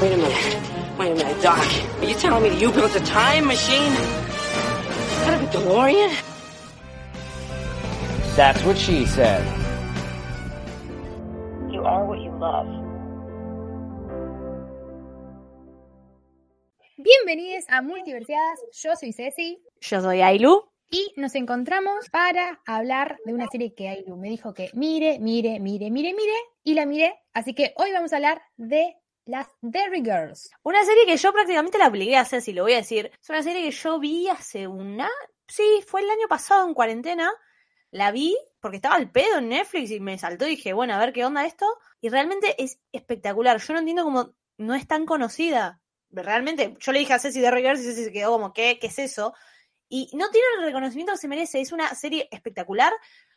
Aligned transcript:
Wait 0.00 0.12
a 0.12 0.16
minute. 0.16 0.56
Wait 0.98 1.12
a 1.12 1.14
minute, 1.14 1.42
Doc. 1.42 1.58
Are 2.00 2.04
you 2.04 2.14
telling 2.14 2.42
me 2.42 2.50
that 2.50 2.60
you 2.60 2.70
built 2.70 2.94
a 2.96 3.00
time 3.00 3.46
machine? 3.46 3.92
Out 5.24 5.34
of 5.34 5.42
a 5.42 5.46
DeLorean? 5.46 6.12
That's 8.36 8.62
what 8.64 8.76
she 8.76 9.06
said. 9.06 9.42
You 11.70 11.80
are 11.82 12.04
what 12.04 12.20
you 12.20 12.30
love. 12.38 12.68
Bienvenidos 16.98 17.64
a 17.68 17.80
Multiversiadas, 17.80 18.60
yo 18.72 18.96
soy 18.96 19.12
Ceci 19.12 19.62
Yo 19.80 20.02
soy 20.02 20.20
Ailu. 20.20 20.62
y 20.90 21.12
nos 21.16 21.34
encontramos 21.34 22.08
para 22.10 22.60
hablar 22.66 23.16
de 23.24 23.32
una 23.32 23.46
serie 23.50 23.74
que 23.74 23.88
Ailu 23.88 24.16
me 24.16 24.28
dijo 24.28 24.52
que 24.54 24.70
mire, 24.74 25.18
mire, 25.20 25.58
mire, 25.58 25.90
mire, 25.90 26.14
mire 26.14 26.34
y 26.62 26.74
la 26.74 26.86
miré, 26.86 27.14
así 27.32 27.54
que 27.54 27.72
hoy 27.76 27.92
vamos 27.92 28.12
a 28.12 28.16
hablar 28.16 28.42
de 28.56 28.94
las 29.26 29.48
Derry 29.60 30.02
Girls. 30.02 30.50
Una 30.62 30.84
serie 30.84 31.04
que 31.04 31.16
yo 31.16 31.32
prácticamente 31.32 31.78
la 31.78 31.88
obligué 31.88 32.16
a 32.16 32.22
hacer, 32.22 32.40
si 32.40 32.52
lo 32.52 32.62
voy 32.62 32.74
a 32.74 32.76
decir. 32.76 33.10
Es 33.20 33.28
una 33.28 33.42
serie 33.42 33.62
que 33.62 33.72
yo 33.72 33.98
vi 33.98 34.28
hace 34.28 34.66
una... 34.66 35.10
Sí, 35.48 35.84
fue 35.86 36.00
el 36.00 36.10
año 36.10 36.28
pasado 36.28 36.66
en 36.66 36.74
cuarentena. 36.74 37.30
La 37.90 38.12
vi 38.12 38.36
porque 38.60 38.76
estaba 38.76 38.94
al 38.94 39.10
pedo 39.10 39.38
en 39.38 39.48
Netflix 39.48 39.90
y 39.90 40.00
me 40.00 40.18
saltó 40.18 40.46
y 40.46 40.50
dije, 40.50 40.72
bueno, 40.72 40.94
a 40.94 40.98
ver 40.98 41.12
qué 41.12 41.24
onda 41.24 41.44
esto. 41.44 41.66
Y 42.00 42.08
realmente 42.08 42.54
es 42.62 42.78
espectacular. 42.92 43.60
Yo 43.60 43.72
no 43.74 43.80
entiendo 43.80 44.04
cómo 44.04 44.34
no 44.58 44.74
es 44.74 44.86
tan 44.86 45.06
conocida. 45.06 45.80
Realmente, 46.10 46.76
yo 46.78 46.92
le 46.92 47.00
dije 47.00 47.12
a 47.12 47.18
Ceci 47.18 47.40
Derry 47.40 47.62
Girls 47.62 47.80
y 47.80 47.84
Ceci 47.84 48.04
se 48.04 48.12
quedó 48.12 48.30
como, 48.30 48.52
¿qué? 48.52 48.78
¿Qué 48.80 48.86
es 48.86 48.98
eso? 48.98 49.34
Y 49.88 50.08
no 50.14 50.30
tiene 50.30 50.46
el 50.58 50.64
reconocimiento 50.64 51.12
que 51.12 51.18
se 51.18 51.28
merece. 51.28 51.60
Es 51.60 51.72
una 51.72 51.92
serie 51.94 52.28
espectacular. 52.30 52.92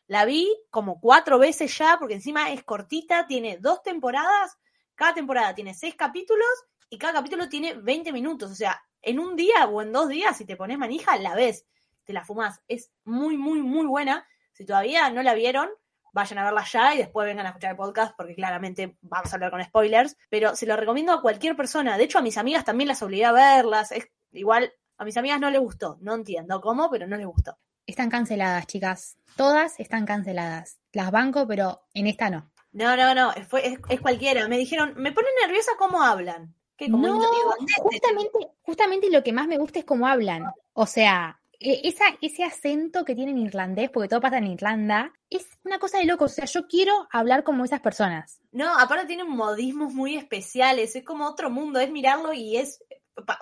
La 0.08 0.26
vi 0.26 0.48
como 0.70 1.00
cuatro 1.00 1.40
veces 1.40 1.76
ya, 1.78 1.98
porque 2.00 2.16
encima 2.16 2.52
es 2.52 2.64
cortita, 2.64 3.28
tiene 3.28 3.58
dos 3.59 3.81
temporadas. 3.81 4.58
Cada 5.00 5.14
temporada 5.14 5.55
tiene 5.55 5.73
seis 5.73 5.95
capítulos 5.95 6.45
y 6.89 6.97
cada 6.97 7.14
capítulo 7.14 7.47
tiene 7.47 7.73
20 7.73 8.11
minutos. 8.11 8.52
O 8.52 8.55
sea, 8.55 8.83
en 9.02 9.17
un 9.17 9.38
día 9.38 9.66
o 9.69 9.81
en 9.81 9.94
dos 9.94 10.09
días, 10.09 10.36
si 10.36 10.44
te 10.44 10.58
pones 10.58 10.78
manija, 10.78 11.16
la 11.16 11.36
ves, 11.36 11.66
te 12.03 12.11
la 12.11 12.25
fumás. 12.25 12.61
Es 12.67 12.91
muy, 13.06 13.38
muy, 13.38 13.61
muy 13.61 13.86
buena. 13.86 14.28
Si 14.52 14.66
todavía 14.66 15.09
no 15.09 15.23
la 15.23 15.36
vieron, 15.36 15.69
vayan 16.11 16.39
a 16.39 16.44
verla 16.44 16.66
ya 16.69 16.95
y 16.95 16.97
después 16.97 17.25
vengan 17.25 17.45
a 17.45 17.50
escuchar 17.52 17.72
el 17.72 17.78
podcast 17.78 18.14
porque 18.17 18.36
claramente 18.36 18.97
vamos 19.00 19.31
a 19.31 19.38
hablar 19.38 19.52
con 19.52 19.64
spoilers. 19.64 20.17
Pero 20.30 20.53
se 20.58 20.66
lo 20.66 20.75
recomiendo 20.75 21.13
a 21.13 21.22
cualquier 21.22 21.56
persona. 21.56 21.97
De 21.97 22.03
hecho, 22.03 22.19
a 22.19 22.22
mis 22.22 22.38
amigas 22.38 22.66
también 22.66 22.89
las 22.89 23.02
obligué 23.02 23.23
a 23.23 23.31
verlas. 23.31 23.94
Es 23.94 24.09
igual, 24.34 24.73
a 24.97 25.06
mis 25.06 25.16
amigas 25.16 25.39
no 25.39 25.50
les 25.50 25.61
gustó. 25.61 25.97
No 26.02 26.13
entiendo 26.13 26.59
cómo, 26.59 26.89
pero 26.89 27.08
no 27.08 27.16
les 27.16 27.25
gustó. 27.25 27.58
Están 27.86 28.09
canceladas, 28.09 28.67
chicas. 28.67 29.17
Todas 29.38 29.80
están 29.80 30.06
canceladas. 30.06 30.81
Las 30.91 31.09
banco, 31.09 31.47
pero 31.47 31.84
en 31.94 32.08
esta 32.08 32.30
no. 32.30 32.52
No, 32.72 32.95
no, 32.95 33.16
no, 33.16 33.31
fue, 33.48 33.67
es, 33.67 33.80
es 33.89 34.02
cualquiera. 34.02 34.48
Me 34.48 34.58
dijeron, 34.58 34.94
me 34.98 35.12
pone 35.12 35.28
nerviosa 35.45 35.72
cómo 35.78 36.02
hablan. 36.02 36.56
¿Qué, 36.78 36.89
como 36.89 37.08
No, 37.08 37.16
irlandés, 37.16 37.75
justamente, 37.81 38.48
justamente 38.62 39.09
lo 39.09 39.23
que 39.23 39.34
más 39.34 39.48
me 39.48 39.58
gusta 39.58 39.80
es 39.80 39.86
cómo 39.86 40.08
hablan. 40.08 40.45
O 40.74 40.85
sea, 40.85 41.41
e- 41.59 41.81
esa, 41.84 42.06
ese 42.22 42.44
acento 42.46 43.03
que 43.03 43.16
tienen 43.16 43.38
en 43.38 43.47
irlandés, 43.47 43.90
porque 43.90 44.07
todo 44.07 44.22
pasa 44.22 44.38
en 44.38 44.47
Irlanda, 44.47 45.12
es 45.30 45.46
una 45.66 45.80
cosa 45.80 45.97
de 45.97 46.06
loco. 46.06 46.25
O 46.25 46.30
sea, 46.30 46.46
yo 46.46 46.68
quiero 46.68 47.07
hablar 47.12 47.44
como 47.44 47.66
esas 47.66 47.81
personas. 47.81 48.40
No, 48.52 48.80
aparte 48.80 49.07
tienen 49.07 49.30
modismos 49.30 49.94
muy 49.94 50.16
especiales, 50.16 50.96
es 50.96 51.03
como 51.03 51.28
otro 51.28 51.50
mundo, 51.50 51.80
es 51.80 51.91
mirarlo 51.91 52.31
y 52.34 52.57
es 52.57 52.81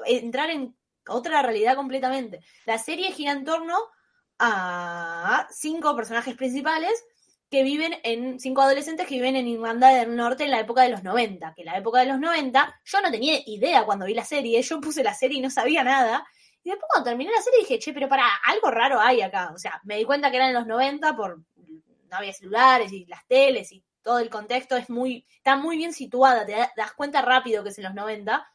entrar 0.05 0.49
en 0.49 0.75
otra 1.07 1.41
realidad 1.43 1.75
completamente. 1.75 2.39
La 2.65 2.79
serie 2.79 3.11
gira 3.11 3.33
en 3.33 3.45
torno 3.45 3.77
a 4.39 5.47
cinco 5.51 5.95
personajes 5.95 6.35
principales 6.35 7.05
que 7.49 7.63
viven 7.63 7.95
en, 8.03 8.39
cinco 8.39 8.61
adolescentes 8.61 9.07
que 9.07 9.15
viven 9.15 9.35
en 9.35 9.47
Irlanda 9.47 9.89
del 9.89 10.15
Norte 10.15 10.43
en 10.43 10.51
la 10.51 10.59
época 10.59 10.83
de 10.83 10.89
los 10.89 11.03
90, 11.03 11.53
que 11.55 11.61
en 11.61 11.67
la 11.67 11.77
época 11.77 11.99
de 11.99 12.07
los 12.07 12.19
90 12.19 12.81
yo 12.83 13.01
no 13.01 13.11
tenía 13.11 13.39
idea 13.45 13.85
cuando 13.85 14.05
vi 14.05 14.13
la 14.13 14.25
serie, 14.25 14.61
yo 14.61 14.81
puse 14.81 15.03
la 15.03 15.13
serie 15.13 15.37
y 15.39 15.41
no 15.41 15.49
sabía 15.49 15.83
nada. 15.83 16.25
Y 16.63 16.69
después 16.69 16.89
cuando 16.91 17.09
terminé 17.09 17.31
la 17.31 17.41
serie 17.41 17.59
dije, 17.59 17.79
che, 17.79 17.93
pero 17.93 18.09
para, 18.09 18.25
algo 18.45 18.69
raro 18.71 18.99
hay 18.99 19.21
acá. 19.21 19.51
O 19.55 19.57
sea, 19.57 19.79
me 19.85 19.97
di 19.97 20.03
cuenta 20.03 20.29
que 20.29 20.37
eran 20.37 20.49
en 20.49 20.55
los 20.55 20.67
90 20.67 21.15
por 21.15 21.37
no 22.09 22.17
había 22.17 22.33
celulares 22.33 22.91
y 22.91 23.05
las 23.05 23.25
teles 23.27 23.71
y 23.71 23.83
todo 24.01 24.19
el 24.19 24.29
contexto 24.29 24.77
es 24.77 24.89
muy, 24.89 25.25
está 25.37 25.55
muy 25.57 25.77
bien 25.77 25.93
situada, 25.93 26.45
te 26.45 26.53
da- 26.53 26.71
das 26.75 26.93
cuenta 26.93 27.21
rápido 27.21 27.63
que 27.63 27.69
es 27.69 27.77
en 27.77 27.83
los 27.85 27.93
90, 27.93 28.47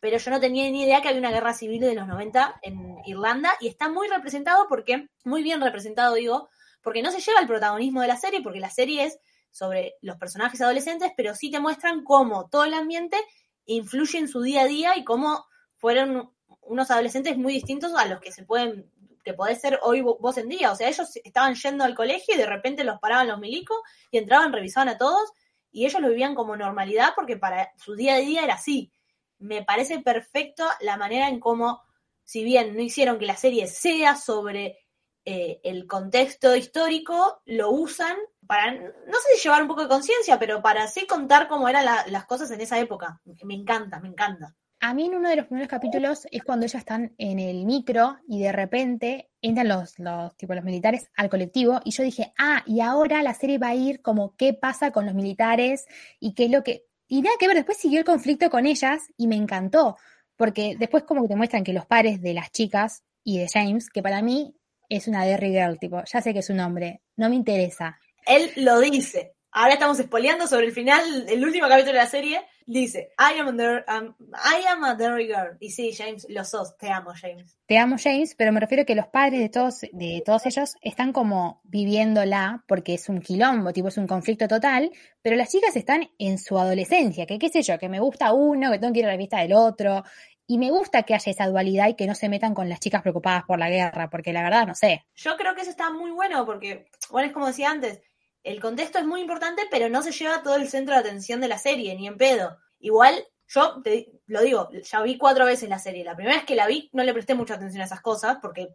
pero 0.00 0.18
yo 0.18 0.30
no 0.30 0.40
tenía 0.40 0.68
ni 0.70 0.82
idea 0.82 1.00
que 1.00 1.08
había 1.08 1.20
una 1.20 1.30
guerra 1.30 1.54
civil 1.54 1.80
de 1.80 1.94
los 1.94 2.06
90 2.06 2.58
en 2.62 2.96
Irlanda 3.06 3.52
y 3.60 3.68
está 3.68 3.88
muy 3.88 4.08
representado 4.08 4.66
porque, 4.68 5.08
muy 5.24 5.42
bien 5.42 5.60
representado 5.60 6.14
digo, 6.14 6.48
porque 6.86 7.02
no 7.02 7.10
se 7.10 7.18
lleva 7.20 7.40
el 7.40 7.48
protagonismo 7.48 8.00
de 8.00 8.06
la 8.06 8.16
serie, 8.16 8.42
porque 8.42 8.60
la 8.60 8.70
serie 8.70 9.06
es 9.06 9.18
sobre 9.50 9.96
los 10.02 10.18
personajes 10.18 10.60
adolescentes, 10.60 11.10
pero 11.16 11.34
sí 11.34 11.50
te 11.50 11.58
muestran 11.58 12.04
cómo 12.04 12.48
todo 12.48 12.62
el 12.62 12.74
ambiente 12.74 13.16
influye 13.64 14.20
en 14.20 14.28
su 14.28 14.40
día 14.40 14.60
a 14.62 14.66
día 14.66 14.96
y 14.96 15.02
cómo 15.02 15.46
fueron 15.74 16.32
unos 16.60 16.88
adolescentes 16.92 17.36
muy 17.36 17.54
distintos 17.54 17.92
a 17.96 18.04
los 18.06 18.20
que 18.20 18.30
se 18.30 18.44
pueden 18.44 18.88
que 19.24 19.34
podés 19.34 19.60
ser 19.60 19.80
hoy 19.82 20.00
vo- 20.00 20.16
vos 20.20 20.38
en 20.38 20.48
día. 20.48 20.70
O 20.70 20.76
sea, 20.76 20.88
ellos 20.88 21.10
estaban 21.24 21.56
yendo 21.56 21.82
al 21.82 21.96
colegio 21.96 22.36
y 22.36 22.38
de 22.38 22.46
repente 22.46 22.84
los 22.84 23.00
paraban 23.00 23.26
los 23.26 23.40
milicos 23.40 23.78
y 24.12 24.18
entraban, 24.18 24.52
revisaban 24.52 24.88
a 24.90 24.96
todos 24.96 25.32
y 25.72 25.86
ellos 25.86 26.00
lo 26.00 26.08
vivían 26.10 26.36
como 26.36 26.56
normalidad 26.56 27.14
porque 27.16 27.36
para 27.36 27.72
su 27.84 27.96
día 27.96 28.14
a 28.14 28.18
día 28.18 28.44
era 28.44 28.54
así. 28.54 28.92
Me 29.38 29.64
parece 29.64 29.98
perfecto 29.98 30.64
la 30.82 30.96
manera 30.96 31.28
en 31.28 31.40
cómo, 31.40 31.82
si 32.22 32.44
bien 32.44 32.76
no 32.76 32.80
hicieron 32.82 33.18
que 33.18 33.26
la 33.26 33.36
serie 33.36 33.66
sea 33.66 34.14
sobre 34.14 34.85
eh, 35.26 35.60
el 35.64 35.86
contexto 35.86 36.56
histórico, 36.56 37.42
lo 37.44 37.70
usan 37.72 38.16
para, 38.46 38.72
no 38.72 38.80
sé 39.20 39.36
si 39.36 39.42
llevar 39.42 39.60
un 39.60 39.68
poco 39.68 39.82
de 39.82 39.88
conciencia, 39.88 40.38
pero 40.38 40.62
para 40.62 40.86
sí 40.88 41.06
contar 41.06 41.48
cómo 41.48 41.68
eran 41.68 41.84
la- 41.84 42.06
las 42.08 42.24
cosas 42.26 42.50
en 42.52 42.60
esa 42.60 42.78
época. 42.78 43.20
Me 43.44 43.54
encanta, 43.54 44.00
me 44.00 44.08
encanta. 44.08 44.54
A 44.80 44.94
mí 44.94 45.06
en 45.06 45.14
uno 45.14 45.28
de 45.28 45.36
los 45.36 45.46
primeros 45.46 45.68
capítulos 45.68 46.26
es 46.30 46.44
cuando 46.44 46.64
ellas 46.66 46.80
están 46.80 47.14
en 47.18 47.38
el 47.40 47.64
micro 47.64 48.18
y 48.28 48.40
de 48.42 48.52
repente 48.52 49.30
entran 49.42 49.68
los, 49.68 49.98
los, 49.98 50.36
tipo, 50.36 50.54
los 50.54 50.62
militares 50.64 51.10
al 51.16 51.28
colectivo 51.30 51.80
y 51.84 51.90
yo 51.92 52.02
dije, 52.04 52.32
ah, 52.38 52.62
y 52.66 52.80
ahora 52.80 53.22
la 53.22 53.34
serie 53.34 53.58
va 53.58 53.68
a 53.68 53.74
ir 53.74 54.02
como 54.02 54.36
qué 54.36 54.52
pasa 54.54 54.90
con 54.92 55.06
los 55.06 55.14
militares 55.14 55.86
y 56.20 56.34
qué 56.34 56.44
es 56.44 56.50
lo 56.50 56.62
que... 56.62 56.84
Y 57.08 57.22
nada 57.22 57.36
que 57.40 57.46
ver, 57.48 57.56
después 57.56 57.78
siguió 57.78 57.98
el 57.98 58.04
conflicto 58.04 58.50
con 58.50 58.66
ellas 58.66 59.02
y 59.16 59.26
me 59.28 59.36
encantó, 59.36 59.96
porque 60.36 60.76
después 60.78 61.04
como 61.04 61.22
que 61.22 61.28
te 61.28 61.36
muestran 61.36 61.64
que 61.64 61.72
los 61.72 61.86
pares 61.86 62.20
de 62.20 62.34
las 62.34 62.50
chicas 62.52 63.02
y 63.24 63.38
de 63.38 63.48
James, 63.52 63.88
que 63.90 64.02
para 64.02 64.20
mí 64.22 64.54
es 64.88 65.08
una 65.08 65.24
Derry 65.24 65.50
Girl, 65.50 65.78
tipo, 65.78 66.02
ya 66.04 66.20
sé 66.20 66.32
que 66.32 66.40
es 66.40 66.50
un 66.50 66.60
hombre, 66.60 67.00
no 67.16 67.28
me 67.28 67.36
interesa. 67.36 67.98
Él 68.26 68.50
lo 68.56 68.80
dice. 68.80 69.32
Ahora 69.52 69.72
estamos 69.74 69.98
espoleando 69.98 70.46
sobre 70.46 70.66
el 70.66 70.72
final, 70.72 71.26
el 71.30 71.42
último 71.42 71.66
capítulo 71.66 71.92
de 71.94 71.98
la 71.98 72.06
serie. 72.06 72.42
Dice, 72.66 73.10
I 73.18 73.38
am 73.40 73.48
a, 73.48 73.52
der- 73.52 73.86
um, 73.88 74.14
I 74.34 74.66
am 74.66 74.84
a 74.84 74.94
Derry 74.96 75.28
Girl. 75.28 75.56
Y 75.60 75.70
sí, 75.70 75.94
James, 75.96 76.26
lo 76.28 76.44
sos. 76.44 76.76
Te 76.76 76.90
amo, 76.90 77.12
James. 77.18 77.56
Te 77.64 77.78
amo, 77.78 77.96
James, 77.98 78.34
pero 78.36 78.52
me 78.52 78.60
refiero 78.60 78.82
a 78.82 78.84
que 78.84 78.94
los 78.94 79.06
padres 79.06 79.40
de 79.40 79.48
todos, 79.48 79.80
de 79.92 80.22
todos 80.26 80.44
ellos 80.44 80.74
están 80.82 81.12
como 81.14 81.62
viviéndola 81.64 82.64
porque 82.68 82.94
es 82.94 83.08
un 83.08 83.20
quilombo, 83.22 83.72
tipo 83.72 83.88
es 83.88 83.96
un 83.96 84.06
conflicto 84.06 84.46
total, 84.46 84.90
pero 85.22 85.36
las 85.36 85.50
chicas 85.50 85.74
están 85.76 86.10
en 86.18 86.36
su 86.38 86.58
adolescencia, 86.58 87.24
que 87.24 87.38
qué 87.38 87.48
sé 87.48 87.62
yo, 87.62 87.78
que 87.78 87.88
me 87.88 88.00
gusta 88.00 88.34
uno, 88.34 88.70
que 88.70 88.78
tengo 88.78 88.92
que 88.92 88.98
ir 88.98 89.06
a 89.06 89.12
la 89.12 89.16
vista 89.16 89.40
del 89.40 89.54
otro, 89.54 90.04
y 90.46 90.58
me 90.58 90.70
gusta 90.70 91.02
que 91.02 91.14
haya 91.14 91.30
esa 91.32 91.48
dualidad 91.48 91.88
y 91.88 91.94
que 91.94 92.06
no 92.06 92.14
se 92.14 92.28
metan 92.28 92.54
con 92.54 92.68
las 92.68 92.80
chicas 92.80 93.02
preocupadas 93.02 93.44
por 93.44 93.58
la 93.58 93.68
guerra, 93.68 94.08
porque 94.08 94.32
la 94.32 94.42
verdad 94.42 94.66
no 94.66 94.74
sé. 94.74 95.04
Yo 95.14 95.36
creo 95.36 95.54
que 95.54 95.62
eso 95.62 95.70
está 95.70 95.90
muy 95.90 96.10
bueno 96.10 96.44
porque, 96.46 96.88
bueno, 97.10 97.26
es 97.26 97.32
como 97.32 97.46
decía 97.46 97.70
antes, 97.70 98.00
el 98.42 98.60
contexto 98.60 98.98
es 98.98 99.04
muy 99.04 99.20
importante, 99.20 99.62
pero 99.70 99.88
no 99.88 100.02
se 100.02 100.12
lleva 100.12 100.42
todo 100.42 100.54
el 100.54 100.68
centro 100.68 100.94
de 100.94 101.00
atención 101.00 101.40
de 101.40 101.48
la 101.48 101.58
serie, 101.58 101.96
ni 101.96 102.06
en 102.06 102.16
pedo. 102.16 102.58
Igual, 102.78 103.26
yo 103.48 103.82
te 103.82 104.08
lo 104.26 104.40
digo, 104.42 104.70
ya 104.70 105.02
vi 105.02 105.18
cuatro 105.18 105.44
veces 105.44 105.68
la 105.68 105.80
serie. 105.80 106.04
La 106.04 106.14
primera 106.14 106.36
vez 106.36 106.44
que 106.44 106.54
la 106.54 106.68
vi 106.68 106.88
no 106.92 107.02
le 107.02 107.12
presté 107.12 107.34
mucha 107.34 107.54
atención 107.54 107.82
a 107.82 107.86
esas 107.86 108.00
cosas 108.00 108.38
porque 108.40 108.68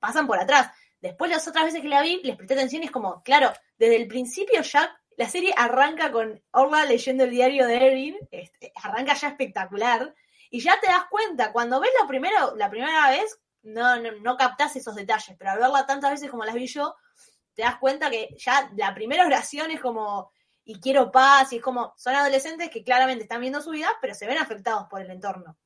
pasan 0.00 0.26
por 0.26 0.40
atrás. 0.40 0.72
Después 1.00 1.30
las 1.30 1.46
otras 1.46 1.66
veces 1.66 1.82
que 1.82 1.88
la 1.88 2.02
vi, 2.02 2.20
les 2.24 2.36
presté 2.36 2.54
atención 2.54 2.82
y 2.82 2.86
es 2.86 2.90
como, 2.90 3.22
claro, 3.22 3.52
desde 3.78 3.96
el 3.96 4.08
principio 4.08 4.62
ya 4.62 4.96
la 5.16 5.28
serie 5.28 5.54
arranca 5.56 6.10
con 6.10 6.42
Orla 6.52 6.84
leyendo 6.84 7.24
el 7.24 7.30
diario 7.30 7.66
de 7.66 7.76
Erin, 7.76 8.16
este, 8.30 8.72
arranca 8.74 9.14
ya 9.14 9.28
espectacular, 9.28 10.14
y 10.54 10.60
ya 10.60 10.78
te 10.78 10.86
das 10.86 11.06
cuenta, 11.08 11.50
cuando 11.50 11.80
ves 11.80 11.90
la 11.98 12.06
primera, 12.06 12.52
la 12.56 12.68
primera 12.68 13.08
vez, 13.08 13.40
no, 13.62 13.96
no, 13.96 14.12
no 14.20 14.36
captás 14.36 14.76
esos 14.76 14.94
detalles, 14.94 15.34
pero 15.38 15.50
al 15.50 15.58
verla 15.58 15.86
tantas 15.86 16.10
veces 16.10 16.30
como 16.30 16.44
las 16.44 16.54
vi 16.54 16.66
yo, 16.66 16.94
te 17.54 17.62
das 17.62 17.78
cuenta 17.78 18.10
que 18.10 18.36
ya 18.36 18.70
la 18.76 18.94
primera 18.94 19.24
oración 19.24 19.70
es 19.70 19.80
como 19.80 20.30
y 20.64 20.78
quiero 20.78 21.10
paz, 21.10 21.54
y 21.54 21.56
es 21.56 21.62
como, 21.62 21.94
son 21.96 22.14
adolescentes 22.14 22.68
que 22.68 22.84
claramente 22.84 23.22
están 23.22 23.40
viendo 23.40 23.62
su 23.62 23.70
vida, 23.70 23.88
pero 24.02 24.14
se 24.14 24.26
ven 24.26 24.36
afectados 24.36 24.88
por 24.90 25.00
el 25.00 25.10
entorno. 25.10 25.56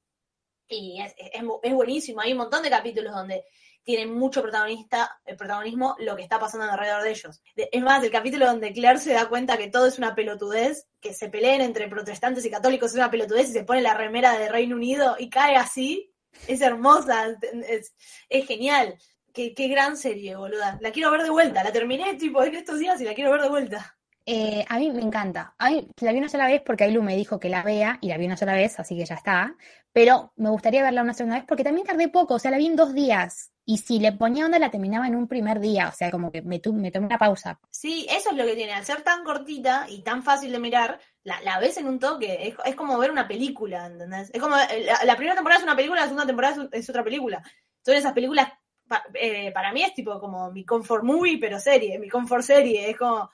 Y 0.68 1.02
es, 1.02 1.14
es, 1.18 1.42
es 1.62 1.74
buenísimo, 1.74 2.20
hay 2.20 2.30
un 2.30 2.38
montón 2.38 2.62
de 2.62 2.70
capítulos 2.70 3.12
donde 3.12 3.44
tienen 3.86 4.12
mucho 4.12 4.42
protagonista, 4.42 5.20
el 5.24 5.36
protagonismo 5.36 5.94
lo 6.00 6.16
que 6.16 6.24
está 6.24 6.40
pasando 6.40 6.66
alrededor 6.66 7.04
de 7.04 7.10
ellos. 7.10 7.40
Es 7.54 7.82
más, 7.82 8.02
el 8.02 8.10
capítulo 8.10 8.44
donde 8.44 8.72
Claire 8.72 8.98
se 8.98 9.12
da 9.12 9.28
cuenta 9.28 9.56
que 9.56 9.70
todo 9.70 9.86
es 9.86 9.96
una 9.96 10.16
pelotudez, 10.16 10.88
que 11.00 11.14
se 11.14 11.28
peleen 11.28 11.60
entre 11.60 11.86
protestantes 11.86 12.44
y 12.44 12.50
católicos 12.50 12.90
es 12.90 12.96
una 12.96 13.12
pelotudez 13.12 13.48
y 13.48 13.52
se 13.52 13.62
pone 13.62 13.82
la 13.82 13.94
remera 13.94 14.36
de 14.36 14.48
Reino 14.48 14.74
Unido 14.74 15.14
y 15.20 15.30
cae 15.30 15.54
así, 15.54 16.12
es 16.48 16.62
hermosa, 16.62 17.28
es, 17.68 17.94
es 18.28 18.46
genial. 18.46 18.98
Qué, 19.32 19.54
qué, 19.54 19.68
gran 19.68 19.96
serie, 19.96 20.34
boluda. 20.34 20.78
La 20.80 20.90
quiero 20.90 21.12
ver 21.12 21.22
de 21.22 21.30
vuelta, 21.30 21.62
la 21.62 21.70
terminé 21.70 22.14
tipo 22.14 22.42
en 22.42 22.56
estos 22.56 22.80
días 22.80 23.00
y 23.00 23.04
la 23.04 23.14
quiero 23.14 23.30
ver 23.30 23.42
de 23.42 23.48
vuelta. 23.48 23.96
Eh, 24.24 24.64
a 24.68 24.78
mí 24.80 24.90
me 24.90 25.02
encanta. 25.02 25.54
La 26.00 26.10
vi 26.10 26.18
una 26.18 26.28
sola 26.28 26.48
vez 26.48 26.60
porque 26.66 26.82
Ailu 26.82 27.04
me 27.04 27.14
dijo 27.14 27.38
que 27.38 27.48
la 27.48 27.62
vea 27.62 27.98
y 28.00 28.08
la 28.08 28.18
vi 28.18 28.26
una 28.26 28.36
sola 28.36 28.54
vez, 28.54 28.80
así 28.80 28.96
que 28.96 29.04
ya 29.04 29.14
está. 29.14 29.54
Pero 29.92 30.32
me 30.34 30.50
gustaría 30.50 30.82
verla 30.82 31.02
una 31.02 31.14
segunda 31.14 31.36
vez 31.36 31.44
porque 31.46 31.62
también 31.62 31.86
tardé 31.86 32.08
poco, 32.08 32.34
o 32.34 32.38
sea, 32.40 32.50
la 32.50 32.58
vi 32.58 32.66
en 32.66 32.74
dos 32.74 32.92
días. 32.92 33.52
Y 33.66 33.78
si 33.78 33.98
le 33.98 34.12
ponía 34.12 34.46
onda, 34.46 34.58
la 34.58 34.70
terminaba 34.70 35.08
en 35.08 35.16
un 35.16 35.26
primer 35.26 35.60
día, 35.60 35.88
o 35.88 35.92
sea, 35.92 36.10
como 36.10 36.30
que 36.30 36.40
me, 36.40 36.60
me 36.72 36.90
tomé 36.90 37.06
una 37.06 37.18
pausa. 37.18 37.58
Sí, 37.68 38.06
eso 38.08 38.30
es 38.30 38.36
lo 38.36 38.44
que 38.44 38.54
tiene. 38.54 38.72
Al 38.72 38.84
ser 38.84 39.02
tan 39.02 39.24
cortita 39.24 39.86
y 39.88 40.02
tan 40.02 40.22
fácil 40.22 40.52
de 40.52 40.60
mirar, 40.60 41.00
la, 41.24 41.40
la 41.42 41.58
ves 41.58 41.76
en 41.76 41.88
un 41.88 41.98
toque. 41.98 42.48
Es, 42.48 42.54
es, 42.64 42.74
como 42.76 42.96
ver 42.96 43.10
una 43.10 43.26
película, 43.26 43.86
¿entendés? 43.86 44.30
Es 44.32 44.40
como, 44.40 44.56
eh, 44.56 44.84
la, 44.84 45.04
la, 45.04 45.16
primera 45.16 45.34
temporada 45.34 45.58
es 45.58 45.64
una 45.64 45.76
película, 45.76 46.00
la 46.00 46.06
segunda 46.06 46.26
temporada 46.26 46.68
es, 46.72 46.88
otra 46.88 47.04
película. 47.04 47.42
Son 47.84 47.94
esas 47.94 48.12
películas, 48.12 48.48
pa, 48.86 49.02
eh, 49.14 49.50
para 49.52 49.72
mí 49.72 49.82
es 49.82 49.92
tipo 49.92 50.18
como 50.20 50.50
mi 50.52 50.64
comfort 50.64 51.02
movie, 51.02 51.38
pero 51.38 51.58
serie, 51.58 51.98
mi 51.98 52.08
comfort 52.08 52.42
serie. 52.42 52.90
Es 52.90 52.96
como 52.96 53.28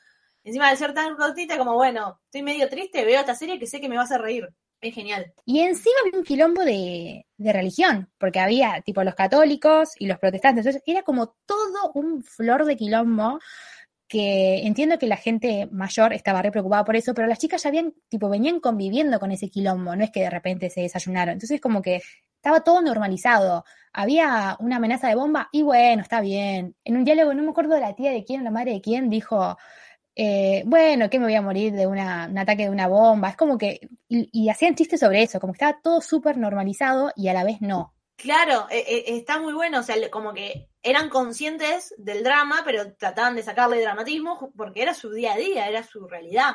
Encima 0.45 0.71
de 0.71 0.77
ser 0.77 0.93
tan 0.93 1.15
cortita, 1.15 1.57
como 1.57 1.75
bueno, 1.75 2.21
estoy 2.25 2.43
medio 2.43 2.69
triste, 2.69 3.05
veo 3.05 3.21
esta 3.21 3.35
serie 3.35 3.59
que 3.61 3.67
sé 3.67 3.81
que 3.81 3.89
me 3.89 3.97
va 3.97 4.03
a 4.03 4.19
reír. 4.19 4.49
Es 4.83 4.95
genial. 4.95 5.33
Y 5.47 5.61
encima 5.61 5.95
había 6.05 6.19
un 6.19 6.25
quilombo 6.25 6.65
de, 6.65 7.25
de 7.37 7.53
religión, 7.53 8.11
porque 8.19 8.41
había 8.41 8.83
tipo 8.83 9.05
los 9.05 9.15
católicos 9.15 9.91
y 9.97 10.07
los 10.07 10.19
protestantes. 10.19 10.67
Entonces 10.67 10.83
era 10.85 11.03
como 11.03 11.37
todo 11.47 11.93
un 11.95 12.25
flor 12.25 12.65
de 12.65 12.77
quilombo 12.77 13.39
que 14.09 14.67
entiendo 14.67 14.99
que 14.99 15.07
la 15.07 15.17
gente 15.17 15.69
mayor 15.71 16.13
estaba 16.13 16.43
re 16.43 16.51
preocupada 16.51 16.85
por 16.85 16.97
eso, 16.97 17.15
pero 17.15 17.29
las 17.29 17.39
chicas 17.39 17.63
ya 17.63 17.69
habían, 17.69 17.95
tipo, 18.09 18.29
venían 18.29 18.61
conviviendo 18.61 19.19
con 19.21 19.31
ese 19.31 19.49
quilombo, 19.49 19.97
no 19.97 20.05
es 20.05 20.11
que 20.11 20.21
de 20.21 20.31
repente 20.31 20.69
se 20.69 20.83
desayunaron. 20.83 21.35
Entonces 21.35 21.61
como 21.61 21.81
que 21.81 22.03
estaba 22.37 22.65
todo 22.65 22.83
normalizado. 22.83 23.65
Había 23.93 24.57
una 24.59 24.77
amenaza 24.77 25.07
de 25.07 25.15
bomba 25.15 25.49
y 25.53 25.63
bueno, 25.63 26.03
está 26.03 26.21
bien. 26.21 26.75
En 26.85 26.97
un 26.97 27.05
diálogo, 27.05 27.33
no 27.35 27.43
me 27.45 27.51
acuerdo 27.51 27.77
de 27.77 27.81
la 27.81 27.95
tía 27.95 28.11
de 28.11 28.25
quién 28.25 28.43
la 28.43 28.51
madre 28.51 28.73
de 28.73 28.81
quién, 28.81 29.09
dijo, 29.09 29.57
eh, 30.15 30.63
bueno, 30.67 31.09
que 31.11 31.19
me 31.19 31.27
voy 31.27 31.35
a 31.35 31.43
morir 31.43 31.73
de 31.73 31.87
una, 31.87 32.27
un 32.31 32.39
ataque 32.39 32.65
de 32.65 32.71
una 32.71 32.89
bomba. 32.89 33.31
Es 33.31 33.37
como 33.37 33.59
que, 33.59 33.89
y, 34.09 34.29
y 34.33 34.49
hacían 34.49 34.75
chistes 34.75 35.01
sobre 35.01 35.23
eso, 35.23 35.41
como 35.41 35.53
que 35.53 35.59
estaba 35.59 35.81
todo 35.83 36.01
súper 36.01 36.37
normalizado 36.37 37.13
y 37.17 37.29
a 37.29 37.35
la 37.35 37.45
vez 37.45 37.61
no. 37.61 37.95
Claro, 38.17 38.69
eh, 38.71 38.85
eh, 38.87 39.05
está 39.17 39.41
muy 39.41 39.53
bueno, 39.53 39.81
o 39.81 39.83
sea, 39.83 39.97
como 40.11 40.33
que 40.33 40.69
eran 40.83 41.09
conscientes 41.09 41.93
del 41.99 42.23
drama, 42.23 42.63
pero 42.65 42.95
trataban 42.95 43.35
de 43.35 43.43
sacarle 43.43 43.81
dramatismo 43.81 44.53
porque 44.57 44.83
era 44.83 44.95
su 44.95 45.11
día 45.11 45.33
a 45.33 45.37
día, 45.37 45.69
era 45.69 45.83
su 45.83 46.07
realidad. 46.07 46.53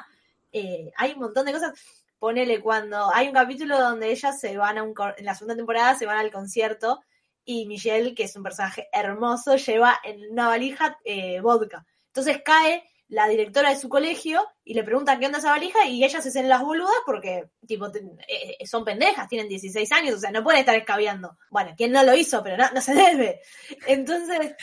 Eh, 0.52 0.92
hay 0.96 1.14
un 1.14 1.20
montón 1.20 1.46
de 1.46 1.54
cosas. 1.54 1.74
Ponele 2.20 2.62
cuando 2.62 3.14
hay 3.14 3.28
un 3.28 3.34
capítulo 3.34 3.80
donde 3.80 4.10
ellas 4.12 4.40
se 4.40 4.58
van 4.58 4.78
a 4.78 4.84
un, 4.84 4.94
en 5.18 5.26
la 5.26 5.36
segunda 5.36 5.56
temporada 5.56 5.96
se 5.96 6.06
van 6.06 6.18
al 6.18 6.32
concierto 6.32 7.02
y 7.44 7.66
Michelle, 7.68 8.16
que 8.16 8.24
es 8.24 8.36
un 8.36 8.44
personaje 8.44 8.88
hermoso, 8.92 9.56
lleva 9.58 10.00
en 10.04 10.32
una 10.32 10.48
valija 10.48 10.98
eh, 11.04 11.42
vodka. 11.42 11.86
Entonces 12.08 12.42
cae 12.44 12.90
la 13.10 13.28
directora 13.28 13.70
de 13.70 13.80
su 13.80 13.88
colegio 13.88 14.46
y 14.64 14.74
le 14.74 14.84
preguntan 14.84 15.20
qué 15.20 15.28
onda 15.28 15.40
esa 15.40 15.52
valija 15.52 15.86
y 15.86 16.04
ellas 16.04 16.24
se 16.24 16.30
hacen 16.30 16.50
las 16.50 16.62
boludas 16.62 16.96
porque, 17.06 17.50
tipo, 17.66 17.88
eh, 18.28 18.66
son 18.66 18.84
pendejas, 18.84 19.28
tienen 19.30 19.48
16 19.48 19.92
años, 19.94 20.16
o 20.16 20.20
sea, 20.20 20.32
no 20.32 20.44
pueden 20.44 20.60
estar 20.60 20.76
escabeando. 20.76 21.38
Bueno, 21.50 21.74
quien 21.78 21.92
no 21.92 22.04
lo 22.04 22.16
hizo, 22.16 22.44
pero 22.44 22.58
no, 22.58 22.70
no 22.72 22.82
se 22.82 22.94
debe. 22.94 23.42
Entonces, 23.88 24.56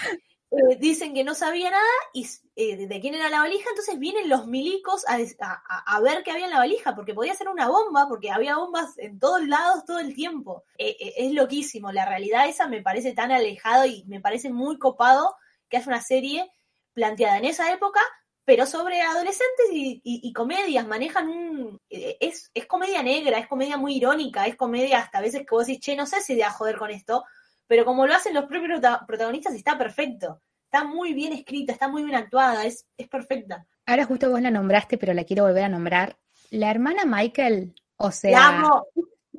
eh, 0.50 0.76
dicen 0.78 1.14
que 1.14 1.24
no 1.24 1.34
sabía 1.34 1.70
nada 1.70 1.82
y 2.12 2.26
eh, 2.56 2.86
de 2.86 3.00
quién 3.00 3.14
era 3.14 3.30
la 3.30 3.40
valija, 3.40 3.70
entonces 3.70 3.98
vienen 3.98 4.28
los 4.28 4.46
milicos 4.46 5.06
a, 5.08 5.16
a, 5.40 5.96
a, 5.96 6.00
ver 6.00 6.22
qué 6.22 6.32
había 6.32 6.44
en 6.44 6.50
la 6.50 6.58
valija, 6.58 6.94
porque 6.94 7.14
podía 7.14 7.34
ser 7.34 7.48
una 7.48 7.68
bomba, 7.68 8.08
porque 8.08 8.30
había 8.30 8.58
bombas 8.58 8.98
en 8.98 9.18
todos 9.18 9.46
lados 9.46 9.86
todo 9.86 10.00
el 10.00 10.14
tiempo. 10.14 10.64
es 10.76 11.32
loquísimo, 11.32 11.92
la 11.92 12.04
realidad 12.04 12.46
esa 12.46 12.68
me 12.68 12.82
parece 12.82 13.14
tan 13.14 13.32
alejado 13.32 13.86
y 13.86 14.04
me 14.04 14.20
parece 14.20 14.50
muy 14.50 14.78
copado 14.78 15.34
que 15.70 15.78
haya 15.78 15.86
una 15.86 16.02
serie 16.02 16.50
planteada 16.92 17.38
en 17.38 17.46
esa 17.46 17.72
época 17.72 18.00
pero 18.44 18.66
sobre 18.66 19.00
adolescentes 19.00 19.66
y, 19.72 20.00
y, 20.04 20.20
y, 20.22 20.32
comedias, 20.32 20.86
manejan 20.86 21.28
un... 21.28 21.80
Es, 21.88 22.50
es 22.52 22.66
comedia 22.66 23.02
negra, 23.02 23.38
es 23.38 23.46
comedia 23.46 23.78
muy 23.78 23.96
irónica, 23.96 24.46
es 24.46 24.56
comedia 24.56 24.98
hasta 24.98 25.18
a 25.18 25.22
veces 25.22 25.40
que 25.40 25.54
vos 25.54 25.66
decís, 25.66 25.80
che, 25.80 25.96
no 25.96 26.06
sé 26.06 26.20
si 26.20 26.34
de 26.34 26.44
a 26.44 26.50
joder 26.50 26.76
con 26.76 26.90
esto, 26.90 27.24
pero 27.66 27.84
como 27.84 28.06
lo 28.06 28.14
hacen 28.14 28.34
los 28.34 28.44
propios 28.44 28.80
protagonistas 29.06 29.54
está 29.54 29.78
perfecto, 29.78 30.42
está 30.64 30.84
muy 30.84 31.14
bien 31.14 31.32
escrita, 31.32 31.72
está 31.72 31.88
muy 31.88 32.02
bien 32.02 32.16
actuada, 32.16 32.66
es, 32.66 32.86
es 32.98 33.08
perfecta. 33.08 33.66
Ahora 33.86 34.04
justo 34.04 34.30
vos 34.30 34.40
la 34.40 34.50
nombraste, 34.50 34.98
pero 34.98 35.14
la 35.14 35.24
quiero 35.24 35.44
volver 35.44 35.64
a 35.64 35.68
nombrar. 35.68 36.18
La 36.50 36.70
hermana 36.70 37.04
Michael, 37.06 37.74
o 37.96 38.10
sea... 38.10 38.30
La 38.30 38.48
amo. 38.48 38.86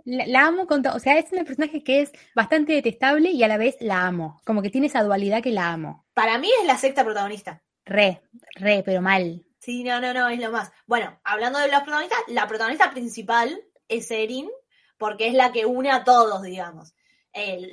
La, 0.03 0.27
la, 0.27 0.45
amo 0.45 0.67
con 0.67 0.83
todo, 0.83 0.95
o 0.95 0.99
sea, 0.99 1.17
es 1.17 1.31
un 1.31 1.45
personaje 1.45 1.83
que 1.83 2.01
es 2.01 2.11
bastante 2.35 2.73
detestable 2.73 3.31
y 3.31 3.41
a 3.43 3.47
la 3.47 3.57
vez 3.57 3.75
la 3.79 4.05
amo, 4.05 4.39
como 4.45 4.61
que 4.61 4.69
tiene 4.69 4.87
esa 4.87 5.03
dualidad 5.03 5.41
que 5.41 5.51
la 5.51 5.71
amo. 5.71 6.05
Para 6.13 6.37
mí 6.37 6.49
es 6.59 6.67
la 6.67 6.77
sexta 6.77 7.03
protagonista. 7.03 7.63
Re, 7.85 8.21
re, 8.55 8.83
pero 8.83 9.01
mal. 9.01 9.45
Sí, 9.59 9.83
no, 9.83 9.99
no, 9.99 10.13
no, 10.13 10.27
es 10.29 10.39
lo 10.39 10.51
más. 10.51 10.71
Bueno, 10.85 11.19
hablando 11.23 11.59
de 11.59 11.67
los 11.67 11.81
protagonistas, 11.81 12.19
la 12.27 12.47
protagonista 12.47 12.91
principal 12.91 13.63
es 13.87 14.11
Erin, 14.11 14.49
porque 14.97 15.27
es 15.27 15.33
la 15.33 15.51
que 15.51 15.65
une 15.65 15.91
a 15.91 16.03
todos, 16.03 16.41
digamos. 16.41 16.93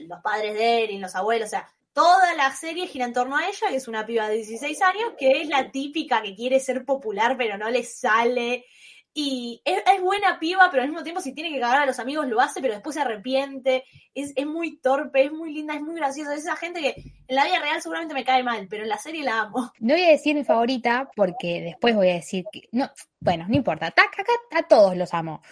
Los 0.08 0.20
padres 0.22 0.54
de 0.54 0.84
Erin, 0.84 1.00
los 1.00 1.14
abuelos, 1.14 1.48
o 1.48 1.50
sea, 1.50 1.68
toda 1.92 2.34
la 2.34 2.54
serie 2.54 2.86
gira 2.86 3.04
en 3.04 3.12
torno 3.12 3.36
a 3.36 3.46
ella, 3.46 3.68
que 3.68 3.76
es 3.76 3.88
una 3.88 4.06
piba 4.06 4.28
de 4.28 4.36
16 4.36 4.82
años, 4.82 5.12
que 5.18 5.42
es 5.42 5.48
la 5.48 5.70
típica 5.70 6.22
que 6.22 6.34
quiere 6.34 6.60
ser 6.60 6.84
popular, 6.84 7.36
pero 7.36 7.58
no 7.58 7.70
le 7.70 7.84
sale. 7.84 8.64
Y 9.14 9.60
es, 9.64 9.82
buena 10.00 10.38
piba, 10.38 10.68
pero 10.70 10.82
al 10.82 10.88
mismo 10.88 11.02
tiempo 11.02 11.20
si 11.20 11.34
tiene 11.34 11.50
que 11.52 11.60
cagar 11.60 11.82
a 11.82 11.86
los 11.86 11.98
amigos 11.98 12.26
lo 12.28 12.40
hace, 12.40 12.60
pero 12.62 12.72
después 12.72 12.94
se 12.94 13.02
arrepiente. 13.02 13.84
Es, 14.14 14.32
es 14.36 14.46
muy 14.46 14.78
torpe, 14.78 15.24
es 15.24 15.32
muy 15.32 15.52
linda, 15.52 15.74
es 15.74 15.82
muy 15.82 15.96
graciosa. 15.96 16.34
Es 16.34 16.40
esa 16.40 16.56
gente 16.56 16.80
que 16.80 16.94
en 17.28 17.36
la 17.36 17.44
vida 17.44 17.60
real 17.60 17.82
seguramente 17.82 18.14
me 18.14 18.24
cae 18.24 18.42
mal, 18.42 18.66
pero 18.68 18.84
en 18.84 18.88
la 18.88 18.98
serie 18.98 19.22
la 19.22 19.42
amo. 19.42 19.72
No 19.80 19.94
voy 19.94 20.04
a 20.04 20.10
decir 20.10 20.34
mi 20.34 20.44
favorita 20.44 21.10
porque 21.14 21.60
después 21.60 21.94
voy 21.94 22.10
a 22.10 22.14
decir 22.14 22.44
que... 22.50 22.62
No, 22.72 22.90
bueno, 23.20 23.46
no 23.48 23.54
importa. 23.54 23.86
Acá 23.86 24.08
a 24.52 24.62
todos 24.62 24.96
los 24.96 25.12
amo. 25.12 25.42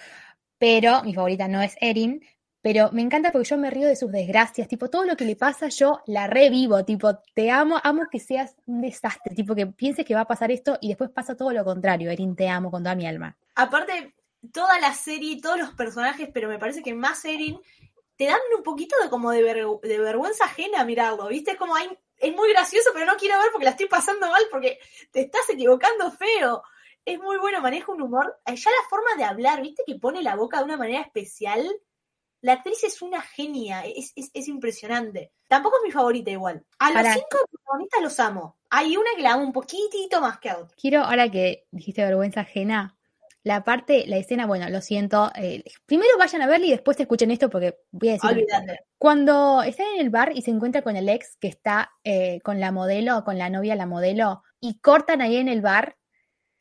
Pero 0.58 1.02
mi 1.02 1.14
favorita 1.14 1.48
no 1.48 1.62
es 1.62 1.76
Erin, 1.80 2.22
pero 2.62 2.90
me 2.92 3.02
encanta 3.02 3.32
porque 3.32 3.48
yo 3.48 3.56
me 3.56 3.70
río 3.70 3.88
de 3.88 3.96
sus 3.96 4.12
desgracias, 4.12 4.68
tipo, 4.68 4.90
todo 4.90 5.04
lo 5.04 5.16
que 5.16 5.24
le 5.24 5.36
pasa 5.36 5.68
yo 5.68 6.00
la 6.06 6.26
revivo, 6.26 6.84
tipo, 6.84 7.18
te 7.34 7.50
amo, 7.50 7.80
amo 7.82 8.02
que 8.10 8.20
seas 8.20 8.54
un 8.66 8.82
desastre, 8.82 9.34
tipo, 9.34 9.54
que 9.54 9.66
pienses 9.66 10.04
que 10.04 10.14
va 10.14 10.22
a 10.22 10.28
pasar 10.28 10.50
esto 10.50 10.76
y 10.80 10.88
después 10.88 11.10
pasa 11.10 11.36
todo 11.36 11.52
lo 11.52 11.64
contrario, 11.64 12.10
Erin, 12.10 12.36
te 12.36 12.48
amo 12.48 12.70
con 12.70 12.82
toda 12.82 12.94
mi 12.94 13.06
alma. 13.06 13.36
Aparte, 13.54 14.14
toda 14.52 14.78
la 14.78 14.92
serie, 14.92 15.40
todos 15.40 15.58
los 15.58 15.70
personajes, 15.70 16.28
pero 16.32 16.48
me 16.48 16.58
parece 16.58 16.82
que 16.82 16.94
más 16.94 17.24
Erin, 17.24 17.58
te 18.16 18.26
dan 18.26 18.40
un 18.54 18.62
poquito 18.62 18.94
de 19.02 19.08
como 19.08 19.30
de, 19.30 19.42
ver, 19.42 19.66
de 19.82 19.98
vergüenza 19.98 20.44
ajena 20.44 20.84
mirarlo, 20.84 21.28
¿viste? 21.28 21.52
Es 21.52 21.56
como, 21.56 21.74
hay, 21.74 21.88
es 22.18 22.36
muy 22.36 22.50
gracioso, 22.50 22.90
pero 22.92 23.06
no 23.06 23.16
quiero 23.16 23.38
ver 23.38 23.50
porque 23.50 23.64
la 23.64 23.70
estoy 23.70 23.86
pasando 23.86 24.28
mal, 24.28 24.42
porque 24.50 24.78
te 25.10 25.22
estás 25.22 25.48
equivocando 25.48 26.10
feo. 26.10 26.62
Es 27.06 27.18
muy 27.18 27.38
bueno, 27.38 27.62
maneja 27.62 27.90
un 27.90 28.02
humor. 28.02 28.38
Ya 28.46 28.70
la 28.70 28.88
forma 28.90 29.14
de 29.16 29.24
hablar, 29.24 29.62
¿viste? 29.62 29.84
Que 29.86 29.94
pone 29.94 30.22
la 30.22 30.36
boca 30.36 30.58
de 30.58 30.64
una 30.64 30.76
manera 30.76 31.00
especial 31.00 31.66
la 32.42 32.54
actriz 32.54 32.84
es 32.84 33.02
una 33.02 33.20
genia, 33.20 33.84
es, 33.84 34.12
es, 34.16 34.30
es, 34.32 34.48
impresionante. 34.48 35.32
Tampoco 35.46 35.76
es 35.76 35.82
mi 35.84 35.90
favorita 35.90 36.30
igual. 36.30 36.64
A 36.78 36.90
los 36.90 37.12
cinco 37.12 37.38
protagonistas 37.50 38.02
los 38.02 38.20
amo. 38.20 38.58
Hay 38.70 38.96
una 38.96 39.10
que 39.16 39.22
la 39.22 39.32
amo 39.32 39.44
un 39.44 39.52
poquitito 39.52 40.20
más 40.20 40.38
que 40.38 40.50
a 40.50 40.58
otra. 40.58 40.74
Quiero, 40.80 41.02
ahora 41.02 41.30
que 41.30 41.66
dijiste 41.70 42.02
vergüenza 42.02 42.40
ajena, 42.40 42.96
la 43.42 43.64
parte, 43.64 44.04
la 44.06 44.18
escena, 44.18 44.46
bueno, 44.46 44.68
lo 44.68 44.80
siento. 44.80 45.30
Eh, 45.34 45.64
primero 45.86 46.10
vayan 46.18 46.42
a 46.42 46.46
verla 46.46 46.66
y 46.66 46.70
después 46.70 47.00
escuchen 47.00 47.30
esto 47.30 47.48
porque 47.48 47.78
voy 47.90 48.10
a 48.10 48.12
decir. 48.12 48.30
Olvídate. 48.30 48.80
Cuando 48.98 49.62
está 49.62 49.82
en 49.94 50.00
el 50.00 50.10
bar 50.10 50.32
y 50.34 50.42
se 50.42 50.50
encuentra 50.50 50.82
con 50.82 50.96
el 50.96 51.08
ex 51.08 51.36
que 51.38 51.48
está 51.48 51.90
eh, 52.04 52.40
con 52.42 52.60
la 52.60 52.70
modelo, 52.70 53.24
con 53.24 53.38
la 53.38 53.48
novia, 53.48 53.76
la 53.76 53.86
modelo, 53.86 54.42
y 54.60 54.78
cortan 54.80 55.22
ahí 55.22 55.36
en 55.36 55.48
el 55.48 55.62
bar, 55.62 55.96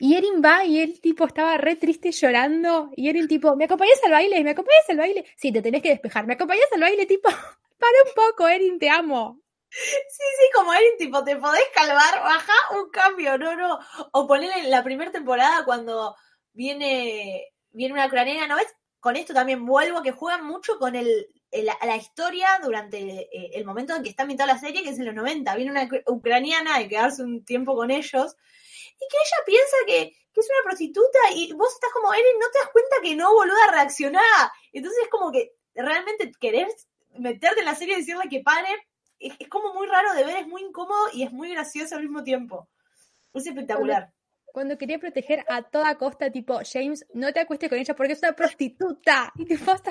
y 0.01 0.15
Erin 0.15 0.41
va 0.43 0.63
y 0.63 0.79
él 0.79 1.01
tipo 1.01 1.25
estaba 1.25 1.57
re 1.57 1.75
triste 1.75 2.11
llorando. 2.13 2.89
Y 2.95 3.09
Erin 3.09 3.27
tipo, 3.27 3.57
¿me 3.57 3.65
acompañas 3.65 3.99
al 4.05 4.11
baile? 4.11 4.41
¿Me 4.45 4.51
acompañas 4.51 4.89
al 4.89 4.97
baile? 4.97 5.25
Sí, 5.35 5.51
te 5.51 5.61
tenés 5.61 5.83
que 5.83 5.89
despejar. 5.89 6.25
¿Me 6.25 6.35
acompañas 6.35 6.67
al 6.73 6.79
baile? 6.79 7.05
Tipo, 7.05 7.29
para 7.77 7.97
un 8.05 8.13
poco, 8.15 8.47
Erin, 8.47 8.79
te 8.79 8.89
amo. 8.89 9.41
Sí, 9.69 9.97
sí, 10.07 10.49
como 10.55 10.73
Erin, 10.73 10.97
tipo, 10.97 11.21
te 11.25 11.35
podés 11.35 11.65
calmar, 11.75 12.23
baja 12.23 12.53
un 12.79 12.89
cambio, 12.89 13.37
no, 13.37 13.57
no. 13.57 13.77
O 14.13 14.25
ponerle 14.25 14.69
la 14.69 14.85
primera 14.85 15.11
temporada 15.11 15.65
cuando 15.65 16.15
viene, 16.53 17.47
viene 17.71 17.93
una 17.93 18.07
ucraniana, 18.07 18.47
¿no 18.47 18.55
ves? 18.55 18.73
Con 19.01 19.17
esto 19.17 19.33
también 19.33 19.65
vuelvo, 19.65 20.01
que 20.01 20.13
juegan 20.13 20.45
mucho 20.45 20.79
con 20.79 20.95
el, 20.95 21.27
el 21.51 21.65
la 21.65 21.97
historia 21.97 22.47
durante 22.63 22.99
el, 22.99 23.27
el 23.53 23.65
momento 23.65 23.93
en 23.93 24.03
que 24.03 24.09
está 24.09 24.23
mitad 24.23 24.47
la 24.47 24.57
serie, 24.57 24.81
que 24.81 24.91
es 24.91 24.99
en 24.99 25.07
los 25.07 25.15
90. 25.15 25.55
Viene 25.55 25.71
una 25.71 25.89
ucraniana, 26.07 26.77
que 26.79 26.87
quedarse 26.87 27.21
un 27.21 27.43
tiempo 27.43 27.75
con 27.75 27.91
ellos 27.91 28.37
y 28.99 29.07
que 29.07 29.17
ella 29.17 29.45
piensa 29.45 29.77
que, 29.87 30.15
que 30.33 30.41
es 30.41 30.49
una 30.49 30.63
prostituta 30.63 31.19
y 31.33 31.53
vos 31.53 31.73
estás 31.73 31.91
como, 31.93 32.13
Erin, 32.13 32.39
no 32.39 32.47
te 32.51 32.59
das 32.59 32.69
cuenta 32.69 32.95
que 33.01 33.15
no, 33.15 33.33
boluda, 33.33 33.71
reaccioná. 33.71 34.21
Entonces 34.73 35.03
es 35.03 35.09
como 35.09 35.31
que 35.31 35.53
realmente 35.73 36.31
querés 36.39 36.87
meterte 37.17 37.61
en 37.61 37.65
la 37.65 37.75
serie 37.75 37.95
y 37.95 37.99
decirle 37.99 38.29
que 38.29 38.41
pare. 38.41 38.69
Es, 39.19 39.35
como 39.49 39.73
muy 39.73 39.87
raro 39.87 40.13
de 40.13 40.23
ver, 40.23 40.37
es 40.37 40.47
muy 40.47 40.61
incómodo 40.61 41.07
y 41.13 41.23
es 41.23 41.31
muy 41.31 41.51
gracioso 41.51 41.95
al 41.95 42.03
mismo 42.03 42.23
tiempo. 42.23 42.69
Es 43.33 43.45
espectacular. 43.45 44.13
Cuando 44.53 44.77
quería 44.77 44.97
proteger 44.97 45.45
a 45.47 45.61
toda 45.61 45.97
costa, 45.97 46.31
tipo, 46.31 46.59
James, 46.69 47.05
no 47.13 47.31
te 47.33 47.41
acuestes 47.41 47.69
con 47.69 47.77
ella 47.77 47.95
porque 47.95 48.13
es 48.13 48.23
una 48.23 48.33
prostituta. 48.33 49.31
Y 49.37 49.45
te 49.45 49.55
estás, 49.55 49.81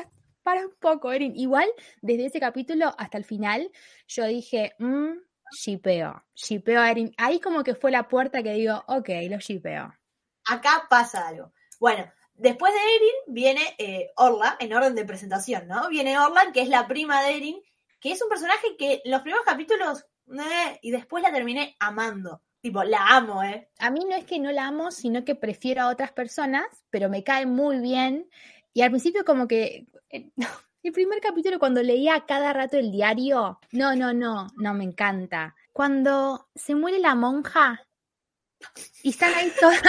para 0.43 0.67
un 0.67 0.75
poco, 0.81 1.13
Erin. 1.13 1.37
Igual, 1.37 1.69
desde 2.01 2.27
ese 2.27 2.41
capítulo 2.41 2.95
hasta 2.97 3.19
el 3.19 3.25
final, 3.25 3.71
yo 4.07 4.25
dije, 4.25 4.75
mmm, 4.79 5.13
shipeo, 5.51 6.25
shipeo 6.35 6.81
a 6.81 6.91
Erin. 6.91 7.13
Ahí 7.17 7.41
como 7.41 7.63
que 7.63 7.75
fue 7.75 7.91
la 7.91 8.09
puerta 8.09 8.43
que 8.43 8.53
digo, 8.53 8.83
ok, 8.87 9.09
lo 9.29 9.39
shipeo. 9.39 9.95
Acá 10.47 10.87
pasa 10.89 11.29
algo. 11.29 11.53
Bueno, 11.79 12.11
después 12.35 12.73
de 12.73 12.81
Erin 12.81 13.35
viene 13.35 13.75
eh, 13.79 14.11
Orla, 14.17 14.57
en 14.61 14.73
orden 14.73 14.95
de 14.95 15.05
presentación, 15.05 15.69
¿no? 15.69 15.89
Viene 15.89 16.19
Orla, 16.19 16.51
que 16.53 16.63
es 16.63 16.69
la 16.69 16.87
prima 16.87 17.23
de 17.23 17.37
Erin, 17.37 17.63
que 18.01 18.13
es 18.13 18.23
un 18.23 18.29
personaje 18.29 18.77
que 18.79 19.03
en 19.05 19.11
los 19.11 19.23
primeros 19.23 19.45
capítulos, 19.45 20.07
eh, 20.29 20.79
y 20.83 20.91
después 20.91 21.23
la 21.23 21.33
terminé 21.33 21.77
amando. 21.79 22.43
Tipo, 22.61 22.83
la 22.83 23.07
amo, 23.17 23.43
¿eh? 23.45 23.71
A 23.79 23.91
mí 23.91 24.05
no 24.05 24.17
es 24.17 24.25
que 24.25 24.41
no 24.41 24.51
la 24.51 24.67
amo, 24.67 24.91
sino 24.91 25.25
que 25.25 25.37
prefiero 25.37 25.83
a 25.83 25.89
otras 25.89 26.13
personas, 26.13 26.67
pero 26.91 27.09
me 27.09 27.23
cae 27.23 27.47
muy 27.47 27.79
bien. 27.79 28.29
Y 28.73 28.83
al 28.83 28.91
principio 28.91 29.25
como 29.25 29.47
que... 29.47 29.87
eh, 30.11 30.31
El 30.89 30.95
primer 30.95 31.21
capítulo 31.21 31.59
cuando 31.59 31.83
leía 31.83 32.25
cada 32.27 32.51
rato 32.55 32.79
el 32.79 32.91
diario, 32.91 33.61
no, 33.73 33.95
no, 33.95 34.15
no, 34.15 34.47
no, 34.57 34.73
me 34.73 34.85
encanta. 34.85 35.55
Cuando 35.71 36.49
se 36.55 36.75
muere 36.75 36.99
la 36.99 37.15
monja 37.15 37.87
y 39.03 39.11
están 39.11 39.35
ahí 39.35 39.53
todas, 39.61 39.83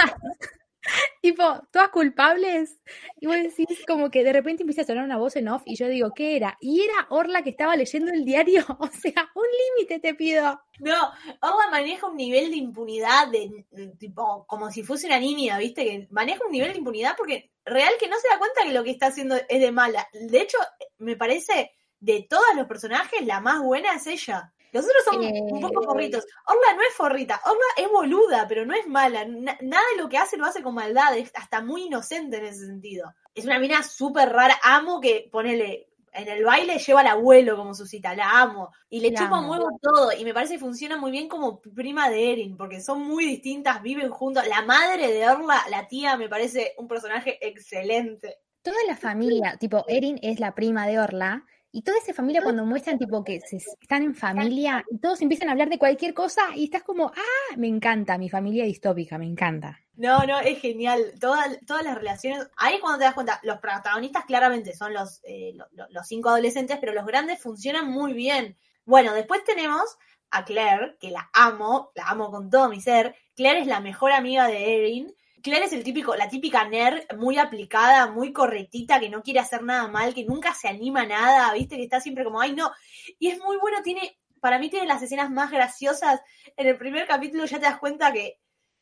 tipo, 1.22 1.42
todas 1.70 1.90
culpables, 1.90 2.78
y 3.20 3.26
vos 3.26 3.36
decís 3.36 3.84
como 3.86 4.10
que 4.10 4.24
de 4.24 4.32
repente 4.32 4.62
empieza 4.62 4.82
a 4.82 4.86
sonar 4.86 5.04
una 5.04 5.18
voz 5.18 5.36
en 5.36 5.48
off 5.48 5.62
y 5.66 5.76
yo 5.76 5.88
digo, 5.88 6.12
¿qué 6.14 6.36
era? 6.36 6.56
Y 6.60 6.82
era 6.82 7.06
Orla 7.10 7.42
que 7.42 7.50
estaba 7.50 7.76
leyendo 7.76 8.12
el 8.12 8.24
diario, 8.24 8.64
o 8.78 8.86
sea, 8.88 9.30
un 9.34 9.46
límite 9.76 9.98
te 9.98 10.14
pido. 10.14 10.60
No, 10.78 11.12
Orla 11.40 11.70
maneja 11.70 12.06
un 12.06 12.16
nivel 12.16 12.50
de 12.50 12.56
impunidad 12.56 13.28
de, 13.28 13.66
tipo, 13.98 14.46
como 14.46 14.70
si 14.70 14.82
fuese 14.82 15.06
una 15.06 15.18
niña, 15.18 15.58
¿viste? 15.58 15.84
Que 15.84 16.08
maneja 16.10 16.44
un 16.44 16.52
nivel 16.52 16.72
de 16.72 16.78
impunidad 16.78 17.16
porque 17.16 17.52
real 17.64 17.92
que 17.98 18.08
no 18.08 18.16
se 18.18 18.28
da 18.28 18.38
cuenta 18.38 18.62
que 18.64 18.72
lo 18.72 18.82
que 18.82 18.90
está 18.90 19.06
haciendo 19.06 19.36
es 19.48 19.60
de 19.60 19.72
mala. 19.72 20.08
De 20.12 20.40
hecho, 20.40 20.58
me 20.98 21.16
parece 21.16 21.72
de 22.00 22.26
todos 22.28 22.56
los 22.56 22.66
personajes 22.66 23.24
la 23.26 23.40
más 23.40 23.62
buena 23.62 23.94
es 23.94 24.06
ella. 24.06 24.52
Los 24.72 24.84
otros 24.84 25.04
son 25.04 25.22
Eh, 25.24 25.32
un 25.50 25.60
poco 25.60 25.82
forritos. 25.82 26.24
Orla 26.46 26.74
no 26.76 26.82
es 26.82 26.94
forrita, 26.94 27.40
Orla 27.44 27.64
es 27.76 27.88
boluda, 27.90 28.46
pero 28.48 28.64
no 28.64 28.74
es 28.74 28.86
mala. 28.86 29.24
Na- 29.24 29.58
nada 29.60 29.82
de 29.94 30.02
lo 30.02 30.08
que 30.08 30.18
hace 30.18 30.36
lo 30.36 30.46
hace 30.46 30.62
con 30.62 30.74
maldad, 30.74 31.16
es 31.16 31.30
hasta 31.34 31.60
muy 31.60 31.84
inocente 31.86 32.38
en 32.38 32.44
ese 32.46 32.66
sentido. 32.66 33.12
Es 33.34 33.44
una 33.44 33.58
mina 33.58 33.82
súper 33.82 34.28
rara. 34.30 34.56
Amo 34.62 35.00
que, 35.00 35.28
ponele, 35.30 35.88
en 36.12 36.26
el 36.28 36.44
baile 36.44 36.78
lleva 36.78 37.00
al 37.00 37.06
abuelo 37.06 37.56
como 37.56 37.72
su 37.74 37.86
cita, 37.86 38.14
la 38.16 38.40
amo. 38.40 38.72
Y 38.88 38.98
le 39.00 39.12
La 39.12 39.20
chupa 39.20 39.38
un 39.40 39.48
huevo 39.48 39.68
todo. 39.80 40.10
Y 40.12 40.24
me 40.24 40.34
parece 40.34 40.54
que 40.54 40.58
funciona 40.60 40.96
muy 40.96 41.12
bien 41.12 41.28
como 41.28 41.60
prima 41.60 42.08
de 42.10 42.32
Erin, 42.32 42.56
porque 42.56 42.80
son 42.80 43.02
muy 43.02 43.24
distintas, 43.24 43.80
viven 43.82 44.10
juntos. 44.10 44.44
La 44.48 44.62
madre 44.62 45.12
de 45.12 45.28
Orla, 45.28 45.62
la 45.70 45.86
tía, 45.86 46.16
me 46.16 46.28
parece 46.28 46.74
un 46.78 46.88
personaje 46.88 47.38
excelente. 47.46 48.38
Toda 48.62 48.76
la 48.88 48.96
familia, 48.96 49.56
tipo, 49.58 49.84
Erin 49.88 50.18
es 50.22 50.38
la 50.40 50.54
prima 50.54 50.86
de 50.86 50.98
Orla, 50.98 51.44
y 51.72 51.82
toda 51.82 51.98
esa 51.98 52.12
familia 52.14 52.42
cuando 52.42 52.64
muestran, 52.66 52.98
tipo, 52.98 53.22
que 53.24 53.40
se, 53.40 53.56
están 53.58 54.02
en 54.02 54.14
familia, 54.14 54.84
y 54.90 54.98
todos 54.98 55.20
empiezan 55.22 55.48
a 55.48 55.52
hablar 55.52 55.68
de 55.68 55.78
cualquier 55.78 56.14
cosa, 56.14 56.42
y 56.54 56.64
estás 56.64 56.82
como, 56.82 57.06
ah, 57.14 57.56
me 57.56 57.68
encanta, 57.68 58.18
mi 58.18 58.28
familia 58.28 58.64
distópica, 58.64 59.18
me 59.18 59.26
encanta. 59.26 59.78
No, 59.96 60.24
no, 60.26 60.40
es 60.40 60.58
genial. 60.60 61.12
Toda- 61.20 61.58
todas 61.66 61.84
las 61.84 61.94
relaciones. 61.94 62.48
Ahí 62.56 62.74
es 62.76 62.80
cuando 62.80 62.98
te 62.98 63.04
das 63.04 63.14
cuenta, 63.14 63.38
los 63.42 63.58
protagonistas 63.58 64.24
claramente 64.24 64.74
son 64.74 64.94
los, 64.94 65.20
eh, 65.24 65.52
lo- 65.54 65.66
lo- 65.72 65.86
los 65.90 66.06
cinco 66.06 66.30
adolescentes, 66.30 66.78
pero 66.80 66.92
los 66.94 67.04
grandes 67.06 67.40
funcionan 67.42 67.90
muy 67.90 68.14
bien. 68.14 68.56
Bueno, 68.86 69.12
después 69.12 69.44
tenemos 69.44 69.82
a 70.30 70.44
Claire, 70.44 70.96
que 71.00 71.10
la 71.10 71.28
amo, 71.34 71.90
la 71.94 72.04
amo 72.08 72.30
con 72.30 72.48
todo 72.50 72.68
mi 72.68 72.80
ser. 72.80 73.14
Claire 73.36 73.60
es 73.60 73.66
la 73.66 73.80
mejor 73.80 74.12
amiga 74.12 74.46
de 74.46 74.76
Erin. 74.78 75.14
Claire 75.42 75.66
es 75.66 75.72
el 75.72 75.84
típico, 75.84 76.14
la 76.16 76.28
típica 76.28 76.68
nerd 76.68 77.02
muy 77.16 77.38
aplicada, 77.38 78.10
muy 78.10 78.32
correctita, 78.32 79.00
que 79.00 79.08
no 79.08 79.22
quiere 79.22 79.40
hacer 79.40 79.62
nada 79.62 79.88
mal, 79.88 80.14
que 80.14 80.24
nunca 80.24 80.54
se 80.54 80.68
anima 80.68 81.02
a 81.02 81.06
nada, 81.06 81.52
viste, 81.52 81.76
que 81.76 81.84
está 81.84 82.00
siempre 82.00 82.24
como, 82.24 82.40
ay 82.40 82.54
no. 82.54 82.70
Y 83.18 83.28
es 83.28 83.38
muy 83.38 83.56
bueno, 83.58 83.82
tiene, 83.82 84.18
para 84.40 84.58
mí 84.58 84.70
tiene 84.70 84.86
las 84.86 85.02
escenas 85.02 85.30
más 85.30 85.50
graciosas. 85.50 86.20
En 86.56 86.66
el 86.66 86.76
primer 86.76 87.06
capítulo 87.06 87.44
ya 87.44 87.58
te 87.58 87.66
das 87.66 87.78
cuenta 87.78 88.12
que 88.12 88.38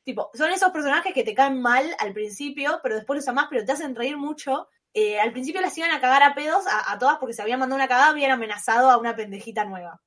Tipo, 0.09 0.31
son 0.33 0.51
esos 0.51 0.71
personajes 0.71 1.13
que 1.13 1.23
te 1.23 1.35
caen 1.35 1.61
mal 1.61 1.95
al 1.99 2.15
principio, 2.15 2.81
pero 2.83 2.95
después 2.95 3.19
los 3.19 3.29
amás, 3.29 3.49
pero 3.51 3.63
te 3.63 3.73
hacen 3.73 3.95
reír 3.95 4.17
mucho. 4.17 4.71
Eh, 4.95 5.21
al 5.21 5.33
principio 5.33 5.61
las 5.61 5.77
iban 5.77 5.91
a 5.91 6.01
cagar 6.01 6.23
a 6.23 6.35
pedos 6.35 6.65
a, 6.67 6.99
todas 6.99 7.19
porque 7.19 7.35
se 7.35 7.43
habían 7.43 7.61
mandado 7.61 7.77
una 7.77 7.89
cagada, 7.89 8.09
habían 8.09 8.31
amenazado 8.31 8.91
a 8.91 8.97
una 8.97 9.15
pendejita 9.15 9.67
nueva. 9.67 10.01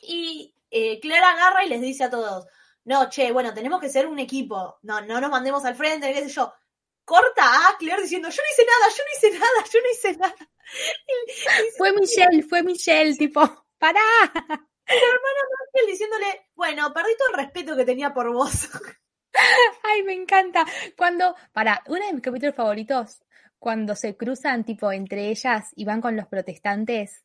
Y 0.00 0.56
eh, 0.72 0.98
Claire 0.98 1.24
agarra 1.24 1.64
y 1.64 1.68
les 1.68 1.80
dice 1.80 2.02
a 2.02 2.10
todos, 2.10 2.48
no, 2.84 3.08
che, 3.10 3.32
bueno, 3.32 3.52
tenemos 3.54 3.80
que 3.80 3.88
ser 3.88 4.06
un 4.06 4.18
equipo, 4.18 4.78
no, 4.82 5.00
no 5.02 5.20
nos 5.20 5.30
mandemos 5.30 5.64
al 5.64 5.74
frente, 5.76 6.12
qué 6.12 6.20
sé 6.22 6.28
yo. 6.28 6.52
Corta 7.04 7.44
a 7.68 7.76
Claire 7.78 8.02
diciendo, 8.02 8.28
yo 8.28 8.42
no 8.42 8.48
hice 8.52 8.64
nada, 8.64 8.92
yo 8.96 9.02
no 9.04 9.10
hice 9.16 9.38
nada, 9.38 9.68
yo 9.72 9.80
no 9.80 9.90
hice 9.90 10.16
nada. 10.18 10.48
Fue 11.78 11.92
Michelle, 11.92 12.42
fue 12.44 12.62
Michelle, 12.62 13.16
tipo, 13.16 13.66
pará. 13.78 14.00
Y 14.88 15.78
él 15.80 15.86
diciéndole, 15.86 16.48
bueno, 16.54 16.92
perdí 16.92 17.10
todo 17.18 17.28
el 17.30 17.36
respeto 17.44 17.76
que 17.76 17.84
tenía 17.84 18.12
por 18.14 18.32
vos. 18.32 18.68
Ay, 19.82 20.02
me 20.02 20.12
encanta. 20.12 20.64
Cuando, 20.96 21.34
para, 21.52 21.82
uno 21.86 22.04
de 22.06 22.12
mis 22.12 22.22
capítulos 22.22 22.54
favoritos, 22.54 23.22
cuando 23.58 23.96
se 23.96 24.16
cruzan, 24.16 24.64
tipo, 24.64 24.92
entre 24.92 25.28
ellas 25.28 25.70
y 25.74 25.84
van 25.84 26.00
con 26.00 26.16
los 26.16 26.26
protestantes. 26.28 27.24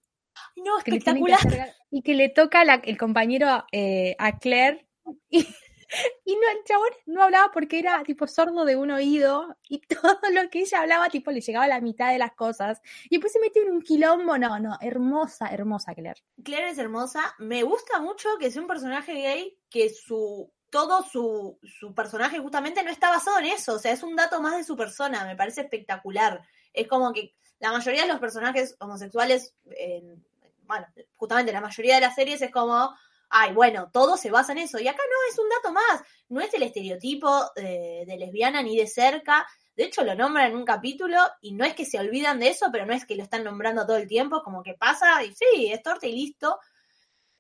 no, 0.55 0.77
que 0.83 0.99
tienen 0.99 1.23
que 1.25 1.31
espectacular. 1.33 1.39
hacer- 1.39 1.75
y 1.91 2.01
que 2.01 2.13
le 2.13 2.29
toca 2.29 2.63
la- 2.63 2.81
el 2.83 2.97
compañero 2.97 3.65
eh, 3.71 4.15
a 4.19 4.39
Claire 4.39 4.86
y, 5.29 6.35
no, 6.35 6.49
el 6.51 6.63
chabón 6.65 6.89
no 7.05 7.23
hablaba 7.23 7.51
porque 7.51 7.79
era 7.79 8.03
tipo 8.03 8.27
sordo 8.27 8.65
de 8.65 8.75
un 8.75 8.91
oído 8.91 9.55
y 9.69 9.79
todo 9.87 10.19
lo 10.31 10.49
que 10.49 10.59
ella 10.59 10.81
hablaba 10.81 11.09
tipo 11.09 11.31
le 11.31 11.41
llegaba 11.41 11.65
a 11.65 11.69
la 11.69 11.81
mitad 11.81 12.11
de 12.11 12.17
las 12.17 12.33
cosas 12.33 12.81
y 13.05 13.17
después 13.17 13.33
se 13.33 13.39
metió 13.39 13.63
en 13.63 13.71
un 13.71 13.81
quilombo, 13.81 14.37
no, 14.37 14.59
no, 14.59 14.77
hermosa, 14.81 15.47
hermosa 15.47 15.93
Claire. 15.95 16.21
Claire 16.43 16.69
es 16.69 16.77
hermosa. 16.77 17.35
Me 17.39 17.63
gusta 17.63 17.99
mucho 17.99 18.29
que 18.39 18.51
sea 18.51 18.61
un 18.61 18.67
personaje 18.67 19.13
gay 19.13 19.57
que 19.69 19.89
su 19.89 20.51
todo 20.69 21.01
su, 21.03 21.57
su 21.63 21.93
personaje 21.93 22.39
justamente 22.39 22.83
no 22.83 22.91
está 22.91 23.09
basado 23.09 23.39
en 23.39 23.45
eso. 23.45 23.75
O 23.75 23.79
sea, 23.79 23.93
es 23.93 24.03
un 24.03 24.15
dato 24.17 24.41
más 24.41 24.57
de 24.57 24.65
su 24.65 24.75
persona. 24.75 25.23
Me 25.25 25.35
parece 25.35 25.61
espectacular. 25.61 26.41
Es 26.73 26.87
como 26.87 27.13
que 27.13 27.33
la 27.59 27.71
mayoría 27.71 28.01
de 28.01 28.09
los 28.09 28.19
personajes 28.19 28.75
homosexuales, 28.79 29.55
en- 29.71 30.23
bueno, 30.63 30.85
justamente 31.15 31.53
la 31.53 31.61
mayoría 31.61 31.95
de 31.95 32.01
las 32.01 32.15
series 32.15 32.41
es 32.41 32.51
como, 32.51 32.93
ay, 33.29 33.53
bueno, 33.53 33.89
todo 33.91 34.17
se 34.17 34.31
basa 34.31 34.51
en 34.51 34.59
eso. 34.59 34.79
Y 34.79 34.87
acá 34.87 35.01
no, 35.09 35.31
es 35.31 35.39
un 35.39 35.49
dato 35.49 35.73
más. 35.73 36.01
No 36.29 36.41
es 36.41 36.53
el 36.53 36.63
estereotipo 36.63 37.51
de, 37.55 38.15
lesbiana 38.17 38.61
ni 38.61 38.77
de 38.77 38.87
cerca. 38.87 39.47
De 39.75 39.83
hecho, 39.83 40.03
lo 40.03 40.15
nombran 40.15 40.51
en 40.51 40.57
un 40.57 40.65
capítulo 40.65 41.17
y 41.41 41.53
no 41.53 41.65
es 41.65 41.75
que 41.75 41.85
se 41.85 41.99
olvidan 41.99 42.39
de 42.39 42.49
eso, 42.49 42.67
pero 42.71 42.85
no 42.85 42.93
es 42.93 43.05
que 43.05 43.15
lo 43.15 43.23
están 43.23 43.43
nombrando 43.43 43.85
todo 43.85 43.97
el 43.97 44.07
tiempo, 44.07 44.41
como 44.43 44.63
que 44.63 44.73
pasa 44.73 45.23
y 45.23 45.33
sí, 45.33 45.71
es 45.71 45.83
torta 45.83 46.07
y 46.07 46.13
listo. 46.13 46.59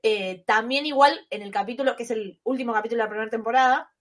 Eh, 0.03 0.43
también 0.45 0.85
igual 0.85 1.25
en 1.29 1.41
el 1.41 1.51
capítulo, 1.51 1.95
que 1.95 2.03
es 2.03 2.11
el 2.11 2.39
último 2.43 2.73
capítulo 2.73 2.99
de 2.99 3.05
la 3.05 3.09
primera 3.09 3.31
temporada, 3.31 3.91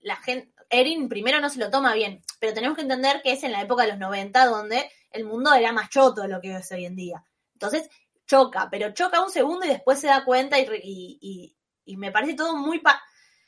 la 0.00 0.16
gente, 0.16 0.52
Erin 0.68 1.08
primero 1.08 1.40
no 1.40 1.50
se 1.50 1.58
lo 1.58 1.70
toma 1.70 1.94
bien, 1.94 2.22
pero 2.38 2.54
tenemos 2.54 2.76
que 2.76 2.82
entender 2.82 3.22
que 3.22 3.32
es 3.32 3.42
en 3.42 3.52
la 3.52 3.62
época 3.62 3.82
de 3.82 3.88
los 3.90 3.98
90 3.98 4.46
donde 4.46 4.90
el 5.10 5.24
mundo 5.24 5.52
era 5.52 5.72
más 5.72 5.90
choto 5.90 6.22
de 6.22 6.28
lo 6.28 6.40
que 6.40 6.54
es 6.54 6.70
hoy 6.72 6.84
en 6.84 6.94
día. 6.94 7.24
Entonces 7.54 7.88
choca, 8.30 8.68
pero 8.70 8.92
choca 8.92 9.22
un 9.24 9.30
segundo 9.30 9.66
y 9.66 9.70
después 9.70 9.98
se 9.98 10.06
da 10.06 10.24
cuenta 10.24 10.58
y, 10.58 10.62
y- 10.84 11.18
y- 11.20 11.56
y 11.84 11.96
me 11.96 12.12
parece 12.12 12.34
todo 12.34 12.56
muy... 12.56 12.78
pa- 12.78 13.02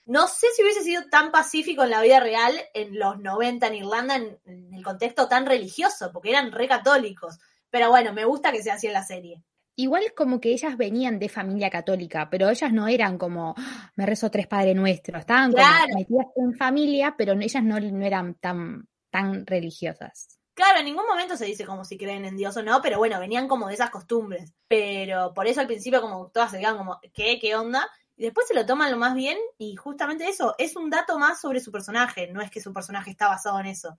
no 0.07 0.27
sé 0.27 0.49
si 0.57 0.63
hubiese 0.63 0.83
sido 0.83 1.03
tan 1.09 1.31
pacífico 1.31 1.85
en 1.85 1.91
la 1.91 2.03
vida 2.03 2.19
real 2.19 2.53
en 2.75 2.99
los 2.99 3.21
90 3.21 3.69
en 3.69 3.75
Irlanda, 3.77 4.17
en, 4.17 4.37
en 4.45 4.75
el 4.75 4.83
contexto 4.83 5.29
tan 5.29 5.47
religioso, 5.47 6.11
porque 6.13 6.31
eran 6.31 6.51
re 6.51 6.67
católicos. 6.67 7.39
Pero 7.71 7.89
bueno, 7.91 8.13
me 8.13 8.25
gusta 8.25 8.51
que 8.51 8.63
sea 8.65 8.75
así 8.75 8.89
en 8.89 8.95
la 8.95 9.05
serie. 9.05 9.45
Igual 9.77 10.13
como 10.17 10.41
que 10.41 10.51
ellas 10.53 10.77
venían 10.77 11.19
de 11.21 11.29
familia 11.29 11.71
católica, 11.71 12.29
pero 12.29 12.51
ellas 12.51 12.73
no 12.73 12.89
eran 12.89 13.17
como, 13.17 13.55
"Ah, 13.57 13.93
me 13.95 14.05
rezo 14.05 14.29
tres 14.31 14.47
Padre 14.49 14.75
Nuestro, 14.75 15.19
estaban 15.19 15.53
como 15.53 15.63
metidas 15.97 16.27
en 16.37 16.55
familia, 16.55 17.15
pero 17.17 17.33
ellas 17.35 17.63
no, 17.63 17.79
no 17.81 18.05
eran 18.05 18.35
tan, 18.35 18.89
tan 19.11 19.47
religiosas. 19.47 20.41
Claro, 20.55 20.81
en 20.81 20.85
ningún 20.85 21.07
momento 21.07 21.37
se 21.37 21.47
dice 21.47 21.65
como 21.65 21.85
si 21.85 21.97
creen 21.97 22.25
en 22.27 22.37
Dios 22.37 22.57
o 22.59 22.63
no, 22.63 22.83
pero 22.83 22.99
bueno, 22.99 23.19
venían 23.19 23.49
como 23.49 23.69
de 23.69 23.75
esas 23.75 23.91
costumbres. 23.91 24.53
Pero 24.69 25.33
por 25.35 25.47
eso 25.47 25.61
al 25.61 25.67
principio 25.67 26.03
como 26.03 26.29
todas 26.29 26.51
se 26.51 26.59
quedan 26.59 26.77
como, 26.77 27.01
¿qué? 27.15 27.39
¿Qué 27.41 27.55
onda? 27.57 27.89
Y 28.17 28.25
después 28.25 28.47
se 28.47 28.55
lo 28.55 28.67
toman 28.67 28.91
lo 28.91 28.99
más 28.99 29.15
bien 29.15 29.39
y 29.59 29.77
justamente 29.77 30.29
eso, 30.29 30.55
es 30.59 30.77
un 30.77 30.91
dato 30.91 31.19
más 31.19 31.41
sobre 31.41 31.61
su 31.61 31.73
personaje, 31.73 32.29
no 32.29 32.43
es 32.43 32.51
que 32.51 32.61
su 32.61 32.73
personaje 32.73 33.11
está 33.11 33.29
basado 33.29 33.59
en 33.61 33.67
eso. 33.67 33.97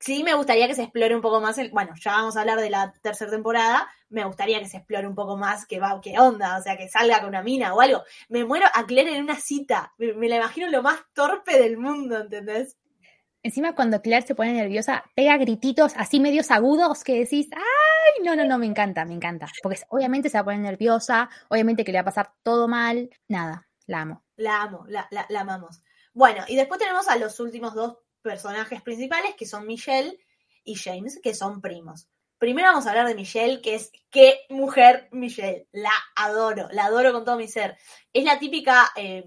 Sí, 0.00 0.22
me 0.22 0.34
gustaría 0.34 0.68
que 0.68 0.74
se 0.74 0.84
explore 0.84 1.14
un 1.14 1.20
poco 1.22 1.40
más 1.40 1.58
el. 1.58 1.70
Bueno, 1.70 1.92
ya 2.00 2.12
vamos 2.12 2.36
a 2.36 2.40
hablar 2.40 2.60
de 2.60 2.70
la 2.70 2.92
tercera 3.02 3.30
temporada. 3.32 3.88
Me 4.10 4.24
gustaría 4.24 4.60
que 4.60 4.68
se 4.68 4.76
explore 4.78 5.06
un 5.08 5.14
poco 5.14 5.36
más 5.36 5.66
qué 5.66 5.80
va, 5.80 6.00
qué 6.00 6.18
onda, 6.20 6.56
o 6.58 6.62
sea, 6.62 6.76
que 6.76 6.88
salga 6.88 7.18
con 7.20 7.30
una 7.30 7.42
mina 7.42 7.74
o 7.74 7.80
algo. 7.80 8.04
Me 8.28 8.44
muero 8.44 8.66
a 8.72 8.86
Claire 8.86 9.16
en 9.16 9.24
una 9.24 9.36
cita. 9.40 9.92
Me, 9.98 10.14
me 10.14 10.28
la 10.28 10.36
imagino 10.36 10.70
lo 10.70 10.82
más 10.82 11.00
torpe 11.12 11.58
del 11.58 11.78
mundo, 11.78 12.18
¿entendés? 12.18 12.76
Encima 13.48 13.74
cuando 13.74 14.02
Claire 14.02 14.26
se 14.26 14.34
pone 14.34 14.52
nerviosa, 14.52 15.04
pega 15.14 15.38
grititos 15.38 15.94
así 15.96 16.20
medios 16.20 16.50
agudos 16.50 17.02
que 17.02 17.20
decís, 17.20 17.48
ay, 17.56 18.22
no, 18.22 18.36
no, 18.36 18.44
no, 18.44 18.58
me 18.58 18.66
encanta, 18.66 19.06
me 19.06 19.14
encanta. 19.14 19.46
Porque 19.62 19.80
obviamente 19.88 20.28
se 20.28 20.36
va 20.36 20.42
a 20.42 20.44
poner 20.44 20.60
nerviosa, 20.60 21.30
obviamente 21.48 21.82
que 21.82 21.90
le 21.90 21.96
va 21.96 22.02
a 22.02 22.04
pasar 22.04 22.34
todo 22.42 22.68
mal. 22.68 23.08
Nada, 23.26 23.66
la 23.86 24.02
amo. 24.02 24.22
La 24.36 24.60
amo, 24.60 24.84
la, 24.88 25.08
la, 25.10 25.24
la 25.30 25.40
amamos. 25.40 25.80
Bueno, 26.12 26.44
y 26.46 26.56
después 26.56 26.78
tenemos 26.78 27.08
a 27.08 27.16
los 27.16 27.40
últimos 27.40 27.72
dos 27.72 27.96
personajes 28.20 28.82
principales, 28.82 29.34
que 29.34 29.46
son 29.46 29.66
Michelle 29.66 30.18
y 30.62 30.74
James, 30.74 31.18
que 31.22 31.32
son 31.32 31.62
primos. 31.62 32.06
Primero 32.36 32.68
vamos 32.68 32.86
a 32.86 32.90
hablar 32.90 33.08
de 33.08 33.14
Michelle, 33.14 33.62
que 33.62 33.76
es 33.76 33.90
qué 34.10 34.40
mujer 34.50 35.08
Michelle. 35.10 35.68
La 35.72 35.92
adoro, 36.16 36.68
la 36.70 36.84
adoro 36.84 37.14
con 37.14 37.24
todo 37.24 37.38
mi 37.38 37.48
ser. 37.48 37.78
Es 38.12 38.24
la 38.24 38.38
típica 38.38 38.90
eh, 38.94 39.24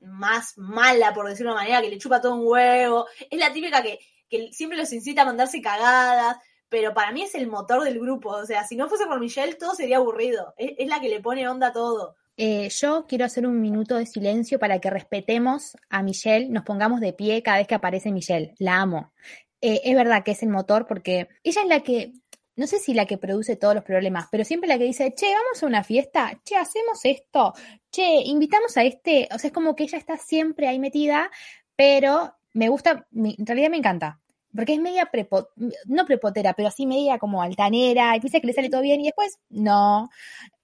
más 0.00 0.56
mala, 0.56 1.12
por 1.12 1.28
decirlo 1.28 1.50
de 1.50 1.54
una 1.54 1.62
manera, 1.62 1.82
que 1.82 1.90
le 1.90 1.98
chupa 1.98 2.20
todo 2.20 2.34
un 2.34 2.46
huevo. 2.46 3.06
Es 3.30 3.38
la 3.38 3.52
típica 3.52 3.82
que, 3.82 3.98
que 4.28 4.52
siempre 4.52 4.78
los 4.78 4.92
incita 4.92 5.22
a 5.22 5.26
mandarse 5.26 5.60
cagadas. 5.60 6.36
Pero 6.68 6.94
para 6.94 7.10
mí 7.10 7.22
es 7.22 7.34
el 7.34 7.48
motor 7.48 7.82
del 7.82 7.98
grupo. 7.98 8.30
O 8.30 8.46
sea, 8.46 8.64
si 8.64 8.76
no 8.76 8.88
fuese 8.88 9.06
por 9.06 9.18
Michelle, 9.18 9.54
todo 9.54 9.74
sería 9.74 9.96
aburrido. 9.96 10.54
Es, 10.56 10.72
es 10.78 10.88
la 10.88 11.00
que 11.00 11.08
le 11.08 11.20
pone 11.20 11.48
onda 11.48 11.72
todo. 11.72 12.16
Eh, 12.42 12.70
yo 12.70 13.04
quiero 13.06 13.26
hacer 13.26 13.46
un 13.46 13.60
minuto 13.60 13.96
de 13.96 14.06
silencio 14.06 14.58
para 14.58 14.78
que 14.78 14.88
respetemos 14.88 15.76
a 15.90 16.02
Michelle, 16.02 16.48
nos 16.48 16.64
pongamos 16.64 17.02
de 17.02 17.12
pie 17.12 17.42
cada 17.42 17.58
vez 17.58 17.66
que 17.66 17.74
aparece 17.74 18.12
Michelle. 18.12 18.54
La 18.58 18.80
amo. 18.80 19.12
Eh, 19.60 19.82
es 19.84 19.94
verdad 19.94 20.24
que 20.24 20.30
es 20.30 20.42
el 20.42 20.48
motor 20.48 20.86
porque 20.86 21.28
ella 21.44 21.60
es 21.60 21.68
la 21.68 21.80
que, 21.80 22.12
no 22.56 22.66
sé 22.66 22.78
si 22.78 22.94
la 22.94 23.04
que 23.04 23.18
produce 23.18 23.56
todos 23.56 23.74
los 23.74 23.84
problemas, 23.84 24.28
pero 24.30 24.46
siempre 24.46 24.68
la 24.68 24.78
que 24.78 24.84
dice, 24.84 25.12
che, 25.14 25.26
vamos 25.26 25.62
a 25.62 25.66
una 25.66 25.84
fiesta, 25.84 26.40
che, 26.42 26.56
hacemos 26.56 27.04
esto, 27.04 27.52
che, 27.90 28.22
invitamos 28.24 28.76
a 28.76 28.84
este. 28.84 29.28
O 29.34 29.38
sea, 29.38 29.48
es 29.48 29.54
como 29.54 29.74
que 29.76 29.84
ella 29.84 29.98
está 29.98 30.16
siempre 30.16 30.68
ahí 30.68 30.78
metida, 30.78 31.30
pero 31.76 32.34
me 32.54 32.68
gusta, 32.68 33.06
en 33.14 33.46
realidad 33.46 33.70
me 33.70 33.78
encanta. 33.78 34.20
Porque 34.54 34.74
es 34.74 34.80
media, 34.80 35.06
prepo, 35.12 35.48
no 35.86 36.04
prepotera, 36.06 36.54
pero 36.54 36.68
así 36.68 36.84
media 36.84 37.18
como 37.18 37.40
altanera, 37.40 38.16
y 38.16 38.20
piensa 38.20 38.40
que 38.40 38.48
le 38.48 38.52
sale 38.52 38.68
todo 38.68 38.80
bien, 38.80 39.00
y 39.00 39.04
después, 39.04 39.38
no. 39.48 40.10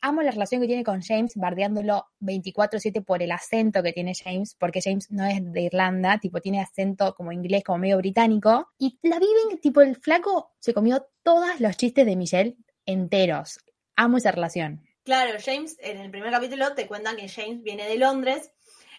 Amo 0.01 0.23
la 0.23 0.33
relación 0.33 0.61
que 0.61 0.67
tiene 0.67 0.83
con 0.83 1.03
James, 1.03 1.35
bardeándolo 1.37 2.07
24-7 2.21 3.05
por 3.05 3.23
el 3.23 3.31
acento 3.31 3.85
que 3.85 3.93
tiene 3.93 4.13
James, 4.15 4.57
porque 4.59 4.81
James 4.83 5.11
no 5.13 5.25
es 5.25 5.41
de 5.53 5.61
Irlanda, 5.63 6.19
tipo, 6.19 6.41
tiene 6.41 6.61
acento 6.61 7.15
como 7.15 7.31
inglés, 7.31 7.63
como 7.63 7.79
medio 7.79 7.99
británico, 7.99 8.69
y 8.77 8.99
la 9.03 9.21
viven, 9.21 9.61
tipo, 9.61 9.81
el 9.83 9.95
flaco 9.95 10.51
se 10.59 10.75
comió 10.75 11.07
todos 11.23 11.61
los 11.61 11.77
chistes 11.77 12.07
de 12.07 12.17
Michelle 12.17 12.57
enteros. 12.87 13.61
Amo 13.95 14.19
esa 14.19 14.33
relación. 14.33 14.86
Claro, 15.07 15.39
James, 15.39 15.77
en 15.79 15.99
el 15.99 16.11
primer 16.11 16.33
capítulo 16.33 16.75
te 16.75 16.89
cuentan 16.89 17.15
que 17.15 17.29
James 17.29 17.63
viene 17.63 17.87
de 17.87 17.97
Londres. 17.97 18.51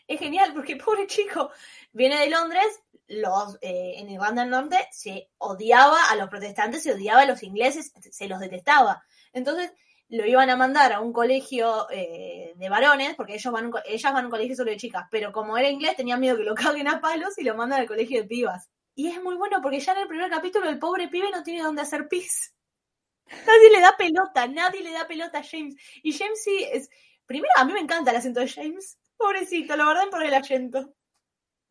Es 0.08 0.18
genial 0.18 0.54
porque 0.54 0.78
pobre 0.86 1.06
chico, 1.06 1.52
viene 1.92 2.18
de 2.18 2.30
Londres, 2.30 2.66
los, 3.10 3.58
eh, 3.60 3.96
en 3.98 4.10
Irlanda 4.10 4.44
del 4.44 4.52
Norte 4.52 4.88
se 4.90 5.30
odiaba 5.38 5.98
a 6.10 6.16
los 6.16 6.30
protestantes, 6.30 6.84
se 6.84 6.94
odiaba 6.94 7.24
a 7.24 7.26
los 7.26 7.44
ingleses, 7.44 7.92
se 8.10 8.28
los 8.30 8.40
detestaba. 8.40 9.04
Entonces 9.34 9.74
lo 10.08 10.26
iban 10.26 10.50
a 10.50 10.56
mandar 10.56 10.94
a 10.94 11.02
un 11.02 11.12
colegio 11.12 11.88
eh, 11.92 12.54
de 12.56 12.70
varones, 12.70 13.14
porque 13.16 13.34
ellos 13.36 13.52
van, 13.52 13.70
ellas 13.86 14.14
van 14.14 14.24
a 14.24 14.28
un 14.28 14.32
colegio 14.32 14.56
solo 14.56 14.72
de 14.72 14.78
chicas, 14.78 15.08
pero 15.12 15.34
como 15.34 15.58
era 15.58 15.68
inglés 15.68 15.98
tenían 15.98 16.22
miedo 16.22 16.38
que 16.38 16.44
lo 16.44 16.56
caguen 16.56 16.88
a 16.88 17.02
palos 17.02 17.38
y 17.38 17.44
lo 17.44 17.54
mandan 17.54 17.82
al 17.82 17.88
colegio 17.88 18.22
de 18.22 18.28
pibas. 18.30 18.70
Y 18.96 19.10
es 19.10 19.22
muy 19.22 19.36
bueno 19.36 19.62
porque 19.62 19.82
ya 19.82 19.92
en 19.92 20.00
el 20.00 20.08
primer 20.08 20.32
capítulo 20.32 20.70
el 20.70 20.80
pobre 20.80 21.10
pibe 21.10 21.32
no 21.32 21.44
tiene 21.44 21.64
dónde 21.64 21.82
hacer 21.82 22.08
pis. 22.08 22.54
Nadie 23.46 23.70
le 23.72 23.82
da 23.82 23.96
pelota, 23.98 24.48
nadie 24.48 24.82
le 24.82 24.92
da 24.92 25.08
pelota 25.08 25.40
a 25.40 25.44
James. 25.44 25.76
Y 26.04 26.14
James 26.14 26.42
sí 26.44 26.68
es... 26.72 26.90
Primero, 27.26 27.52
a 27.58 27.66
mí 27.66 27.74
me 27.74 27.80
encanta 27.80 28.12
el 28.12 28.18
acento 28.18 28.40
de 28.40 28.48
James. 28.48 28.98
Pobrecito, 29.18 29.76
lo 29.76 29.84
guardan 29.84 30.10
por 30.10 30.24
el 30.24 30.34
acento. 30.34 30.94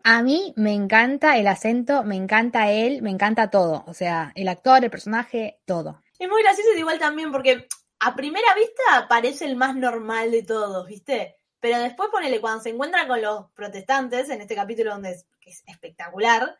A 0.04 0.22
mí 0.22 0.52
me 0.56 0.72
encanta 0.72 1.36
el 1.36 1.48
acento, 1.48 2.04
me 2.04 2.14
encanta 2.14 2.70
él, 2.70 3.02
me 3.02 3.10
encanta 3.10 3.50
todo. 3.50 3.84
O 3.86 3.94
sea, 3.94 4.32
el 4.34 4.48
actor, 4.48 4.84
el 4.84 4.90
personaje, 4.90 5.58
todo. 5.64 6.00
Es 6.18 6.28
muy 6.28 6.42
gracioso 6.42 6.70
igual 6.76 6.98
también 6.98 7.32
porque 7.32 7.66
a 7.98 8.14
primera 8.14 8.54
vista 8.54 9.08
parece 9.08 9.46
el 9.46 9.56
más 9.56 9.74
normal 9.74 10.30
de 10.30 10.42
todos, 10.42 10.86
¿viste? 10.86 11.36
Pero 11.60 11.80
después 11.80 12.10
ponele, 12.10 12.40
cuando 12.40 12.62
se 12.62 12.70
encuentra 12.70 13.08
con 13.08 13.20
los 13.20 13.50
protestantes, 13.52 14.28
en 14.28 14.40
este 14.40 14.54
capítulo 14.54 14.92
donde 14.92 15.10
es, 15.10 15.26
espectacular, 15.66 16.56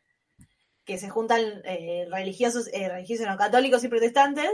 que 0.85 0.99
se 0.99 1.09
juntan 1.09 1.43
eh, 1.65 2.09
religiosos, 2.11 2.69
eh, 2.73 2.89
religiosos 2.89 3.27
no, 3.27 3.37
católicos 3.37 3.85
y 3.85 3.89
protestantes, 3.89 4.51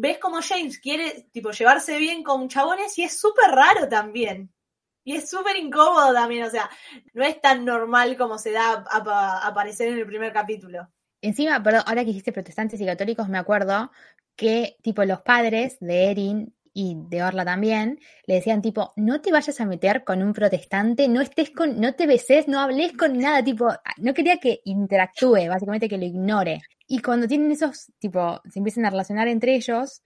ves 0.00 0.18
como 0.18 0.40
James 0.40 0.78
quiere 0.78 1.28
tipo 1.32 1.50
llevarse 1.50 1.98
bien 1.98 2.22
con 2.22 2.48
chabones 2.48 2.96
y 2.98 3.02
es 3.02 3.18
súper 3.18 3.50
raro 3.50 3.88
también. 3.88 4.52
Y 5.04 5.16
es 5.16 5.28
súper 5.28 5.56
incómodo 5.56 6.12
también, 6.12 6.44
o 6.44 6.50
sea, 6.50 6.68
no 7.14 7.24
es 7.24 7.40
tan 7.40 7.64
normal 7.64 8.16
como 8.16 8.36
se 8.38 8.52
da 8.52 8.84
a, 8.88 8.98
a 8.98 9.46
aparecer 9.46 9.88
en 9.88 9.98
el 9.98 10.06
primer 10.06 10.32
capítulo. 10.32 10.88
Encima, 11.22 11.62
perdón, 11.62 11.82
ahora 11.86 12.02
que 12.02 12.08
dijiste 12.08 12.32
protestantes 12.32 12.80
y 12.80 12.86
católicos, 12.86 13.28
me 13.28 13.38
acuerdo 13.38 13.90
que 14.36 14.76
tipo 14.82 15.02
los 15.04 15.22
padres 15.22 15.78
de 15.80 16.10
Erin 16.10 16.54
y 16.72 16.96
de 17.08 17.22
Orla 17.22 17.44
también 17.44 17.98
le 18.26 18.34
decían 18.34 18.62
tipo, 18.62 18.92
no 18.96 19.20
te 19.20 19.32
vayas 19.32 19.60
a 19.60 19.66
meter 19.66 20.04
con 20.04 20.22
un 20.22 20.32
protestante, 20.32 21.08
no 21.08 21.20
estés 21.20 21.50
con, 21.50 21.80
no 21.80 21.94
te 21.94 22.06
beses, 22.06 22.48
no 22.48 22.60
hables 22.60 22.92
con 22.92 23.18
nada, 23.18 23.42
tipo, 23.42 23.68
no 23.98 24.14
quería 24.14 24.38
que 24.38 24.60
interactúe, 24.64 25.48
básicamente 25.48 25.88
que 25.88 25.98
lo 25.98 26.04
ignore. 26.04 26.60
Y 26.86 27.00
cuando 27.00 27.26
tienen 27.26 27.50
esos, 27.50 27.92
tipo, 27.98 28.40
se 28.50 28.58
empiezan 28.58 28.86
a 28.86 28.90
relacionar 28.90 29.28
entre 29.28 29.54
ellos, 29.54 30.02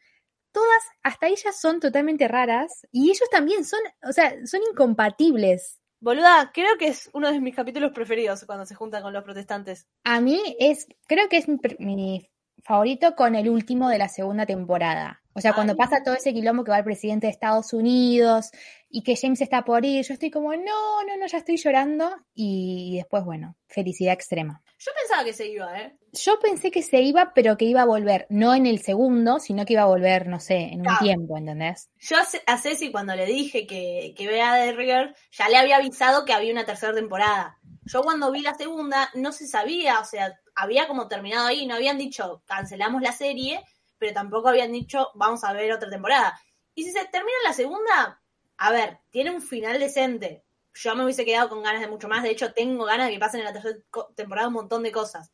todas, 0.52 0.82
hasta 1.02 1.28
ellas 1.28 1.60
son 1.60 1.80
totalmente 1.80 2.28
raras 2.28 2.86
y 2.90 3.10
ellos 3.10 3.28
también 3.30 3.64
son, 3.64 3.80
o 4.02 4.12
sea, 4.12 4.34
son 4.46 4.60
incompatibles. 4.70 5.80
Boluda, 6.00 6.50
creo 6.52 6.76
que 6.78 6.88
es 6.88 7.08
uno 7.12 7.30
de 7.30 7.40
mis 7.40 7.54
capítulos 7.54 7.92
preferidos 7.92 8.44
cuando 8.44 8.66
se 8.66 8.74
juntan 8.74 9.02
con 9.02 9.12
los 9.12 9.22
protestantes. 9.22 9.86
A 10.02 10.20
mí 10.20 10.40
es, 10.58 10.88
creo 11.06 11.28
que 11.28 11.36
es 11.36 11.46
mi, 11.48 11.58
mi 11.78 12.31
favorito 12.62 13.14
con 13.14 13.34
el 13.34 13.48
último 13.48 13.88
de 13.88 13.98
la 13.98 14.08
segunda 14.08 14.46
temporada. 14.46 15.20
O 15.34 15.40
sea, 15.40 15.54
cuando 15.54 15.74
pasa 15.76 16.02
todo 16.04 16.14
ese 16.14 16.34
quilombo 16.34 16.62
que 16.62 16.72
va 16.72 16.78
el 16.78 16.84
presidente 16.84 17.26
de 17.26 17.30
Estados 17.30 17.72
Unidos 17.72 18.50
y 18.90 19.02
que 19.02 19.16
James 19.16 19.40
está 19.40 19.64
por 19.64 19.82
ir, 19.84 20.04
yo 20.04 20.12
estoy 20.12 20.30
como, 20.30 20.52
no, 20.54 21.02
no, 21.06 21.16
no, 21.18 21.26
ya 21.26 21.38
estoy 21.38 21.56
llorando. 21.56 22.14
Y 22.34 22.96
después, 22.98 23.24
bueno, 23.24 23.56
felicidad 23.66 24.12
extrema. 24.12 24.62
Yo 24.78 24.90
pensaba 25.00 25.24
que 25.24 25.32
se 25.32 25.46
iba, 25.48 25.80
¿eh? 25.80 25.96
Yo 26.12 26.38
pensé 26.38 26.70
que 26.70 26.82
se 26.82 27.00
iba, 27.00 27.32
pero 27.34 27.56
que 27.56 27.64
iba 27.64 27.80
a 27.80 27.86
volver, 27.86 28.26
no 28.28 28.54
en 28.54 28.66
el 28.66 28.80
segundo, 28.82 29.38
sino 29.38 29.64
que 29.64 29.72
iba 29.72 29.82
a 29.82 29.86
volver, 29.86 30.26
no 30.28 30.38
sé, 30.38 30.56
en 30.72 30.80
un 30.86 30.98
tiempo, 31.00 31.38
¿entendés? 31.38 31.88
Yo 31.98 32.18
a 32.18 32.24
Ce- 32.26 32.42
a 32.46 32.58
Ceci 32.58 32.90
cuando 32.92 33.16
le 33.16 33.24
dije 33.24 33.66
que, 33.66 34.12
que 34.14 34.26
vea 34.26 34.54
The 34.56 34.72
Rigger, 34.72 35.14
ya 35.30 35.48
le 35.48 35.56
había 35.56 35.76
avisado 35.76 36.26
que 36.26 36.34
había 36.34 36.52
una 36.52 36.66
tercera 36.66 36.92
temporada. 36.92 37.58
Yo 37.84 38.02
cuando 38.02 38.30
vi 38.30 38.42
la 38.42 38.54
segunda 38.54 39.10
no 39.14 39.32
se 39.32 39.46
sabía, 39.46 39.98
o 40.00 40.04
sea, 40.04 40.38
había 40.54 40.86
como 40.86 41.08
terminado 41.08 41.48
ahí, 41.48 41.66
no 41.66 41.74
habían 41.74 41.98
dicho 41.98 42.42
cancelamos 42.46 43.02
la 43.02 43.12
serie, 43.12 43.64
pero 43.98 44.12
tampoco 44.12 44.48
habían 44.48 44.72
dicho 44.72 45.10
vamos 45.14 45.42
a 45.44 45.52
ver 45.52 45.72
otra 45.72 45.90
temporada. 45.90 46.38
Y 46.74 46.84
si 46.84 46.92
se 46.92 47.04
termina 47.06 47.36
la 47.44 47.52
segunda, 47.52 48.22
a 48.56 48.70
ver, 48.70 49.00
tiene 49.10 49.30
un 49.30 49.42
final 49.42 49.78
decente. 49.78 50.44
Yo 50.74 50.94
me 50.94 51.04
hubiese 51.04 51.24
quedado 51.24 51.48
con 51.48 51.62
ganas 51.62 51.80
de 51.80 51.88
mucho 51.88 52.08
más, 52.08 52.22
de 52.22 52.30
hecho 52.30 52.52
tengo 52.54 52.84
ganas 52.84 53.08
de 53.08 53.14
que 53.14 53.18
pasen 53.18 53.40
en 53.40 53.46
la 53.46 53.52
tercera 53.52 53.78
temporada 54.14 54.48
un 54.48 54.54
montón 54.54 54.82
de 54.82 54.92
cosas, 54.92 55.30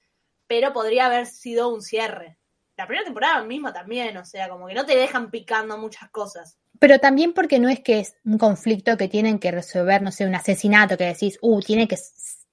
pero 0.47 0.73
podría 0.73 1.07
haber 1.07 1.27
sido 1.27 1.69
un 1.69 1.83
cierre. 1.83 2.39
La 2.77 2.87
primera 2.87 3.05
temporada 3.05 3.43
misma 3.43 3.73
también, 3.73 4.17
o 4.17 4.25
sea, 4.25 4.49
como 4.49 4.67
que 4.69 4.75
no 4.75 4.87
te 4.87 4.97
dejan 4.97 5.31
picando 5.31 5.77
muchas 5.79 6.11
cosas. 6.11 6.59
Pero 6.79 6.99
también 6.99 7.33
porque 7.33 7.59
no 7.59 7.69
es 7.69 7.81
que 7.81 8.01
es 8.01 8.17
un 8.25 8.39
conflicto 8.39 8.97
que 8.97 9.09
tienen 9.09 9.39
que 9.39 9.51
resolver, 9.51 10.03
no 10.03 10.13
sé, 10.13 10.27
un 10.27 10.35
asesinato 10.35 10.97
que 10.97 11.05
decís, 11.05 11.39
uh, 11.43 11.61
tiene 11.61 11.89
que 11.89 11.99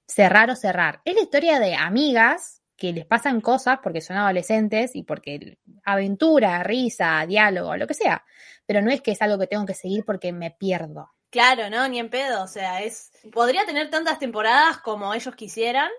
cerrar 0.07 0.49
o 0.49 0.55
cerrar. 0.55 1.01
Es 1.05 1.15
la 1.15 1.21
historia 1.21 1.59
de 1.59 1.75
amigas 1.75 2.61
que 2.77 2.91
les 2.91 3.05
pasan 3.05 3.41
cosas 3.41 3.79
porque 3.81 4.01
son 4.01 4.17
adolescentes 4.17 4.95
y 4.95 5.03
porque 5.03 5.57
aventura, 5.83 6.61
risa, 6.63 7.25
diálogo, 7.27 7.75
lo 7.77 7.88
que 7.88 7.93
sea. 7.93 8.25
Pero 8.65 8.81
no 8.81 8.91
es 8.91 9.01
que 9.01 9.11
es 9.11 9.21
algo 9.21 9.38
que 9.38 9.47
tengo 9.47 9.65
que 9.65 9.73
seguir 9.73 10.03
porque 10.05 10.33
me 10.33 10.51
pierdo. 10.51 11.11
Claro, 11.29 11.69
¿no? 11.69 11.88
Ni 11.88 11.99
en 11.99 12.09
pedo. 12.09 12.43
O 12.43 12.47
sea, 12.47 12.81
es. 12.81 13.11
Podría 13.31 13.65
tener 13.65 13.89
tantas 13.89 14.19
temporadas 14.19 14.79
como 14.79 15.13
ellos 15.13 15.35
quisieran. 15.35 15.89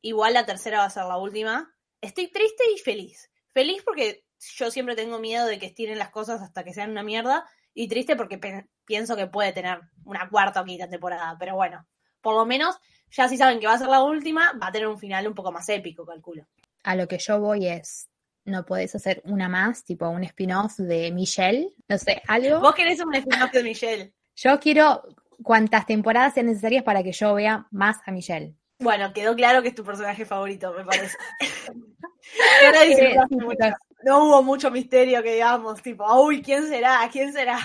Igual 0.00 0.34
la 0.34 0.46
tercera 0.46 0.78
va 0.78 0.84
a 0.84 0.90
ser 0.90 1.04
la 1.04 1.18
última. 1.18 1.74
Estoy 2.00 2.28
triste 2.28 2.64
y 2.74 2.78
feliz. 2.78 3.30
Feliz 3.52 3.82
porque 3.84 4.24
yo 4.56 4.70
siempre 4.70 4.94
tengo 4.94 5.18
miedo 5.18 5.46
de 5.46 5.58
que 5.58 5.66
estiren 5.66 5.98
las 5.98 6.10
cosas 6.10 6.40
hasta 6.40 6.64
que 6.64 6.72
sean 6.72 6.90
una 6.90 7.02
mierda. 7.02 7.44
Y 7.74 7.88
triste 7.88 8.16
porque 8.16 8.38
pienso 8.84 9.16
que 9.16 9.26
puede 9.26 9.52
tener 9.52 9.80
una 10.04 10.28
cuarta 10.28 10.60
o 10.60 10.64
quinta 10.64 10.88
temporada. 10.88 11.36
Pero 11.38 11.54
bueno, 11.54 11.86
por 12.20 12.34
lo 12.34 12.44
menos 12.44 12.78
ya 13.10 13.28
si 13.28 13.36
saben 13.36 13.60
que 13.60 13.66
va 13.66 13.74
a 13.74 13.78
ser 13.78 13.88
la 13.88 14.02
última, 14.02 14.52
va 14.60 14.68
a 14.68 14.72
tener 14.72 14.88
un 14.88 14.98
final 14.98 15.26
un 15.26 15.34
poco 15.34 15.52
más 15.52 15.68
épico, 15.68 16.04
calculo. 16.04 16.46
A 16.84 16.94
lo 16.94 17.08
que 17.08 17.18
yo 17.18 17.40
voy 17.40 17.66
es, 17.66 18.08
no 18.44 18.64
podés 18.64 18.94
hacer 18.94 19.22
una 19.24 19.48
más, 19.48 19.84
tipo 19.84 20.08
un 20.08 20.24
spin-off 20.24 20.78
de 20.78 21.10
Michelle, 21.12 21.68
no 21.88 21.98
sé, 21.98 22.22
algo. 22.26 22.60
Vos 22.60 22.74
querés 22.74 23.00
un 23.00 23.14
spin-off 23.14 23.52
de 23.52 23.62
Michelle. 23.62 24.14
Yo 24.36 24.58
quiero 24.60 25.02
cuantas 25.42 25.86
temporadas 25.86 26.34
sean 26.34 26.46
necesarias 26.46 26.82
para 26.84 27.02
que 27.02 27.12
yo 27.12 27.34
vea 27.34 27.66
más 27.70 27.98
a 28.06 28.12
Michelle. 28.12 28.54
Bueno, 28.80 29.12
quedó 29.12 29.34
claro 29.34 29.62
que 29.62 29.68
es 29.68 29.74
tu 29.74 29.84
personaje 29.84 30.24
favorito, 30.24 30.72
me 30.72 30.84
parece. 30.84 31.16
No 33.30 33.62
No 34.02 34.24
hubo 34.24 34.42
mucho 34.42 34.70
misterio 34.70 35.22
que 35.22 35.34
digamos, 35.34 35.82
tipo, 35.82 36.04
uy, 36.22 36.42
¿quién 36.42 36.66
será? 36.68 37.08
¿Quién 37.10 37.32
será? 37.32 37.58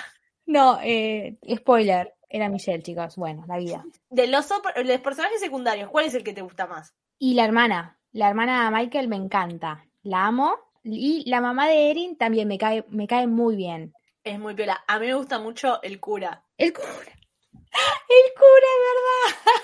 No, 0.45 0.79
eh, 0.83 1.37
spoiler, 1.55 2.15
era 2.29 2.49
Michelle, 2.49 2.81
chicos. 2.81 3.15
Bueno, 3.15 3.45
la 3.47 3.57
vida. 3.57 3.85
De 4.09 4.27
los, 4.27 4.49
los 4.83 4.99
personajes 5.01 5.39
secundarios, 5.39 5.89
¿cuál 5.89 6.05
es 6.05 6.15
el 6.15 6.23
que 6.23 6.33
te 6.33 6.41
gusta 6.41 6.67
más? 6.67 6.93
Y 7.19 7.35
la 7.35 7.45
hermana, 7.45 7.97
la 8.11 8.29
hermana 8.29 8.65
de 8.65 8.71
Michael 8.75 9.07
me 9.07 9.15
encanta. 9.15 9.85
La 10.01 10.25
amo. 10.25 10.57
Y 10.83 11.29
la 11.29 11.39
mamá 11.39 11.69
de 11.69 11.91
Erin 11.91 12.17
también 12.17 12.47
me 12.47 12.57
cae, 12.57 12.83
me 12.89 13.07
cae 13.07 13.27
muy 13.27 13.55
bien. 13.55 13.93
Es 14.23 14.37
muy 14.37 14.53
piola. 14.53 14.83
A 14.87 14.99
mí 14.99 15.07
me 15.07 15.13
gusta 15.13 15.39
mucho 15.39 15.81
el 15.81 15.99
cura. 15.99 16.43
El 16.57 16.73
cura. 16.73 16.87
El 18.09 18.33
cura, 18.35 18.71
¿verdad? 18.85 19.55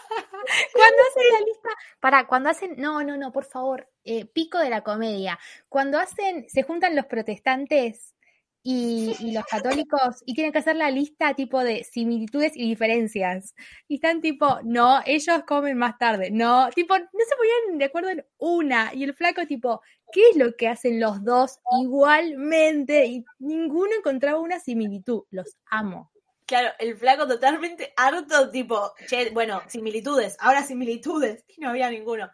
Cuando 0.73 0.97
hacen 1.09 1.23
la 1.31 1.39
lista. 1.45 1.69
Para, 2.09 2.25
cuando 2.27 2.49
hacen. 2.49 2.75
No, 2.77 3.03
no, 3.03 3.17
no, 3.17 3.31
por 3.31 3.45
favor. 3.45 3.87
eh, 4.03 4.25
pico 4.25 4.57
de 4.57 4.69
la 4.71 4.83
comedia. 4.83 5.37
Cuando 5.69 5.99
hacen. 5.99 6.47
Se 6.49 6.63
juntan 6.63 6.95
los 6.95 7.05
protestantes 7.05 8.15
y, 8.63 9.15
y 9.19 9.31
los 9.31 9.45
católicos 9.45 10.23
y 10.25 10.33
tienen 10.33 10.51
que 10.51 10.57
hacer 10.59 10.75
la 10.75 10.89
lista 10.91 11.33
tipo 11.35 11.63
de 11.63 11.83
similitudes 11.83 12.53
y 12.55 12.67
diferencias. 12.67 13.53
Y 13.87 13.95
están 13.95 14.21
tipo, 14.21 14.59
no, 14.63 15.01
ellos 15.05 15.43
comen 15.45 15.77
más 15.77 15.97
tarde. 15.99 16.31
No, 16.31 16.69
tipo, 16.71 16.97
no 16.97 17.05
se 17.05 17.35
ponían 17.37 17.77
de 17.79 17.85
acuerdo 17.85 18.09
en 18.09 18.25
una. 18.39 18.91
Y 18.93 19.03
el 19.03 19.13
flaco, 19.13 19.45
tipo, 19.45 19.81
¿qué 20.11 20.29
es 20.31 20.35
lo 20.37 20.55
que 20.55 20.67
hacen 20.67 20.99
los 20.99 21.23
dos 21.23 21.59
igualmente? 21.81 23.05
Y 23.05 23.25
ninguno 23.39 23.91
encontraba 23.97 24.39
una 24.39 24.59
similitud. 24.59 25.23
Los 25.29 25.57
amo. 25.69 26.11
Claro, 26.49 26.71
el 26.79 26.97
flaco 26.97 27.27
totalmente 27.27 27.93
harto, 27.95 28.49
tipo, 28.49 28.91
che, 29.07 29.29
bueno, 29.29 29.61
similitudes, 29.67 30.35
ahora 30.39 30.63
similitudes, 30.63 31.45
y 31.55 31.61
no 31.61 31.69
había 31.69 31.91
ninguno. 31.91 32.27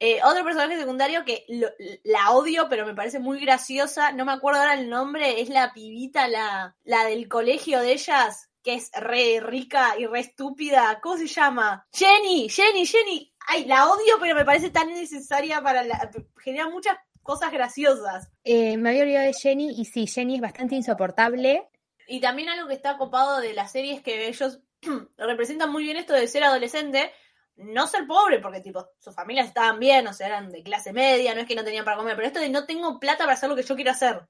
Eh, 0.00 0.20
otro 0.24 0.42
personaje 0.42 0.78
secundario 0.78 1.22
que 1.26 1.44
lo- 1.48 1.68
la 2.04 2.30
odio, 2.30 2.66
pero 2.70 2.86
me 2.86 2.94
parece 2.94 3.18
muy 3.18 3.38
graciosa, 3.40 4.12
no 4.12 4.24
me 4.24 4.32
acuerdo 4.32 4.60
ahora 4.60 4.72
el 4.72 4.88
nombre, 4.88 5.42
es 5.42 5.50
la 5.50 5.72
pibita, 5.74 6.28
la, 6.28 6.74
la 6.84 7.04
del 7.04 7.28
colegio 7.28 7.80
de 7.80 7.92
ellas, 7.92 8.48
que 8.62 8.74
es 8.76 8.90
re 8.94 9.40
rica 9.40 9.96
y 9.98 10.06
re 10.06 10.20
estúpida. 10.20 10.98
¿Cómo 11.02 11.18
se 11.18 11.26
llama? 11.26 11.86
Jenny, 11.92 12.48
Jenny, 12.48 12.86
Jenny. 12.86 13.34
Ay, 13.48 13.66
la 13.66 13.90
odio, 13.90 14.16
pero 14.18 14.34
me 14.34 14.46
parece 14.46 14.70
tan 14.70 14.88
necesaria 14.88 15.60
para 15.60 15.82
la... 15.84 16.10
genera 16.42 16.68
muchas 16.70 16.96
cosas 17.22 17.52
graciosas. 17.52 18.30
Eh, 18.44 18.78
me 18.78 18.88
había 18.90 19.02
olvidado 19.02 19.26
de 19.26 19.34
Jenny 19.34 19.74
y 19.78 19.84
sí, 19.84 20.06
Jenny 20.06 20.36
es 20.36 20.40
bastante 20.40 20.74
insoportable. 20.74 21.68
Y 22.08 22.20
también 22.20 22.48
algo 22.48 22.66
que 22.66 22.74
está 22.74 22.96
copado 22.96 23.38
de 23.40 23.52
la 23.52 23.68
serie 23.68 23.94
es 23.94 24.02
que 24.02 24.28
ellos 24.28 24.60
representan 25.18 25.70
muy 25.70 25.84
bien 25.84 25.98
esto 25.98 26.14
de 26.14 26.26
ser 26.26 26.42
adolescente, 26.42 27.12
no 27.56 27.86
ser 27.86 28.06
pobre, 28.06 28.40
porque 28.40 28.60
tipo, 28.60 28.88
sus 28.98 29.14
familias 29.14 29.46
estaban 29.46 29.78
bien, 29.78 30.06
o 30.06 30.14
sea, 30.14 30.28
eran 30.28 30.50
de 30.50 30.62
clase 30.62 30.92
media, 30.92 31.34
no 31.34 31.42
es 31.42 31.46
que 31.46 31.54
no 31.54 31.64
tenían 31.64 31.84
para 31.84 31.98
comer, 31.98 32.16
pero 32.16 32.26
esto 32.26 32.40
de 32.40 32.48
no 32.48 32.64
tengo 32.64 32.98
plata 32.98 33.24
para 33.24 33.34
hacer 33.34 33.50
lo 33.50 33.56
que 33.56 33.62
yo 33.62 33.74
quiero 33.74 33.90
hacer. 33.90 34.26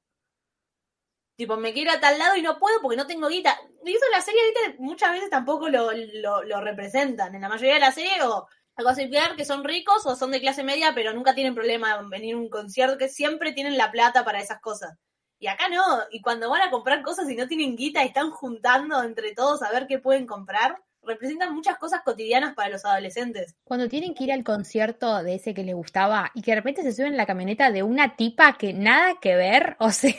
Tipo, 1.37 1.57
me 1.57 1.73
quiero 1.73 1.93
a 1.93 2.01
tal 2.01 2.19
lado 2.19 2.35
y 2.35 2.43
no 2.43 2.59
puedo 2.59 2.81
porque 2.83 2.97
no 2.97 3.07
tengo 3.07 3.29
guita. 3.29 3.57
Y 3.85 3.95
eso 3.95 4.05
en 4.07 4.11
la 4.11 4.23
serie, 4.23 4.43
viste, 4.43 4.83
muchas 4.83 5.13
veces 5.13 5.31
tampoco 5.31 5.69
lo, 5.69 5.93
lo, 5.93 6.43
lo 6.43 6.61
representan. 6.61 7.33
En 7.33 7.43
la 7.43 7.49
mayoría 7.49 7.75
de 7.75 7.81
la 7.81 7.93
serie, 7.93 8.21
o 8.25 8.49
algo 8.75 8.91
así 8.91 9.09
que 9.37 9.45
son 9.45 9.63
ricos 9.63 10.05
o 10.05 10.17
son 10.17 10.33
de 10.33 10.41
clase 10.41 10.65
media, 10.65 10.93
pero 10.97 11.13
nunca 11.13 11.37
tienen 11.37 11.55
problema 11.55 11.95
en 11.95 12.11
venir 12.11 12.35
a 12.35 12.39
un 12.39 12.49
concierto, 12.49 12.99
que 12.99 13.09
siempre 13.09 13.53
tienen 13.53 13.77
la 13.77 13.93
plata 13.93 14.25
para 14.25 14.41
esas 14.41 14.61
cosas. 14.61 14.99
Y 15.41 15.47
acá 15.47 15.69
no, 15.69 15.83
y 16.11 16.21
cuando 16.21 16.51
van 16.51 16.63
a 16.63 16.71
comprar 16.71 17.03
cosas 17.03 17.31
y 17.31 17.37
no 17.37 17.47
tienen 17.47 17.77
guita 17.77 18.03
y 18.03 18.09
están 18.09 18.31
juntando 18.31 19.03
entre 19.03 19.35
todos 19.35 19.63
a 19.63 19.71
ver 19.71 19.87
qué 19.87 19.99
pueden 19.99 20.27
comprar, 20.27 20.79
representan 21.03 21.55
muchas 21.55 21.79
cosas 21.79 22.03
cotidianas 22.05 22.55
para 22.55 22.71
los 22.71 22.85
adolescentes. 22.85 23.55
Cuando 23.65 23.89
tienen 23.89 24.15
que 24.15 24.25
ir 24.25 24.33
al 24.33 24.43
concierto 24.43 25.23
de 25.23 25.37
ese 25.37 25.55
que 25.55 25.63
les 25.63 25.77
gustaba 25.77 26.31
y 26.35 26.43
que 26.43 26.51
de 26.51 26.57
repente 26.57 26.83
se 26.83 26.93
suben 26.93 27.13
en 27.13 27.17
la 27.17 27.27
camioneta 27.27 27.71
de 27.71 27.85
una 27.85 28.17
tipa 28.17 28.57
que 28.59 28.73
nada 28.73 29.15
que 29.21 29.37
ver, 29.37 29.77
o 29.81 29.91
sea, 29.91 30.13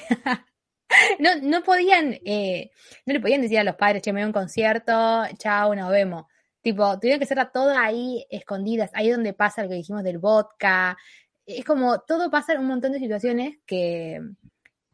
no, 1.19 1.35
no 1.41 1.63
podían, 1.63 2.17
eh, 2.25 2.71
no 3.05 3.13
le 3.13 3.19
podían 3.19 3.41
decir 3.41 3.59
a 3.59 3.63
los 3.63 3.75
padres, 3.75 4.01
che, 4.01 4.13
me 4.13 4.21
voy 4.21 4.23
a 4.23 4.27
un 4.27 4.33
concierto, 4.33 5.25
chao, 5.37 5.75
nos 5.75 5.91
vemos. 5.91 6.25
Tipo, 6.61 6.97
tuvieron 6.99 7.19
que 7.19 7.25
ser 7.25 7.51
todas 7.51 7.77
ahí 7.77 8.25
escondidas, 8.29 8.91
ahí 8.93 9.09
donde 9.09 9.33
pasa 9.33 9.63
lo 9.63 9.69
que 9.69 9.75
dijimos 9.75 10.03
del 10.03 10.17
vodka. 10.17 10.97
Es 11.45 11.65
como, 11.65 11.99
todo 12.01 12.29
pasa 12.29 12.53
en 12.53 12.59
un 12.59 12.67
montón 12.67 12.91
de 12.91 12.99
situaciones 12.99 13.57
que, 13.65 14.19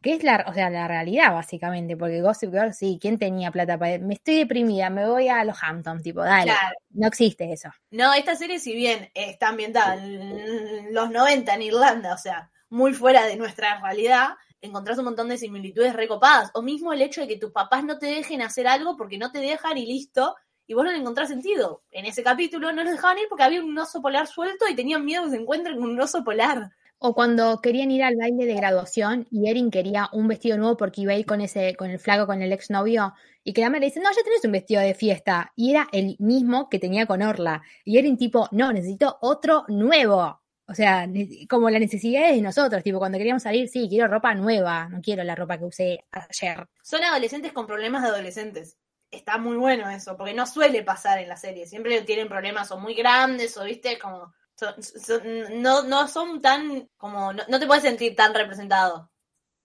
que 0.05 0.13
es 0.13 0.23
la, 0.23 0.45
o 0.47 0.53
sea, 0.53 0.69
la 0.69 0.87
realidad, 0.87 1.33
básicamente, 1.33 1.97
porque 1.97 2.21
Gossip 2.21 2.51
Girl, 2.51 2.75
sí, 2.75 2.99
¿quién 3.01 3.17
tenía 3.17 3.49
plata 3.49 3.75
para 3.79 3.97
Me 3.97 4.13
estoy 4.13 4.37
deprimida, 4.37 4.91
me 4.91 5.07
voy 5.07 5.29
a 5.29 5.43
los 5.43 5.57
Hamptons, 5.63 6.03
tipo, 6.03 6.21
dale, 6.21 6.51
Claro. 6.51 6.77
no 6.91 7.07
existe 7.07 7.51
eso. 7.51 7.69
No, 7.89 8.13
esta 8.13 8.35
serie, 8.35 8.59
si 8.59 8.75
bien 8.75 9.09
está 9.15 9.47
ambientada 9.47 9.95
en 9.95 10.93
los 10.93 11.09
90 11.09 11.55
en 11.55 11.61
Irlanda, 11.63 12.13
o 12.13 12.19
sea, 12.19 12.51
muy 12.69 12.93
fuera 12.93 13.25
de 13.25 13.35
nuestra 13.35 13.81
realidad, 13.81 14.35
encontrás 14.61 14.99
un 14.99 15.05
montón 15.05 15.27
de 15.27 15.39
similitudes 15.39 15.93
recopadas. 15.93 16.51
O 16.53 16.61
mismo 16.61 16.93
el 16.93 17.01
hecho 17.01 17.21
de 17.21 17.27
que 17.27 17.37
tus 17.37 17.51
papás 17.51 17.83
no 17.83 17.97
te 17.97 18.05
dejen 18.05 18.43
hacer 18.43 18.67
algo 18.67 18.95
porque 18.97 19.17
no 19.17 19.31
te 19.31 19.39
dejan 19.39 19.75
y 19.79 19.87
listo, 19.87 20.35
y 20.67 20.75
vos 20.75 20.85
no 20.85 20.91
le 20.91 20.99
encontrás 20.99 21.29
sentido. 21.29 21.81
En 21.89 22.05
ese 22.05 22.21
capítulo 22.21 22.71
no 22.71 22.83
los 22.83 22.91
dejaban 22.93 23.17
ir 23.17 23.25
porque 23.27 23.43
había 23.43 23.63
un 23.63 23.75
oso 23.75 24.03
polar 24.03 24.27
suelto 24.27 24.67
y 24.69 24.75
tenían 24.75 25.03
miedo 25.03 25.23
que 25.23 25.31
se 25.31 25.37
encuentren 25.37 25.79
con 25.79 25.89
un 25.89 25.99
oso 25.99 26.23
polar. 26.23 26.69
O 26.97 27.13
cuando 27.13 27.61
querían 27.61 27.91
ir 27.91 28.03
al 28.03 28.15
baile 28.15 28.45
de 28.45 28.55
graduación 28.55 29.27
y 29.29 29.49
Erin 29.49 29.69
quería 29.69 30.09
un 30.13 30.27
vestido 30.27 30.57
nuevo 30.57 30.77
porque 30.77 31.01
iba 31.01 31.13
a 31.13 31.17
ir 31.17 31.25
con 31.25 31.41
ese, 31.41 31.75
con 31.75 31.89
el 31.89 31.99
flaco, 31.99 32.25
con 32.25 32.41
el 32.41 32.51
exnovio, 32.51 33.13
y 33.43 33.53
que 33.53 33.61
la 33.61 33.69
le 33.69 33.85
dice, 33.85 33.99
no, 33.99 34.09
ya 34.11 34.23
tenés 34.23 34.43
un 34.43 34.53
vestido 34.53 34.81
de 34.81 34.95
fiesta. 34.95 35.51
Y 35.55 35.71
era 35.71 35.87
el 35.91 36.15
mismo 36.19 36.67
que 36.67 36.79
tenía 36.79 37.05
con 37.05 37.21
Orla. 37.21 37.61
Y 37.83 37.97
Erin 37.97 38.17
tipo, 38.17 38.47
no, 38.51 38.73
necesito 38.73 39.19
otro 39.21 39.65
nuevo. 39.67 40.41
O 40.67 40.73
sea, 40.73 41.07
como 41.47 41.69
la 41.69 41.77
necesidad 41.77 42.31
de 42.31 42.41
nosotros, 42.41 42.81
tipo, 42.81 42.97
cuando 42.97 43.19
queríamos 43.19 43.43
salir, 43.43 43.67
sí, 43.69 43.87
quiero 43.87 44.07
ropa 44.07 44.33
nueva, 44.33 44.89
no 44.89 44.99
quiero 44.99 45.23
la 45.23 45.35
ropa 45.35 45.59
que 45.59 45.65
usé 45.65 46.05
ayer. 46.09 46.67
Son 46.81 47.03
adolescentes 47.03 47.53
con 47.53 47.67
problemas 47.67 48.01
de 48.01 48.09
adolescentes. 48.09 48.77
Está 49.11 49.37
muy 49.37 49.57
bueno 49.57 49.87
eso, 49.91 50.17
porque 50.17 50.33
no 50.33 50.47
suele 50.47 50.83
pasar 50.83 51.19
en 51.19 51.29
la 51.29 51.37
serie. 51.37 51.67
Siempre 51.67 52.01
tienen 52.01 52.27
problemas 52.27 52.71
o 52.71 52.79
muy 52.79 52.95
grandes 52.95 53.55
o, 53.57 53.63
viste, 53.63 53.99
como... 53.99 54.33
son- 54.55 54.81
son- 54.83 55.61
no, 55.61 55.83
no 55.83 56.07
son 56.07 56.41
tan... 56.41 56.89
como 56.97 57.33
no, 57.33 57.43
no 57.47 57.59
te 57.59 57.67
puedes 57.67 57.83
sentir 57.83 58.15
tan 58.15 58.33
representado. 58.33 59.11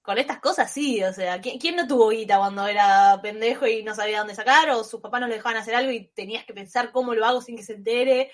Con 0.03 0.17
estas 0.19 0.41
cosas 0.41 0.73
sí, 0.73 1.03
o 1.05 1.13
sea, 1.13 1.41
¿quién, 1.41 1.59
quién 1.59 1.77
no 1.77 1.87
tuvo 1.87 2.09
guita 2.09 2.39
cuando 2.39 2.67
era 2.67 3.21
pendejo 3.23 3.67
y 3.67 3.83
no 3.83 3.95
sabía 3.95 4.19
dónde 4.21 4.35
sacar? 4.35 4.71
O 4.71 4.83
sus 4.83 5.01
papás 5.01 5.21
no 5.21 5.27
le 5.29 5.35
dejaban 5.35 5.59
hacer 5.59 5.75
algo 5.75 5.93
y 5.93 6.09
tenías 6.09 6.45
que 6.45 6.55
pensar 6.55 6.91
cómo 6.91 7.15
lo 7.15 7.25
hago 7.27 7.43
sin 7.43 7.57
que 7.57 7.63
se 7.63 7.75
entere. 7.75 8.33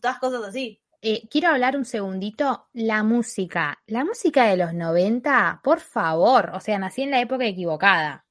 Todas 0.00 0.18
cosas 0.20 0.44
así. 0.44 0.80
Eh, 1.02 1.28
quiero 1.28 1.48
hablar 1.48 1.76
un 1.76 1.84
segundito, 1.84 2.68
la 2.72 3.02
música. 3.02 3.82
La 3.86 4.04
música 4.04 4.44
de 4.44 4.56
los 4.56 4.74
90, 4.74 5.60
por 5.62 5.80
favor, 5.80 6.50
o 6.54 6.60
sea, 6.60 6.78
nací 6.78 7.02
en 7.02 7.10
la 7.10 7.20
época 7.20 7.44
equivocada. 7.46 8.24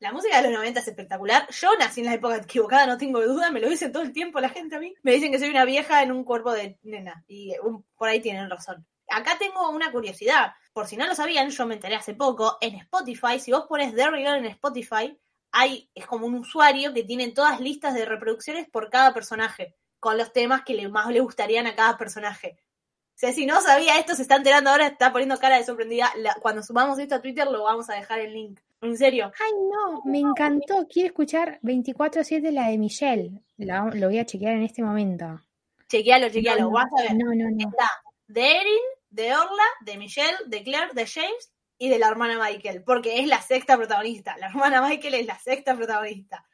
La 0.00 0.12
música 0.12 0.36
de 0.36 0.44
los 0.48 0.52
90 0.52 0.80
es 0.80 0.88
espectacular. 0.88 1.48
Yo 1.50 1.70
nací 1.78 2.00
en 2.00 2.06
la 2.06 2.14
época 2.14 2.36
equivocada, 2.36 2.86
no 2.86 2.98
tengo 2.98 3.20
duda, 3.20 3.50
me 3.50 3.60
lo 3.60 3.68
dicen 3.68 3.90
todo 3.92 4.02
el 4.02 4.12
tiempo 4.12 4.38
la 4.40 4.48
gente 4.48 4.76
a 4.76 4.78
mí. 4.80 4.94
Me 5.02 5.12
dicen 5.12 5.32
que 5.32 5.38
soy 5.38 5.50
una 5.50 5.64
vieja 5.64 6.02
en 6.02 6.12
un 6.12 6.24
cuerpo 6.24 6.52
de 6.52 6.78
nena 6.82 7.24
y 7.26 7.52
por 7.96 8.08
ahí 8.08 8.20
tienen 8.20 8.48
razón. 8.48 8.86
Acá 9.08 9.36
tengo 9.38 9.70
una 9.70 9.90
curiosidad, 9.90 10.52
por 10.72 10.86
si 10.86 10.96
no 10.96 11.06
lo 11.06 11.14
sabían, 11.14 11.48
yo 11.50 11.66
me 11.66 11.74
enteré 11.74 11.94
hace 11.96 12.14
poco, 12.14 12.58
en 12.60 12.74
Spotify, 12.74 13.40
si 13.40 13.50
vos 13.52 13.64
pones 13.66 13.94
Derry 13.94 14.26
en 14.26 14.44
Spotify, 14.46 15.18
hay, 15.50 15.90
es 15.94 16.06
como 16.06 16.26
un 16.26 16.34
usuario 16.34 16.92
que 16.92 17.04
tiene 17.04 17.28
todas 17.32 17.58
listas 17.58 17.94
de 17.94 18.04
reproducciones 18.04 18.68
por 18.68 18.90
cada 18.90 19.14
personaje, 19.14 19.74
con 19.98 20.18
los 20.18 20.32
temas 20.34 20.62
que 20.62 20.74
le, 20.74 20.88
más 20.90 21.08
le 21.08 21.20
gustarían 21.20 21.66
a 21.66 21.74
cada 21.74 21.96
personaje. 21.96 22.58
O 22.60 23.18
sea, 23.18 23.32
si 23.32 23.46
no 23.46 23.60
sabía 23.62 23.98
esto, 23.98 24.14
se 24.14 24.22
está 24.22 24.36
enterando 24.36 24.68
ahora, 24.70 24.86
está 24.88 25.10
poniendo 25.10 25.38
cara 25.38 25.56
de 25.56 25.64
sorprendida. 25.64 26.12
La- 26.18 26.34
cuando 26.34 26.62
subamos 26.62 26.98
esto 26.98 27.14
a 27.16 27.22
Twitter, 27.22 27.46
lo 27.48 27.64
vamos 27.64 27.88
a 27.88 27.94
dejar 27.94 28.20
el 28.20 28.34
link. 28.34 28.60
En 28.80 28.96
serio. 28.96 29.32
Ay, 29.40 29.52
no, 29.70 30.02
me 30.04 30.20
encantó. 30.20 30.86
Quiero 30.88 31.08
escuchar 31.08 31.58
24-7 31.62 32.50
la 32.52 32.68
de 32.68 32.78
Michelle. 32.78 33.30
La- 33.56 33.90
lo 33.92 34.06
voy 34.08 34.18
a 34.18 34.24
chequear 34.24 34.54
en 34.54 34.62
este 34.62 34.82
momento. 34.82 35.40
Chequealo, 35.88 36.28
chequealo, 36.28 36.62
No, 36.62 36.70
vas 36.70 36.86
a 36.98 37.02
ver. 37.02 37.14
No, 37.16 37.26
no, 37.34 37.50
no. 37.50 37.68
Está 37.70 37.90
de 38.28 38.42
Erin, 38.46 38.80
de 39.10 39.34
Orla, 39.34 39.64
de 39.80 39.96
Michelle, 39.96 40.36
de 40.46 40.62
Claire, 40.62 40.90
de 40.92 41.06
James 41.06 41.52
y 41.78 41.88
de 41.88 41.98
la 41.98 42.08
hermana 42.08 42.38
Michael, 42.38 42.82
porque 42.84 43.20
es 43.20 43.26
la 43.26 43.40
sexta 43.40 43.76
protagonista. 43.76 44.36
La 44.38 44.48
hermana 44.48 44.82
Michael 44.86 45.14
es 45.14 45.26
la 45.26 45.38
sexta 45.38 45.74
protagonista. 45.74 46.44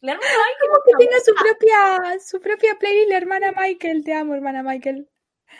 La 0.00 0.12
hermana 0.12 0.30
Michael 0.30 0.70
Como 0.70 0.98
que 0.98 1.04
tenga 1.04 1.20
su 1.24 1.34
propia, 1.34 2.18
su 2.20 2.40
propia 2.40 2.74
playlist, 2.78 3.10
la 3.10 3.16
hermana 3.16 3.52
Michael. 3.56 4.02
Te 4.04 4.12
amo, 4.14 4.34
hermana 4.34 4.62
Michael. 4.62 5.08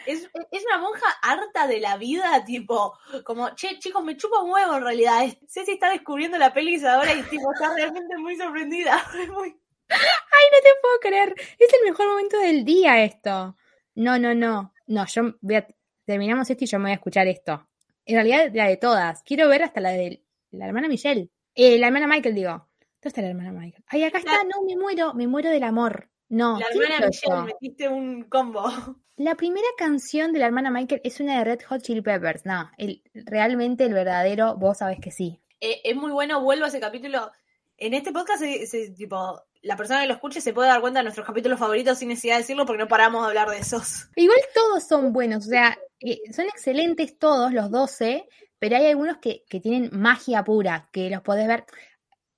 Es, 0.07 0.31
es 0.51 0.65
una 0.67 0.79
monja 0.79 1.07
harta 1.23 1.67
de 1.67 1.81
la 1.81 1.97
vida, 1.97 2.45
tipo, 2.45 2.97
como, 3.25 3.55
che, 3.55 3.79
chicos, 3.79 4.03
me 4.05 4.17
chupa 4.17 4.43
un 4.43 4.51
huevo 4.51 4.77
en 4.77 4.85
realidad. 4.85 5.25
Ceci 5.49 5.73
está 5.73 5.91
descubriendo 5.91 6.39
la 6.39 6.53
pelis 6.53 6.85
ahora 6.85 7.13
y 7.15 7.23
tipo, 7.25 7.53
está 7.53 7.75
realmente 7.75 8.17
muy 8.19 8.37
sorprendida. 8.37 9.03
Muy- 9.33 9.57
Ay, 9.89 10.47
no 10.53 10.59
te 10.63 10.71
puedo 10.83 11.01
creer. 11.01 11.35
Es 11.59 11.73
el 11.75 11.85
mejor 11.85 12.07
momento 12.09 12.39
del 12.39 12.65
día 12.65 13.03
esto. 13.03 13.57
No, 13.97 14.19
no, 14.19 14.35
no. 14.35 14.73
No, 14.87 15.07
yo 15.07 15.35
voy 15.41 15.57
a, 15.57 15.67
terminamos 16.05 16.49
esto 16.49 16.65
y 16.65 16.67
yo 16.69 16.79
me 16.79 16.85
voy 16.85 16.91
a 16.93 16.95
escuchar 16.95 17.27
esto. 17.27 17.67
En 18.07 18.15
realidad, 18.15 18.51
la 18.55 18.69
de 18.69 18.77
todas. 18.77 19.23
Quiero 19.25 19.49
ver 19.49 19.65
hasta 19.65 19.81
la 19.81 19.91
de 19.91 20.25
la 20.53 20.67
hermana 20.67 20.87
Michelle. 20.89 21.29
Eh, 21.55 21.77
la 21.79 21.89
hermana 21.89 22.07
Michael, 22.07 22.35
digo. 22.35 22.51
¿Dónde 22.51 23.09
está 23.09 23.21
la 23.23 23.29
hermana 23.29 23.51
Michael? 23.53 23.85
Ay, 23.89 24.05
acá 24.05 24.19
está. 24.19 24.45
No, 24.45 24.63
me 24.65 24.77
muero. 24.77 25.13
Me 25.15 25.27
muero 25.27 25.51
del 25.51 25.65
amor. 25.65 26.09
No, 26.31 26.59
La 26.59 26.67
¿quién 26.73 26.83
hermana 26.85 27.07
Michelle, 27.09 27.43
metiste 27.43 27.89
un 27.89 28.23
combo. 28.25 28.63
La 29.17 29.35
primera 29.35 29.67
canción 29.77 30.33
de 30.33 30.39
la 30.39 30.47
hermana 30.47 30.71
Michael 30.71 31.03
es 31.05 31.21
una 31.21 31.37
de 31.39 31.45
Red 31.45 31.61
Hot 31.69 31.83
Chili 31.83 32.01
Peppers. 32.01 32.47
No, 32.47 32.71
el, 32.79 33.03
realmente 33.13 33.85
el 33.85 33.93
verdadero, 33.93 34.57
vos 34.57 34.79
sabés 34.79 34.99
que 34.99 35.11
sí. 35.11 35.43
Eh, 35.61 35.83
es 35.85 35.95
muy 35.95 36.11
bueno, 36.11 36.41
vuelvo 36.41 36.65
a 36.65 36.69
ese 36.69 36.81
capítulo. 36.81 37.31
En 37.77 37.93
este 37.93 38.13
podcast, 38.13 38.41
se- 38.41 38.67
se- 38.67 38.91
tipo, 38.93 39.43
la 39.61 39.77
persona 39.77 40.01
que 40.01 40.07
lo 40.07 40.15
escuche 40.15 40.41
se 40.41 40.55
puede 40.55 40.69
dar 40.69 40.81
cuenta 40.81 41.01
de 41.01 41.05
nuestros 41.05 41.27
capítulos 41.27 41.59
favoritos 41.59 41.99
sin 41.99 42.09
necesidad 42.09 42.37
de 42.37 42.41
decirlo 42.43 42.65
porque 42.65 42.83
no 42.83 42.89
paramos 42.89 43.21
de 43.23 43.29
hablar 43.29 43.51
de 43.51 43.59
esos. 43.59 44.09
Igual 44.17 44.39
todos 44.55 44.85
son 44.89 45.13
buenos, 45.13 45.45
o 45.47 45.51
sea, 45.51 45.77
eh, 46.01 46.21
son 46.33 46.47
excelentes 46.47 47.19
todos 47.19 47.53
los 47.53 47.71
12, 47.71 48.27
pero 48.59 48.77
hay 48.77 48.87
algunos 48.87 49.19
que, 49.19 49.45
que 49.51 49.61
tienen 49.61 49.91
magia 49.93 50.43
pura, 50.45 50.89
que 50.93 51.11
los 51.11 51.21
podés 51.21 51.47
ver. 51.47 51.65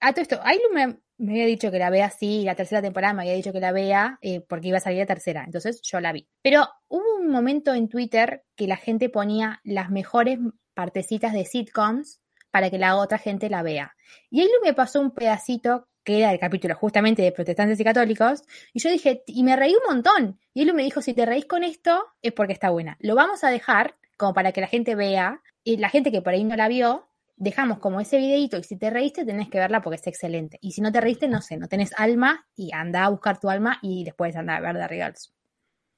A 0.00 0.12
todo 0.12 0.22
esto, 0.22 0.40
me, 0.72 0.98
me 1.22 1.32
había 1.32 1.46
dicho 1.46 1.70
que 1.70 1.78
la 1.78 1.88
vea 1.88 2.06
así, 2.06 2.42
la 2.42 2.56
tercera 2.56 2.82
temporada 2.82 3.14
me 3.14 3.22
había 3.22 3.34
dicho 3.34 3.52
que 3.52 3.60
la 3.60 3.70
vea 3.70 4.18
eh, 4.22 4.40
porque 4.40 4.68
iba 4.68 4.78
a 4.78 4.80
salir 4.80 4.98
la 4.98 5.06
tercera, 5.06 5.44
entonces 5.44 5.80
yo 5.82 6.00
la 6.00 6.12
vi. 6.12 6.28
Pero 6.42 6.68
hubo 6.88 7.16
un 7.20 7.28
momento 7.28 7.72
en 7.74 7.88
Twitter 7.88 8.44
que 8.56 8.66
la 8.66 8.76
gente 8.76 9.08
ponía 9.08 9.60
las 9.62 9.90
mejores 9.90 10.40
partecitas 10.74 11.32
de 11.32 11.44
sitcoms 11.44 12.20
para 12.50 12.70
que 12.70 12.78
la 12.78 12.96
otra 12.96 13.18
gente 13.18 13.48
la 13.48 13.62
vea. 13.62 13.94
Y 14.30 14.40
Ailu 14.40 14.52
me 14.64 14.74
pasó 14.74 15.00
un 15.00 15.12
pedacito 15.12 15.88
que 16.04 16.18
era 16.18 16.32
el 16.32 16.40
capítulo 16.40 16.74
justamente 16.74 17.22
de 17.22 17.30
protestantes 17.30 17.78
y 17.78 17.84
católicos, 17.84 18.42
y 18.72 18.80
yo 18.80 18.90
dije, 18.90 19.22
y 19.26 19.44
me 19.44 19.54
reí 19.54 19.72
un 19.74 19.94
montón. 19.94 20.40
Y 20.52 20.62
él 20.62 20.74
me 20.74 20.82
dijo, 20.82 21.00
si 21.00 21.14
te 21.14 21.24
reís 21.24 21.44
con 21.46 21.62
esto, 21.62 22.04
es 22.22 22.32
porque 22.32 22.52
está 22.52 22.70
buena. 22.70 22.96
Lo 22.98 23.14
vamos 23.14 23.44
a 23.44 23.50
dejar 23.50 23.94
como 24.16 24.34
para 24.34 24.50
que 24.50 24.60
la 24.60 24.66
gente 24.66 24.96
vea, 24.96 25.40
y 25.62 25.76
la 25.76 25.88
gente 25.88 26.10
que 26.10 26.20
por 26.20 26.32
ahí 26.32 26.42
no 26.42 26.56
la 26.56 26.66
vio, 26.66 27.08
dejamos 27.42 27.80
como 27.80 28.00
ese 28.00 28.18
videito, 28.18 28.56
y 28.56 28.62
si 28.62 28.76
te 28.76 28.88
reíste, 28.88 29.24
tenés 29.24 29.48
que 29.48 29.58
verla 29.58 29.82
porque 29.82 29.96
es 29.96 30.06
excelente. 30.06 30.58
Y 30.60 30.72
si 30.72 30.80
no 30.80 30.92
te 30.92 31.00
reíste, 31.00 31.26
no 31.26 31.42
sé, 31.42 31.56
no 31.56 31.66
tenés 31.66 31.90
alma, 31.98 32.46
y 32.54 32.72
anda 32.72 33.04
a 33.04 33.08
buscar 33.08 33.40
tu 33.40 33.50
alma, 33.50 33.80
y 33.82 34.04
después 34.04 34.36
anda 34.36 34.56
a 34.56 34.60
ver 34.60 34.76
The 34.76 34.86
Regals. 34.86 35.32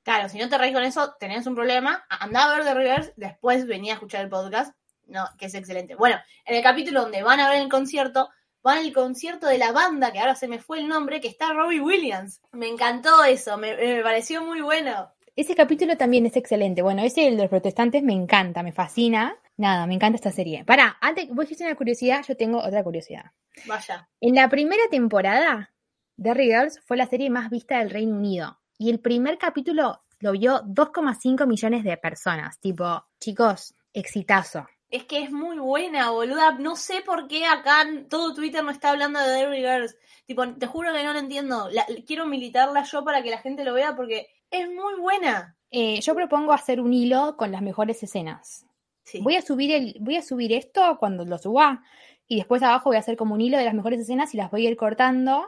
Claro, 0.03 0.31
si 0.31 0.39
no 0.39 0.49
te 0.49 0.57
reís 0.57 0.73
con 0.73 0.85
eso, 0.85 1.15
tenés 1.21 1.47
un 1.47 1.55
problema. 1.55 2.07
Andá 2.09 2.45
a 2.45 2.57
ver 2.57 2.65
The 2.65 2.73
Reverse, 2.73 3.13
después 3.17 3.67
venía 3.67 3.93
a 3.93 3.97
escuchar 3.97 4.23
el 4.23 4.31
podcast. 4.31 4.75
No, 5.07 5.27
que 5.39 5.47
es 5.47 5.55
excelente. 5.55 5.95
Bueno, 5.97 6.17
en 6.47 6.57
el 6.57 6.63
capítulo 6.63 7.03
donde 7.03 7.23
van 7.23 7.41
a 7.41 7.51
ver 7.51 7.61
el 7.61 7.69
concierto, 7.69 8.31
van 8.63 8.79
al 8.79 8.93
concierto 8.95 9.47
de 9.47 9.59
la 9.59 9.73
banda, 9.73 10.13
que 10.13 10.21
ahora 10.21 10.37
se 10.37 10.49
me 10.49 10.61
fue 10.61 10.79
el 10.79 10.89
nombre, 10.89 11.21
que 11.21 11.29
está 11.29 11.53
Robbie 11.53 11.81
Williams. 11.81 12.41
Me 12.53 12.69
encantó 12.69 13.23
eso, 13.23 13.59
me, 13.59 13.77
me 13.77 14.03
pareció 14.03 14.43
muy 14.43 14.63
bueno. 14.63 15.13
Ese 15.37 15.55
capítulo 15.55 15.99
también 15.99 16.25
es 16.25 16.37
excelente. 16.37 16.81
Bueno, 16.81 17.03
ese 17.03 17.29
el 17.29 17.37
de 17.37 17.43
los 17.43 17.51
protestantes 17.51 18.03
me 18.03 18.15
encanta, 18.15 18.63
me 18.63 18.73
fascina. 18.73 19.37
Nada, 19.57 19.87
me 19.87 19.95
encanta 19.95 20.17
esta 20.17 20.33
serie. 20.33 20.65
Pará, 20.65 20.97
antes, 21.01 21.29
vos 21.29 21.45
dijiste 21.45 21.65
una 21.65 21.77
curiosidad, 21.77 22.25
yo 22.27 22.37
tengo 22.37 22.59
otra 22.59 22.83
curiosidad. 22.83 23.27
Vaya. 23.67 24.09
En 24.21 24.35
la 24.35 24.49
primera 24.49 24.83
temporada, 24.91 25.73
The 26.21 26.35
Girls 26.35 26.81
fue 26.85 26.97
la 26.97 27.07
serie 27.07 27.31
más 27.31 27.51
vista 27.51 27.79
del 27.79 27.91
Reino 27.91 28.17
Unido. 28.17 28.59
Y 28.79 28.91
el 28.91 28.99
primer 29.01 29.39
capítulo 29.39 30.03
lo 30.19 30.33
vio 30.33 30.63
2,5 30.65 31.47
millones 31.47 31.85
de 31.85 31.97
personas. 31.97 32.59
Tipo, 32.59 33.05
chicos, 33.21 33.75
exitazo. 33.93 34.67
Es 34.91 35.05
que 35.05 35.23
es 35.23 35.31
muy 35.31 35.59
buena, 35.59 36.11
boluda. 36.11 36.53
No 36.59 36.75
sé 36.77 37.03
por 37.07 37.29
qué 37.29 37.47
acá 37.47 37.85
todo 38.09 38.35
Twitter 38.35 38.63
no 38.65 38.71
está 38.71 38.91
hablando 38.91 39.21
de 39.21 39.47
The 39.47 39.57
Girls. 39.57 39.97
Tipo, 40.27 40.49
te 40.55 40.67
juro 40.67 40.93
que 40.93 41.05
no 41.05 41.13
lo 41.13 41.19
entiendo. 41.21 41.69
La- 41.71 41.87
quiero 42.07 42.27
militarla 42.27 42.83
yo 42.83 43.05
para 43.05 43.23
que 43.23 43.31
la 43.31 43.39
gente 43.39 43.65
lo 43.65 43.75
vea 43.75 43.95
porque 43.95 44.27
es 44.51 44.69
muy 44.69 44.99
buena. 45.01 45.57
Eh, 45.71 46.01
yo 46.01 46.15
propongo 46.15 46.53
hacer 46.53 46.81
un 46.81 46.93
hilo 46.93 47.37
con 47.37 47.51
las 47.53 47.63
mejores 47.63 48.03
escenas. 48.03 48.67
Sí. 49.05 49.21
Voy 49.21 49.37
a 49.37 49.43
subir 49.43 49.71
el, 49.73 49.97
voy 50.01 50.17
a 50.17 50.23
subir 50.23 50.53
esto 50.53 50.97
cuando 50.99 51.25
lo 51.25 51.39
suba 51.39 51.83
y 52.27 52.37
después 52.37 52.63
abajo 52.63 52.91
voy 52.91 52.97
a 52.97 53.01
hacer 53.01 53.17
como 53.17 53.35
un 53.35 53.41
hilo 53.41 53.59
de 53.59 53.65
las 53.65 53.75
mejores 53.75 54.01
escenas 54.01 54.35
y 54.35 54.39
las 54.39 54.51
voy 54.51 54.67
a 54.67 54.71
ir 54.71 54.77
cortando 54.77 55.47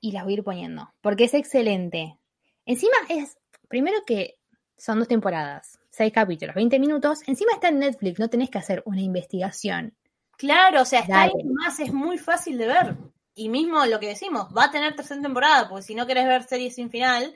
y 0.00 0.12
las 0.12 0.24
voy 0.24 0.34
a 0.34 0.36
ir 0.36 0.44
poniendo 0.44 0.92
porque 1.00 1.24
es 1.24 1.34
excelente. 1.34 2.18
Encima 2.64 2.96
es 3.08 3.36
primero 3.68 4.04
que 4.06 4.38
son 4.76 4.98
dos 4.98 5.08
temporadas, 5.08 5.78
seis 5.90 6.12
capítulos, 6.12 6.54
20 6.54 6.78
minutos. 6.78 7.20
Encima 7.26 7.52
está 7.52 7.68
en 7.68 7.80
Netflix, 7.80 8.18
no 8.18 8.30
tenés 8.30 8.50
que 8.50 8.58
hacer 8.58 8.82
una 8.86 9.00
investigación. 9.00 9.94
Claro, 10.36 10.82
o 10.82 10.84
sea, 10.84 11.00
está 11.00 11.22
ahí 11.22 11.32
más, 11.44 11.80
es 11.80 11.92
muy 11.92 12.16
fácil 12.16 12.58
de 12.58 12.66
ver. 12.66 12.96
Y 13.34 13.48
mismo 13.48 13.84
lo 13.86 13.98
que 13.98 14.08
decimos, 14.08 14.48
va 14.56 14.64
a 14.64 14.70
tener 14.70 14.94
tercera 14.94 15.20
temporada, 15.20 15.68
porque 15.68 15.82
si 15.82 15.94
no 15.94 16.06
querés 16.06 16.26
ver 16.26 16.44
series 16.44 16.76
sin 16.76 16.90
final, 16.90 17.34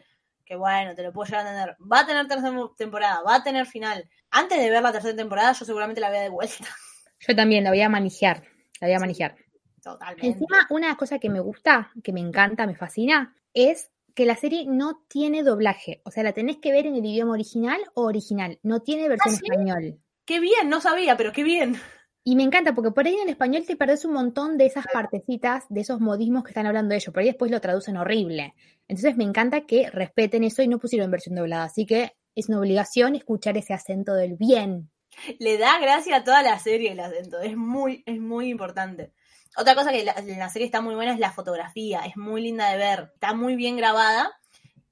que 0.53 0.57
bueno, 0.57 0.95
te 0.95 1.03
lo 1.03 1.15
puedo 1.15 1.25
llegar 1.25 1.47
a 1.47 1.51
entender, 1.51 1.77
va 1.91 2.01
a 2.01 2.07
tener 2.07 2.29
tercera 2.29 2.55
temporada, 2.77 3.23
va 3.23 3.37
a 3.37 3.43
tener 3.43 3.65
final. 3.65 4.07
Antes 4.31 4.59
de 4.59 4.69
ver 4.69 4.83
la 4.83 4.93
tercera 4.93 5.17
temporada, 5.17 5.53
yo 5.53 5.65
seguramente 5.65 5.99
la 5.99 6.11
vea 6.11 6.21
de 6.21 6.29
vuelta. 6.29 6.57
Yo 7.27 7.37
también 7.37 7.62
la 7.62 7.71
voy 7.71 7.81
a 7.81 7.88
manejar, 7.88 8.43
la 8.81 8.88
voy 8.88 8.95
a 8.95 8.99
manejar. 8.99 9.37
Totalmente. 9.81 10.27
Encima, 10.27 10.67
una 10.71 10.97
cosa 10.97 11.21
que 11.21 11.31
me 11.31 11.38
gusta, 11.38 11.93
que 12.03 12.12
me 12.12 12.19
encanta, 12.19 12.67
me 12.67 12.75
fascina, 12.75 13.37
es 13.55 13.93
que 14.12 14.27
la 14.27 14.35
serie 14.35 14.67
no 14.67 15.05
tiene 15.09 15.45
doblaje. 15.45 16.03
O 16.05 16.11
sea, 16.11 16.25
la 16.25 16.33
tenés 16.33 16.57
que 16.57 16.73
ver 16.73 16.87
en 16.87 16.97
el 16.97 17.07
idioma 17.07 17.33
original 17.33 17.81
o 17.95 18.03
original. 18.03 18.59
No 18.65 18.81
tiene 18.81 19.09
versión 19.09 19.35
¿Ah, 19.35 19.38
sí? 19.38 19.45
español. 19.45 20.01
Qué 20.27 20.41
bien, 20.41 20.69
no 20.69 20.81
sabía, 20.81 21.17
pero 21.17 21.33
qué 21.33 21.45
bien. 21.45 21.81
Y 22.25 22.37
me 22.37 22.45
encanta 22.45 22.73
porque 22.75 22.93
por 22.93 23.07
ahí 23.07 23.15
en 23.15 23.23
el 23.23 23.29
español 23.31 23.65
te 23.67 23.77
perdés 23.77 24.05
un 24.05 24.13
montón 24.13 24.57
de 24.57 24.67
esas 24.67 24.87
partecitas, 24.93 25.65
de 25.69 25.81
esos 25.81 26.01
modismos 26.01 26.45
que 26.45 26.51
están 26.51 26.67
hablando 26.67 26.95
ellos. 26.95 27.13
Por 27.13 27.21
ahí 27.21 27.27
después 27.27 27.51
lo 27.51 27.61
traducen 27.61 27.97
horrible. 27.97 28.55
Entonces 28.87 29.17
me 29.17 29.25
encanta 29.25 29.63
que 29.63 29.91
respeten 29.91 30.45
eso 30.45 30.63
y 30.63 30.69
no 30.69 30.79
pusieron 30.79 31.11
versión 31.11 31.35
doblada. 31.35 31.65
Así 31.65 31.85
que 31.85 32.13
es 32.35 32.49
una 32.49 32.61
obligación 32.61 33.17
escuchar 33.17 33.57
ese 33.57 33.75
acento 33.75 34.15
del 34.15 34.37
bien. 34.37 34.91
Le 35.39 35.59
da 35.59 35.79
gracia 35.79 36.17
a 36.17 36.25
toda 36.25 36.43
la 36.43 36.59
serie 36.59 36.93
el 36.93 37.01
acento, 37.01 37.41
es 37.41 37.57
muy, 37.57 38.03
es 38.07 38.21
muy 38.21 38.49
importante. 38.49 39.13
Otra 39.57 39.75
cosa 39.75 39.93
que 39.93 40.05
la, 40.05 40.13
en 40.13 40.39
la 40.39 40.49
serie 40.49 40.67
está 40.67 40.81
muy 40.81 40.95
buena 40.95 41.13
es 41.13 41.19
la 41.19 41.33
fotografía, 41.33 42.01
es 42.07 42.17
muy 42.17 42.41
linda 42.41 42.71
de 42.71 42.79
ver, 42.79 43.11
está 43.15 43.35
muy 43.35 43.55
bien 43.55 43.77
grabada 43.77 44.33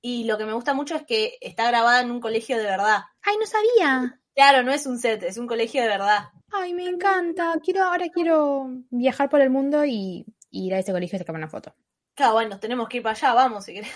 y 0.03 0.25
lo 0.25 0.37
que 0.37 0.45
me 0.45 0.53
gusta 0.53 0.75
mucho 0.75 0.97
es 0.97 1.05
que 1.05 1.39
está 1.41 1.67
grabada 1.69 2.01
en 2.03 2.11
un 2.11 2.21
colegio 2.21 2.59
de 2.59 2.65
verdad. 2.65 3.05
¡Ay, 3.23 3.37
no 3.39 3.47
sabía! 3.47 4.21
Claro, 4.35 4.63
no 4.63 4.73
es 4.73 4.87
un 4.87 4.99
set, 4.99 5.23
es 5.23 5.39
un 5.39 5.47
colegio 5.47 5.83
de 5.83 5.89
verdad. 5.89 6.25
¡Ay, 6.53 6.75
me 6.75 6.87
encanta! 6.87 7.55
Quiero, 7.63 7.85
ahora 7.85 8.09
quiero 8.09 8.69
viajar 8.91 9.29
por 9.29 9.41
el 9.41 9.51
mundo 9.51 9.85
y, 9.85 10.27
y 10.51 10.67
ir 10.67 10.75
a 10.75 10.79
ese 10.79 10.93
colegio 10.93 11.17
y 11.17 11.19
sacarme 11.19 11.39
una 11.39 11.49
foto. 11.49 11.75
Claro, 12.15 12.35
bueno, 12.35 12.51
nos 12.51 12.61
tenemos 12.61 12.89
que 12.89 12.99
ir 12.99 13.03
para 13.03 13.17
allá, 13.17 13.35
vamos 13.35 13.65
si 13.65 13.75
querés. 13.75 13.91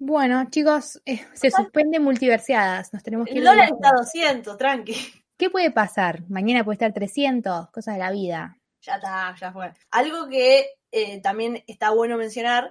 Bueno, 0.00 0.48
chicos, 0.48 1.00
eh, 1.04 1.26
se 1.34 1.50
suspende 1.50 1.98
multiversiadas. 1.98 2.92
Nos 2.92 3.02
tenemos 3.02 3.26
que 3.26 3.32
ir. 3.32 3.38
El 3.38 3.44
dólar 3.44 3.68
está 3.72 3.88
a 3.88 3.98
200, 3.98 4.56
tranqui. 4.56 4.94
¿Qué 5.36 5.50
puede 5.50 5.72
pasar? 5.72 6.22
Mañana 6.28 6.64
puede 6.64 6.74
estar 6.74 6.92
300, 6.92 7.70
cosas 7.70 7.94
de 7.94 8.00
la 8.00 8.12
vida. 8.12 8.56
Ya 8.82 8.94
está, 8.94 9.34
ya 9.40 9.52
fue. 9.52 9.72
Algo 9.90 10.28
que 10.28 10.66
eh, 10.92 11.20
también 11.20 11.64
está 11.66 11.90
bueno 11.90 12.16
mencionar, 12.16 12.70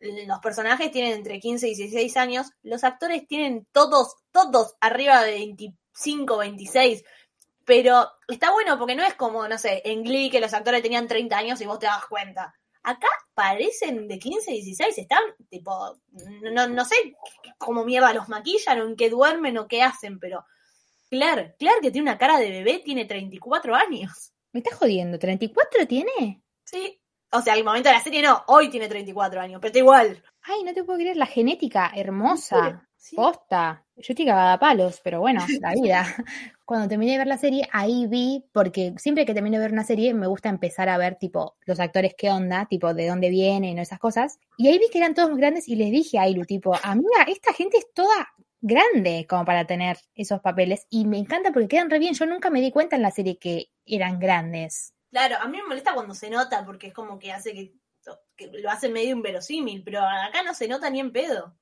los 0.00 0.38
personajes 0.40 0.90
tienen 0.90 1.12
entre 1.12 1.40
15 1.40 1.68
y 1.68 1.74
16 1.74 2.16
años, 2.16 2.52
los 2.62 2.84
actores 2.84 3.26
tienen 3.26 3.66
todos, 3.72 4.16
todos 4.30 4.76
arriba 4.80 5.22
de 5.22 5.32
25, 5.32 6.38
26, 6.38 7.04
pero 7.68 8.10
está 8.26 8.50
bueno 8.50 8.78
porque 8.78 8.96
no 8.96 9.04
es 9.04 9.12
como, 9.12 9.46
no 9.46 9.58
sé, 9.58 9.82
en 9.84 10.02
Glee 10.02 10.30
que 10.30 10.40
los 10.40 10.54
actores 10.54 10.80
tenían 10.80 11.06
30 11.06 11.36
años 11.36 11.60
y 11.60 11.66
vos 11.66 11.78
te 11.78 11.84
das 11.84 12.06
cuenta. 12.06 12.54
Acá 12.82 13.08
parecen 13.34 14.08
de 14.08 14.18
15, 14.18 14.52
16, 14.52 14.96
están 14.96 15.22
tipo, 15.50 16.00
no, 16.50 16.66
no 16.66 16.84
sé 16.86 16.96
cómo 17.58 17.84
mierda 17.84 18.14
los 18.14 18.30
maquillan 18.30 18.80
o 18.80 18.86
en 18.86 18.96
qué 18.96 19.10
duermen 19.10 19.58
o 19.58 19.68
qué 19.68 19.82
hacen, 19.82 20.18
pero 20.18 20.46
Claire, 21.10 21.56
Claire 21.58 21.82
que 21.82 21.90
tiene 21.90 22.08
una 22.10 22.16
cara 22.16 22.38
de 22.38 22.50
bebé, 22.50 22.78
tiene 22.82 23.04
34 23.04 23.74
años. 23.74 24.32
¿Me 24.52 24.60
estás 24.60 24.78
jodiendo? 24.78 25.18
¿34 25.18 25.86
tiene? 25.86 26.42
Sí. 26.64 26.98
O 27.30 27.42
sea, 27.42 27.52
al 27.52 27.64
momento 27.64 27.90
de 27.90 27.96
la 27.96 28.00
serie 28.00 28.22
no, 28.22 28.44
hoy 28.46 28.70
tiene 28.70 28.88
34 28.88 29.42
años, 29.42 29.60
pero 29.60 29.68
está 29.68 29.78
igual. 29.80 30.24
Ay, 30.40 30.64
no 30.64 30.72
te 30.72 30.84
puedo 30.84 30.98
creer, 30.98 31.18
la 31.18 31.26
genética 31.26 31.92
hermosa. 31.94 32.87
Sí. 32.98 33.14
Posta. 33.14 33.86
Yo 33.96 34.12
estoy 34.12 34.26
cagada 34.26 34.54
a 34.54 34.58
palos, 34.58 35.00
pero 35.02 35.20
bueno, 35.20 35.40
la 35.60 35.72
vida. 35.72 36.04
Cuando 36.64 36.88
terminé 36.88 37.12
de 37.12 37.18
ver 37.18 37.26
la 37.26 37.38
serie, 37.38 37.66
ahí 37.72 38.06
vi, 38.06 38.44
porque 38.52 38.92
siempre 38.98 39.24
que 39.24 39.32
termino 39.32 39.56
de 39.56 39.62
ver 39.62 39.72
una 39.72 39.84
serie, 39.84 40.12
me 40.12 40.26
gusta 40.26 40.48
empezar 40.48 40.88
a 40.88 40.98
ver, 40.98 41.14
tipo, 41.14 41.56
los 41.64 41.80
actores 41.80 42.14
qué 42.18 42.30
onda, 42.30 42.66
tipo, 42.66 42.92
de 42.92 43.08
dónde 43.08 43.30
vienen, 43.30 43.78
o 43.78 43.82
esas 43.82 43.98
cosas. 43.98 44.38
Y 44.58 44.68
ahí 44.68 44.78
vi 44.78 44.90
que 44.90 44.98
eran 44.98 45.14
todos 45.14 45.34
grandes 45.36 45.68
y 45.68 45.76
les 45.76 45.90
dije 45.90 46.18
a 46.18 46.22
Ailu, 46.22 46.44
tipo, 46.44 46.74
amiga, 46.82 47.22
esta 47.28 47.54
gente 47.54 47.78
es 47.78 47.86
toda 47.94 48.28
grande 48.60 49.26
como 49.28 49.44
para 49.44 49.66
tener 49.66 49.96
esos 50.14 50.40
papeles. 50.40 50.86
Y 50.90 51.06
me 51.06 51.18
encanta 51.18 51.52
porque 51.52 51.68
quedan 51.68 51.90
re 51.90 51.98
bien. 51.98 52.14
Yo 52.14 52.26
nunca 52.26 52.50
me 52.50 52.60
di 52.60 52.70
cuenta 52.70 52.96
en 52.96 53.02
la 53.02 53.10
serie 53.10 53.38
que 53.38 53.70
eran 53.86 54.18
grandes. 54.18 54.92
Claro, 55.10 55.36
a 55.40 55.48
mí 55.48 55.56
me 55.56 55.68
molesta 55.68 55.94
cuando 55.94 56.14
se 56.14 56.28
nota 56.28 56.64
porque 56.66 56.88
es 56.88 56.94
como 56.94 57.18
que 57.18 57.32
hace 57.32 57.54
que, 57.54 57.72
que 58.36 58.48
lo 58.58 58.70
hace 58.70 58.88
medio 58.88 59.12
inverosímil, 59.12 59.82
pero 59.82 60.00
acá 60.00 60.42
no 60.42 60.52
se 60.52 60.68
nota 60.68 60.90
ni 60.90 61.00
en 61.00 61.12
pedo. 61.12 61.56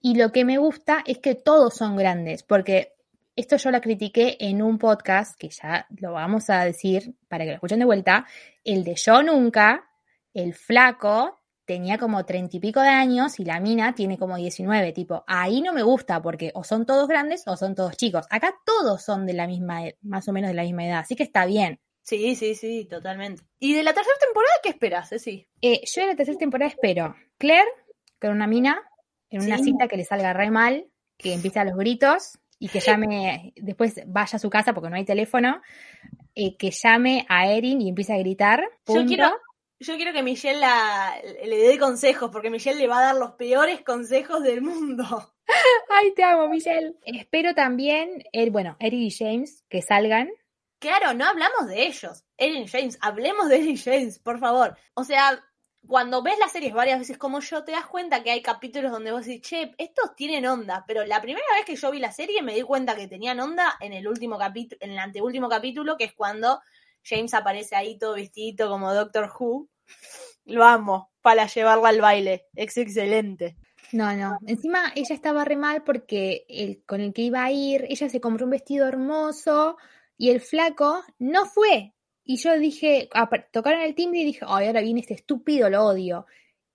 Y 0.00 0.16
lo 0.16 0.32
que 0.32 0.44
me 0.44 0.58
gusta 0.58 1.02
es 1.06 1.18
que 1.18 1.34
todos 1.34 1.74
son 1.74 1.96
grandes, 1.96 2.42
porque 2.42 2.94
esto 3.36 3.56
yo 3.56 3.70
la 3.70 3.80
critiqué 3.80 4.36
en 4.40 4.62
un 4.62 4.78
podcast, 4.78 5.38
que 5.38 5.50
ya 5.50 5.86
lo 5.98 6.12
vamos 6.12 6.50
a 6.50 6.64
decir 6.64 7.14
para 7.28 7.44
que 7.44 7.50
lo 7.50 7.54
escuchen 7.54 7.78
de 7.78 7.84
vuelta, 7.84 8.26
el 8.64 8.84
de 8.84 8.94
Yo 8.94 9.22
Nunca, 9.22 9.88
el 10.34 10.54
flaco 10.54 11.40
tenía 11.64 11.98
como 11.98 12.24
treinta 12.24 12.56
y 12.56 12.60
pico 12.60 12.80
de 12.80 12.88
años 12.88 13.38
y 13.38 13.44
la 13.44 13.60
mina 13.60 13.94
tiene 13.94 14.18
como 14.18 14.36
19, 14.36 14.92
tipo, 14.92 15.22
ahí 15.26 15.62
no 15.62 15.72
me 15.72 15.82
gusta 15.82 16.20
porque 16.20 16.50
o 16.54 16.64
son 16.64 16.84
todos 16.84 17.06
grandes 17.06 17.44
o 17.46 17.56
son 17.56 17.74
todos 17.74 17.96
chicos. 17.96 18.26
Acá 18.28 18.54
todos 18.66 19.02
son 19.04 19.24
de 19.24 19.34
la 19.34 19.46
misma, 19.46 19.86
e- 19.86 19.96
más 20.02 20.26
o 20.28 20.32
menos 20.32 20.48
de 20.48 20.54
la 20.54 20.64
misma 20.64 20.84
edad, 20.84 20.98
así 20.98 21.14
que 21.14 21.22
está 21.22 21.46
bien. 21.46 21.78
Sí, 22.02 22.34
sí, 22.34 22.56
sí, 22.56 22.86
totalmente. 22.86 23.44
¿Y 23.60 23.74
de 23.74 23.84
la 23.84 23.92
tercera 23.92 24.16
temporada 24.20 24.52
qué 24.62 24.70
esperas, 24.70 25.10
sí? 25.18 25.46
Eh, 25.62 25.82
yo 25.84 26.02
en 26.02 26.08
la 26.08 26.16
tercera 26.16 26.38
temporada 26.38 26.70
espero 26.70 27.14
Claire, 27.38 27.70
con 28.20 28.32
una 28.32 28.48
mina, 28.48 28.82
en 29.30 29.42
una 29.42 29.58
Sí. 29.58 29.64
cita 29.64 29.88
que 29.88 29.96
le 29.96 30.04
salga 30.04 30.32
re 30.32 30.50
mal, 30.50 30.86
que 31.16 31.32
empiece 31.34 31.58
a 31.58 31.64
los 31.64 31.76
gritos 31.76 32.38
y 32.58 32.68
que 32.68 32.80
llame, 32.80 33.52
después 33.56 34.00
vaya 34.06 34.36
a 34.36 34.38
su 34.38 34.50
casa 34.50 34.74
porque 34.74 34.90
no 34.90 34.96
hay 34.96 35.04
teléfono, 35.04 35.62
eh, 36.34 36.56
que 36.56 36.70
llame 36.70 37.24
a 37.28 37.46
Erin 37.48 37.80
y 37.80 37.88
empiece 37.88 38.12
a 38.12 38.18
gritar. 38.18 38.62
Yo 38.86 39.04
quiero, 39.06 39.30
yo 39.78 39.96
quiero 39.96 40.12
que 40.12 40.22
Michelle 40.22 40.60
la- 40.60 41.14
le 41.44 41.56
dé 41.58 41.78
consejos, 41.78 42.30
porque 42.30 42.50
Michelle 42.50 42.78
le 42.78 42.86
va 42.88 42.98
a 42.98 43.02
dar 43.06 43.16
los 43.16 43.32
peores 43.32 43.82
consejos 43.82 44.42
del 44.42 44.60
mundo. 44.62 45.32
Ay, 45.90 46.12
te 46.14 46.22
amo, 46.22 46.48
Michelle. 46.48 46.94
Espero 47.04 47.54
también, 47.54 48.22
eh, 48.32 48.50
bueno, 48.50 48.76
Erin 48.78 49.02
y 49.02 49.10
James 49.10 49.64
que 49.68 49.82
salgan. 49.82 50.28
Claro, 50.78 51.12
no 51.14 51.26
hablamos 51.26 51.66
de 51.66 51.86
ellos. 51.86 52.24
Erin 52.38 52.66
James, 52.66 52.98
hablemos 53.02 53.48
de 53.48 53.56
Erin 53.56 53.76
James, 53.76 54.18
por 54.18 54.38
favor. 54.38 54.76
O 54.94 55.04
sea, 55.04 55.42
cuando 55.86 56.22
ves 56.22 56.38
las 56.38 56.52
series 56.52 56.72
varias 56.72 56.98
veces 56.98 57.18
como 57.18 57.40
yo, 57.40 57.64
te 57.64 57.72
das 57.72 57.86
cuenta 57.86 58.22
que 58.22 58.30
hay 58.30 58.42
capítulos 58.42 58.92
donde 58.92 59.12
vos 59.12 59.24
decís, 59.24 59.42
che, 59.42 59.74
estos 59.78 60.14
tienen 60.14 60.46
onda. 60.46 60.84
Pero 60.86 61.04
la 61.04 61.20
primera 61.20 61.46
vez 61.56 61.64
que 61.64 61.76
yo 61.76 61.90
vi 61.90 61.98
la 61.98 62.12
serie 62.12 62.42
me 62.42 62.54
di 62.54 62.62
cuenta 62.62 62.94
que 62.94 63.08
tenían 63.08 63.40
onda 63.40 63.76
en 63.80 63.92
el 63.92 64.06
último 64.06 64.38
capítulo, 64.38 64.78
en 64.80 64.92
el 64.92 64.98
anteúltimo 64.98 65.48
capítulo, 65.48 65.96
que 65.96 66.04
es 66.04 66.12
cuando 66.12 66.60
James 67.02 67.34
aparece 67.34 67.76
ahí 67.76 67.98
todo 67.98 68.14
vestidito 68.14 68.68
como 68.68 68.92
Doctor 68.94 69.30
Who. 69.38 69.68
Lo 70.44 70.64
amo, 70.64 71.10
para 71.22 71.46
llevarla 71.46 71.88
al 71.88 72.00
baile. 72.00 72.46
Es 72.54 72.76
excelente. 72.76 73.56
No, 73.92 74.14
no. 74.14 74.38
Encima 74.46 74.92
ella 74.94 75.14
estaba 75.14 75.44
re 75.44 75.56
mal 75.56 75.82
porque 75.82 76.44
el 76.48 76.84
con 76.84 77.00
el 77.00 77.12
que 77.12 77.22
iba 77.22 77.42
a 77.42 77.50
ir, 77.50 77.86
ella 77.88 78.08
se 78.08 78.20
compró 78.20 78.44
un 78.44 78.50
vestido 78.50 78.86
hermoso 78.86 79.76
y 80.16 80.30
el 80.30 80.40
flaco 80.40 81.02
no 81.18 81.46
fue. 81.46 81.94
Y 82.32 82.36
yo 82.36 82.56
dije, 82.60 83.08
tocaron 83.52 83.80
el 83.80 83.96
timbre 83.96 84.20
y 84.20 84.24
dije, 84.24 84.44
ay, 84.46 84.68
ahora 84.68 84.82
viene 84.82 85.00
este 85.00 85.14
estúpido, 85.14 85.68
lo 85.68 85.84
odio. 85.84 86.26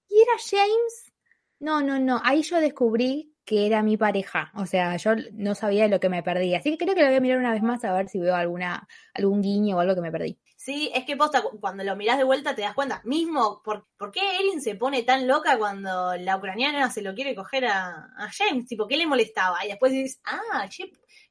Y 0.09 0.19
era 0.21 0.33
James. 0.49 1.13
No, 1.59 1.81
no, 1.81 1.97
no. 1.97 2.19
Ahí 2.25 2.41
yo 2.41 2.59
descubrí 2.59 3.33
que 3.45 3.65
era 3.65 3.81
mi 3.81 3.95
pareja. 3.95 4.51
O 4.55 4.65
sea, 4.65 4.97
yo 4.97 5.11
no 5.31 5.55
sabía 5.55 5.83
de 5.83 5.89
lo 5.89 6.01
que 6.01 6.09
me 6.09 6.21
perdí. 6.23 6.55
Así 6.55 6.71
que 6.71 6.77
creo 6.83 6.93
que 6.93 7.03
lo 7.03 7.07
voy 7.07 7.15
a 7.15 7.21
mirar 7.21 7.37
una 7.37 7.53
vez 7.53 7.63
más 7.63 7.85
a 7.85 7.93
ver 7.93 8.09
si 8.09 8.19
veo 8.19 8.35
alguna, 8.35 8.85
algún 9.13 9.41
guiño 9.41 9.77
o 9.77 9.79
algo 9.79 9.95
que 9.95 10.01
me 10.01 10.11
perdí. 10.11 10.37
Sí, 10.57 10.91
es 10.93 11.05
que 11.05 11.15
posta, 11.15 11.41
cu- 11.41 11.57
cuando 11.61 11.85
lo 11.85 11.95
mirás 11.95 12.17
de 12.17 12.25
vuelta 12.25 12.53
te 12.53 12.63
das 12.63 12.73
cuenta. 12.75 13.01
Mismo, 13.05 13.61
¿por, 13.63 13.87
por 13.97 14.11
qué 14.11 14.19
Erin 14.37 14.59
se 14.61 14.75
pone 14.75 15.03
tan 15.03 15.25
loca 15.25 15.57
cuando 15.57 16.17
la 16.17 16.35
ucraniana 16.35 16.91
se 16.91 17.01
lo 17.01 17.15
quiere 17.15 17.33
coger 17.33 17.67
a, 17.67 18.09
a 18.17 18.29
James? 18.37 18.67
Tipo, 18.67 18.87
¿qué 18.89 18.97
le 18.97 19.07
molestaba? 19.07 19.63
Y 19.63 19.69
después 19.69 19.93
dices, 19.93 20.19
ah, 20.25 20.67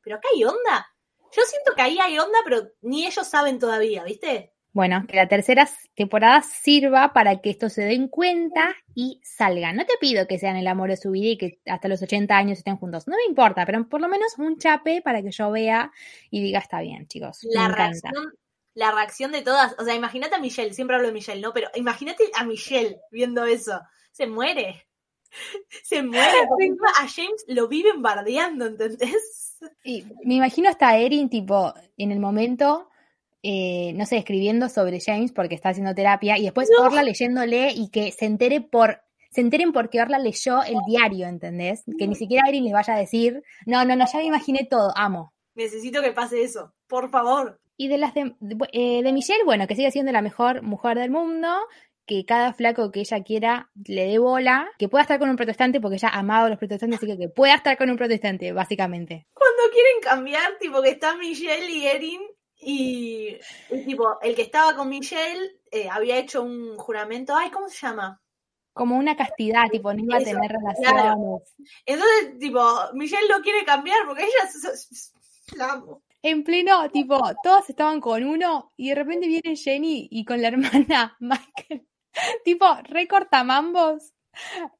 pero 0.03 0.17
acá 0.17 0.29
hay 0.35 0.45
onda. 0.45 0.87
Yo 1.37 1.43
siento 1.45 1.73
que 1.75 1.83
ahí 1.83 1.99
hay 2.01 2.19
onda, 2.19 2.39
pero 2.45 2.69
ni 2.83 3.07
ellos 3.07 3.27
saben 3.27 3.59
todavía, 3.59 4.05
¿viste? 4.05 4.55
Bueno, 4.75 5.05
que 5.09 5.17
la 5.17 5.29
tercera 5.29 5.69
temporada 5.95 6.43
sirva 6.43 7.13
para 7.13 7.41
que 7.41 7.51
estos 7.51 7.73
se 7.73 7.83
den 7.83 8.09
cuenta 8.09 8.75
y 8.93 9.21
salgan. 9.23 9.77
No 9.77 9.87
te 9.87 9.95
pido 10.01 10.27
que 10.27 10.39
sean 10.39 10.57
el 10.57 10.67
amor 10.67 10.91
de 10.91 10.97
su 10.97 11.13
vida 11.13 11.29
y 11.29 11.39
que 11.39 11.61
hasta 11.67 11.87
los 11.87 12.03
80 12.03 12.37
años 12.37 12.59
estén 12.59 12.77
juntos. 12.77 13.07
No 13.07 13.17
me 13.17 13.25
importa, 13.25 13.65
pero 13.67 13.89
por 13.89 14.01
lo 14.01 14.09
menos 14.09 14.37
un 14.37 14.59
chape 14.59 15.01
para 15.01 15.23
que 15.23 15.31
yo 15.31 15.53
vea 15.53 15.93
y 16.29 16.43
diga, 16.43 16.59
está 16.59 16.81
bien, 16.81 17.07
chicos. 17.07 17.39
La 17.43 17.61
me 17.61 17.67
encanta. 17.67 18.11
reacción, 18.11 18.35
la 18.75 18.91
reacción 18.91 19.31
de 19.31 19.43
todas. 19.43 19.77
O 19.79 19.85
sea, 19.85 19.95
imagínate 19.95 20.35
a 20.35 20.41
Michelle, 20.41 20.75
siempre 20.75 20.97
hablo 20.97 21.07
de 21.07 21.15
Michelle, 21.15 21.41
¿no? 21.41 21.53
Pero 21.53 21.71
imagínate 21.77 22.31
a 22.35 22.45
Michelle 22.45 22.99
viendo 23.13 23.45
eso. 23.45 23.81
Se 24.11 24.27
muere. 24.27 24.89
Se 25.85 26.03
muere. 26.03 26.49
A 26.99 27.09
James 27.09 27.45
lo 27.47 27.69
viven 27.69 28.03
bardeando, 28.03 28.67
¿entendés? 28.67 29.44
Y 29.85 30.05
me 30.25 30.35
imagino 30.35 30.69
hasta 30.69 30.97
Erin, 30.97 31.29
tipo, 31.29 31.73
en 31.97 32.13
el 32.13 32.21
momento, 32.21 32.89
eh, 33.43 33.93
no 33.95 34.07
sé, 34.07 34.17
escribiendo 34.19 34.69
sobre 34.69 35.01
James 35.01 35.33
porque 35.33 35.55
está 35.55 35.71
haciendo 35.71 35.95
terapia 35.95 36.39
y 36.39 36.45
después 36.45 36.69
No. 36.77 36.85
Orla 36.85 37.03
leyéndole 37.03 37.73
y 37.73 37.91
que 37.91 38.13
se 38.13 38.27
entere 38.27 38.61
por. 38.61 39.03
Se 39.31 39.41
enteren 39.41 39.73
porque 39.73 40.01
Orla 40.01 40.19
leyó 40.19 40.63
el 40.63 40.77
diario, 40.87 41.27
¿entendés? 41.27 41.83
Que 41.99 42.07
ni 42.07 42.15
siquiera 42.15 42.49
Erin 42.49 42.65
les 42.65 42.73
vaya 42.73 42.95
a 42.95 42.99
decir, 42.99 43.43
no, 43.67 43.85
no, 43.85 43.97
no, 43.97 44.07
ya 44.11 44.19
me 44.19 44.27
imaginé 44.27 44.65
todo, 44.71 44.93
amo. 44.97 45.33
Necesito 45.57 46.03
que 46.03 46.13
pase 46.13 46.43
eso. 46.43 46.73
Por 46.87 47.11
favor. 47.11 47.61
Y 47.77 47.89
de 47.89 47.99
las 47.99 48.15
de, 48.15 48.37
de, 48.39 48.57
eh, 48.73 49.03
de 49.03 49.13
Michelle, 49.13 49.45
bueno, 49.45 49.67
que 49.67 49.75
sigue 49.75 49.91
siendo 49.91 50.13
la 50.13 50.23
mejor 50.23 50.63
mujer 50.63 50.97
del 50.99 51.11
mundo, 51.11 51.49
que 52.07 52.25
cada 52.25 52.53
flaco 52.53 52.91
que 52.91 53.01
ella 53.01 53.23
quiera 53.23 53.71
le 53.87 54.07
dé 54.07 54.19
bola, 54.19 54.69
que 54.79 54.89
pueda 54.89 55.03
estar 55.03 55.19
con 55.19 55.31
un 55.31 55.37
protestante, 55.37 55.81
porque 55.81 55.97
ella 55.97 56.09
amado 56.09 56.47
a 56.47 56.49
los 56.51 56.59
protestantes, 56.59 56.99
así 56.99 57.07
que 57.07 57.19
que 57.19 57.29
pueda 57.29 57.55
estar 57.55 57.77
con 57.77 57.91
un 57.91 57.97
protestante, 57.97 58.53
básicamente. 58.53 59.27
Cuando 59.33 59.63
quieren 59.73 60.01
cambiar, 60.03 60.59
tipo 60.59 60.83
que 60.83 60.91
está 60.91 61.17
Michelle 61.17 61.71
y 61.71 61.87
Erin 61.87 62.21
y, 62.57 63.37
y, 63.71 63.85
tipo 63.85 64.21
el 64.23 64.35
que 64.35 64.43
estaba 64.43 64.75
con 64.75 64.89
Michelle 64.89 65.61
eh, 65.71 65.89
había 65.91 66.19
hecho 66.19 66.43
un 66.43 66.77
juramento, 66.77 67.35
ay, 67.35 67.51
¿cómo 67.51 67.69
se 67.69 67.87
llama? 67.87 68.21
Como 68.73 68.97
una 68.97 69.17
castidad, 69.17 69.69
tipo, 69.71 69.93
no 69.93 70.03
iba 70.03 70.17
a 70.17 70.21
tener 70.21 70.51
claro. 70.51 70.59
relaciones. 70.59 71.55
Entonces, 71.87 72.39
tipo, 72.41 72.61
Michelle 72.95 73.29
lo 73.29 73.41
quiere 73.41 73.65
cambiar 73.65 73.99
porque 74.07 74.25
ella 74.25 74.73
la 75.57 75.73
amo. 75.73 76.03
En 76.23 76.43
pleno, 76.43 76.89
tipo, 76.91 77.21
todos 77.43 77.69
estaban 77.69 78.01
con 78.01 78.25
uno 78.25 78.73
y 78.77 78.89
de 78.89 78.95
repente 78.95 79.27
viene 79.27 79.57
Jenny 79.57 80.09
y 80.11 80.25
con 80.25 80.41
la 80.41 80.49
hermana 80.49 81.17
Michael, 81.21 81.87
tipo, 82.45 82.67
recortamambos. 82.85 84.13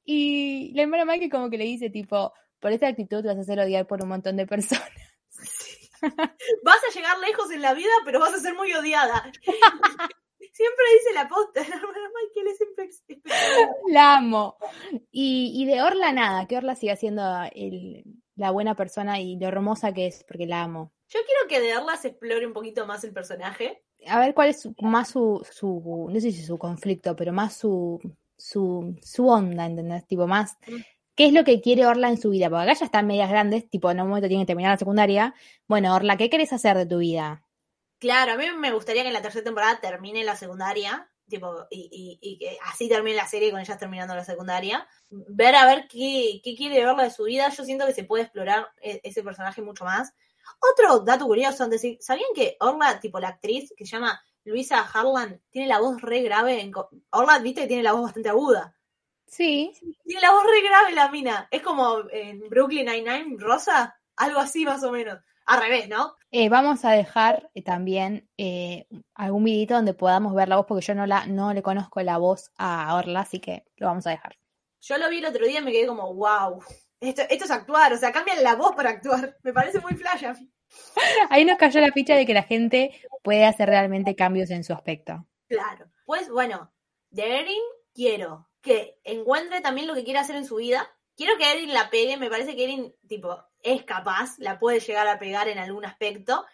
Y 0.05 0.73
la 0.75 0.83
hermana 0.83 1.05
Michael 1.05 1.31
como 1.31 1.51
que 1.51 1.59
le 1.59 1.65
dice, 1.65 1.91
tipo, 1.91 2.33
por 2.61 2.73
esta 2.73 2.89
actitud 2.89 3.23
te 3.23 3.29
vas 3.29 3.37
a 3.37 3.41
hacer 3.41 3.61
odiar 3.61 3.87
por 3.87 4.03
un 4.03 4.09
montón 4.09 4.37
de 4.37 4.47
personas. 4.47 4.89
Vas 6.63 6.79
a 6.87 6.93
llegar 6.95 7.19
lejos 7.19 7.51
en 7.51 7.63
la 7.63 7.73
vida, 7.73 7.93
pero 8.05 8.21
vas 8.21 8.35
a 8.35 8.39
ser 8.39 8.55
muy 8.55 8.71
odiada. 8.75 9.31
Siempre 10.53 10.85
dice 10.93 11.15
la 11.15 11.27
posta, 11.29 11.61
la 11.61 11.77
hermana 11.77 12.11
Michael 12.15 12.49
es 12.49 12.59
siempre. 12.59 12.91
La 13.91 14.17
amo. 14.17 14.57
Y, 15.11 15.53
y 15.55 15.65
de 15.67 15.83
Orla 15.83 16.13
nada, 16.13 16.47
que 16.47 16.57
Orla 16.59 16.77
siga 16.77 16.95
siendo 16.97 17.23
el- 17.55 18.05
la 18.37 18.51
buena 18.51 18.75
persona 18.75 19.19
y 19.21 19.37
lo 19.39 19.49
hermosa 19.49 19.95
que 19.95 20.07
es, 20.07 20.25
porque 20.25 20.47
la 20.47 20.63
amo. 20.63 20.93
Yo 21.09 21.21
quiero 21.25 21.49
que 21.49 21.61
de 21.61 21.77
Orla 21.77 21.97
se 21.97 22.09
explore 22.09 22.47
un 22.47 22.53
poquito 22.53 22.87
más 22.87 23.03
el 23.05 23.13
personaje. 23.13 23.83
A 24.09 24.21
ver 24.21 24.35
cuál 24.35 24.51
es 24.51 24.61
su- 24.63 24.75
más 24.81 25.09
su, 25.09 25.47
su, 25.51 26.09
no 26.11 26.21
sé 26.21 26.31
si 26.33 26.43
su 26.43 26.59
conflicto, 26.59 27.15
pero 27.17 27.33
más 27.33 27.55
su, 27.57 28.01
su, 28.37 28.97
su 29.03 29.29
onda, 29.29 29.67
¿entendés? 29.67 30.07
Tipo, 30.07 30.27
más, 30.27 30.57
Mm. 30.67 30.77
¿qué 31.15 31.27
es 31.27 31.33
lo 31.33 31.45
que 31.45 31.61
quiere 31.61 31.87
Orla 31.87 32.09
en 32.09 32.19
su 32.21 32.31
vida? 32.31 32.49
Porque 32.51 32.65
acá 32.65 32.73
ya 32.75 32.85
están 32.87 33.07
medias 33.07 33.31
grandes, 33.31 33.69
tipo, 33.71 33.91
en 33.91 34.01
un 34.01 34.09
momento 34.09 34.29
tiene 34.29 34.43
que 34.45 34.49
terminar 34.49 34.73
la 34.73 34.79
secundaria. 34.79 35.35
Bueno, 35.69 35.95
Orla, 35.95 36.17
¿qué 36.17 36.29
querés 36.31 36.53
hacer 36.53 36.77
de 36.77 36.87
tu 36.87 36.99
vida? 36.99 37.43
Claro, 37.99 38.33
a 38.33 38.37
mí 38.37 38.45
me 38.59 38.73
gustaría 38.73 39.03
que 39.03 39.09
en 39.09 39.15
la 39.15 39.23
tercera 39.23 39.45
temporada 39.45 39.81
termine 39.81 40.25
la 40.25 40.37
secundaria, 40.37 41.09
tipo, 41.29 41.67
y, 41.71 41.89
y- 41.91 42.19
y 42.21 42.39
que 42.39 42.59
así 42.67 42.89
termine 42.89 43.17
la 43.17 43.27
serie 43.27 43.51
con 43.51 43.61
ellas 43.61 43.79
terminando 43.79 44.15
la 44.15 44.25
secundaria. 44.25 44.87
Ver 45.11 45.55
a 45.55 45.65
ver 45.67 45.87
qué, 45.89 46.41
qué 46.45 46.55
quiere 46.55 46.85
verla 46.85 47.05
de 47.05 47.11
su 47.11 47.25
vida. 47.25 47.49
Yo 47.49 47.65
siento 47.65 47.87
que 47.87 47.95
se 47.95 48.05
puede 48.05 48.25
explorar 48.25 48.67
e- 48.83 49.01
ese 49.05 49.23
personaje 49.23 49.63
mucho 49.63 49.85
más. 49.85 50.13
Otro 50.73 51.01
dato 51.01 51.27
curioso, 51.27 51.65
antes 51.65 51.83
de- 51.83 51.99
¿sabían 52.01 52.29
que 52.35 52.57
Orla, 52.61 52.99
tipo 53.01 53.21
la 53.21 53.29
actriz 53.29 53.73
que 53.77 53.85
se 53.87 53.93
llama 53.97 54.23
Luisa 54.45 54.81
Harlan, 54.81 55.41
tiene 55.51 55.69
la 55.69 55.81
voz 55.81 56.01
re 56.01 56.23
grave? 56.23 56.61
En 56.61 56.73
Orla, 57.11 57.39
viste 57.39 57.63
que 57.63 57.67
tiene 57.69 57.83
la 57.83 57.93
voz 57.93 58.03
bastante 58.05 58.29
aguda. 58.29 58.75
Sí, 59.27 59.73
Tiene 60.05 60.21
la 60.21 60.33
voz 60.33 60.45
re 60.45 60.63
grave 60.63 60.93
la 60.93 61.09
mina. 61.11 61.49
Es 61.51 61.63
como 61.63 62.09
en 62.11 62.49
Brooklyn 62.49 62.87
Nine-Nine, 62.87 63.37
Rosa, 63.39 63.99
algo 64.17 64.39
así 64.39 64.65
más 64.65 64.83
o 64.85 64.93
menos. 64.93 65.19
Al 65.47 65.61
revés, 65.61 65.89
¿no? 65.89 66.15
Eh, 66.31 66.49
vamos 66.49 66.85
a 66.87 66.93
dejar 66.93 67.51
eh, 67.55 67.63
también 67.63 68.31
eh, 68.39 68.87
algún 69.15 69.45
videito 69.45 69.75
donde 69.75 69.93
podamos 69.93 70.35
ver 70.35 70.49
la 70.49 70.57
voz, 70.57 70.65
porque 70.67 70.87
yo 70.87 70.95
no, 70.95 71.05
la, 71.07 71.27
no 71.27 71.53
le 71.53 71.63
conozco 71.63 72.01
la 72.01 72.17
voz 72.17 72.51
a 72.57 72.95
Orla, 72.95 73.21
así 73.21 73.41
que 73.41 73.65
lo 73.77 73.89
vamos 73.89 74.07
a 74.07 74.11
dejar. 74.11 74.39
Yo 74.81 74.97
lo 74.99 75.09
vi 75.11 75.19
el 75.19 75.27
otro 75.27 75.45
día 75.47 75.61
y 75.61 75.63
me 75.65 75.73
quedé 75.73 75.87
como, 75.87 76.15
wow, 76.15 76.63
esto, 77.09 77.23
esto 77.29 77.45
es 77.45 77.51
actuar, 77.51 77.93
o 77.93 77.99
sea, 77.99 78.13
cambian 78.13 78.43
la 78.43 78.57
voz 78.57 78.75
para 78.75 78.91
actuar. 78.91 79.37
Me 79.43 79.53
parece 79.53 79.81
muy 79.81 79.95
flash. 79.95 80.25
Ahí 81.31 81.45
nos 81.45 81.59
cayó 81.59 81.81
la 81.81 81.93
ficha 81.93 82.15
de 82.15 82.27
que 82.27 82.35
la 82.35 82.43
gente 82.43 83.01
puede 83.23 83.45
hacer 83.45 83.69
realmente 83.69 84.17
cambios 84.17 84.51
en 84.51 84.65
su 84.65 84.73
aspecto. 84.73 85.27
Claro. 85.49 85.87
Pues 86.05 86.29
bueno, 86.29 86.73
de 87.11 87.41
Erin 87.41 87.63
quiero 87.95 88.49
que 88.61 88.99
encuentre 89.05 89.61
también 89.61 89.87
lo 89.87 89.95
que 89.95 90.05
quiere 90.05 90.19
hacer 90.19 90.37
en 90.37 90.47
su 90.47 90.57
vida. 90.57 90.91
Quiero 91.17 91.37
que 91.39 91.51
Erin 91.51 91.73
la 91.73 91.91
pegue, 91.91 92.17
me 92.17 92.31
parece 92.31 92.57
que 92.57 92.65
Erin, 92.65 92.95
tipo, 93.07 93.45
es 93.63 93.85
capaz, 93.85 94.39
la 94.39 94.59
puede 94.59 94.81
llegar 94.81 95.07
a 95.07 95.19
pegar 95.19 95.49
en 95.49 95.59
algún 95.59 95.85
aspecto. 95.85 96.45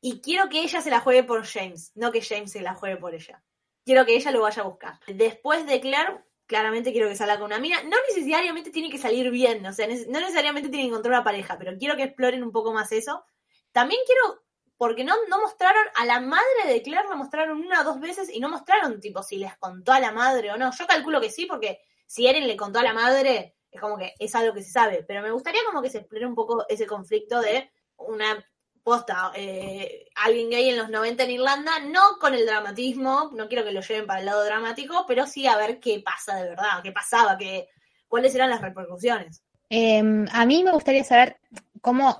Y 0.00 0.20
quiero 0.20 0.48
que 0.48 0.62
ella 0.62 0.80
se 0.80 0.90
la 0.90 1.00
juegue 1.00 1.22
por 1.22 1.46
James, 1.46 1.92
no 1.94 2.10
que 2.10 2.20
James 2.20 2.50
se 2.50 2.60
la 2.60 2.74
juegue 2.74 2.96
por 2.96 3.14
ella. 3.14 3.42
Quiero 3.84 4.04
que 4.04 4.16
ella 4.16 4.30
lo 4.32 4.42
vaya 4.42 4.62
a 4.62 4.66
buscar. 4.66 4.98
Después 5.06 5.66
de 5.66 5.80
Claire, 5.80 6.24
claramente 6.52 6.92
quiero 6.92 7.08
que 7.08 7.16
salga 7.16 7.38
con 7.38 7.46
una 7.46 7.58
mina. 7.58 7.82
No 7.84 7.96
necesariamente 8.08 8.70
tiene 8.70 8.90
que 8.90 8.98
salir 8.98 9.30
bien, 9.30 9.64
o 9.64 9.72
sea, 9.72 9.86
no 9.86 10.20
necesariamente 10.20 10.68
tiene 10.68 10.84
que 10.84 10.88
encontrar 10.90 11.14
una 11.14 11.24
pareja, 11.24 11.56
pero 11.58 11.78
quiero 11.78 11.96
que 11.96 12.02
exploren 12.02 12.42
un 12.42 12.52
poco 12.52 12.74
más 12.74 12.92
eso. 12.92 13.24
También 13.72 13.98
quiero, 14.04 14.44
porque 14.76 15.02
no, 15.02 15.14
no 15.30 15.40
mostraron 15.40 15.82
a 15.96 16.04
la 16.04 16.20
madre 16.20 16.66
de 16.66 16.82
Claire, 16.82 17.08
la 17.08 17.16
mostraron 17.16 17.58
una 17.58 17.80
o 17.80 17.84
dos 17.84 18.00
veces 18.00 18.28
y 18.30 18.38
no 18.38 18.50
mostraron, 18.50 19.00
tipo, 19.00 19.22
si 19.22 19.36
les 19.36 19.56
contó 19.56 19.92
a 19.92 20.00
la 20.00 20.12
madre 20.12 20.52
o 20.52 20.58
no. 20.58 20.70
Yo 20.78 20.86
calculo 20.86 21.22
que 21.22 21.30
sí, 21.30 21.46
porque 21.46 21.80
si 22.06 22.26
Eren 22.26 22.46
le 22.46 22.58
contó 22.58 22.80
a 22.80 22.82
la 22.82 22.92
madre, 22.92 23.56
es 23.70 23.80
como 23.80 23.96
que 23.96 24.12
es 24.18 24.34
algo 24.34 24.52
que 24.52 24.62
se 24.62 24.72
sabe. 24.72 25.04
Pero 25.08 25.22
me 25.22 25.30
gustaría 25.30 25.64
como 25.64 25.80
que 25.80 25.88
se 25.88 26.00
explore 26.00 26.26
un 26.26 26.34
poco 26.34 26.66
ese 26.68 26.86
conflicto 26.86 27.40
de 27.40 27.70
una 27.96 28.44
posta, 28.82 29.32
eh, 29.34 30.08
alguien 30.16 30.50
gay 30.50 30.68
en 30.68 30.76
los 30.76 30.90
90 30.90 31.22
en 31.24 31.30
Irlanda, 31.30 31.72
no 31.80 32.18
con 32.20 32.34
el 32.34 32.46
dramatismo, 32.46 33.30
no 33.34 33.48
quiero 33.48 33.64
que 33.64 33.72
lo 33.72 33.80
lleven 33.80 34.06
para 34.06 34.20
el 34.20 34.26
lado 34.26 34.44
dramático, 34.44 35.04
pero 35.06 35.26
sí 35.26 35.46
a 35.46 35.56
ver 35.56 35.78
qué 35.78 36.00
pasa 36.00 36.36
de 36.36 36.48
verdad, 36.50 36.82
qué 36.82 36.92
pasaba, 36.92 37.38
que 37.38 37.68
cuáles 38.08 38.34
eran 38.34 38.50
las 38.50 38.60
repercusiones. 38.60 39.42
Em, 39.68 40.26
a 40.32 40.44
mí 40.44 40.62
me 40.64 40.72
gustaría 40.72 41.04
saber 41.04 41.38
cómo, 41.80 42.18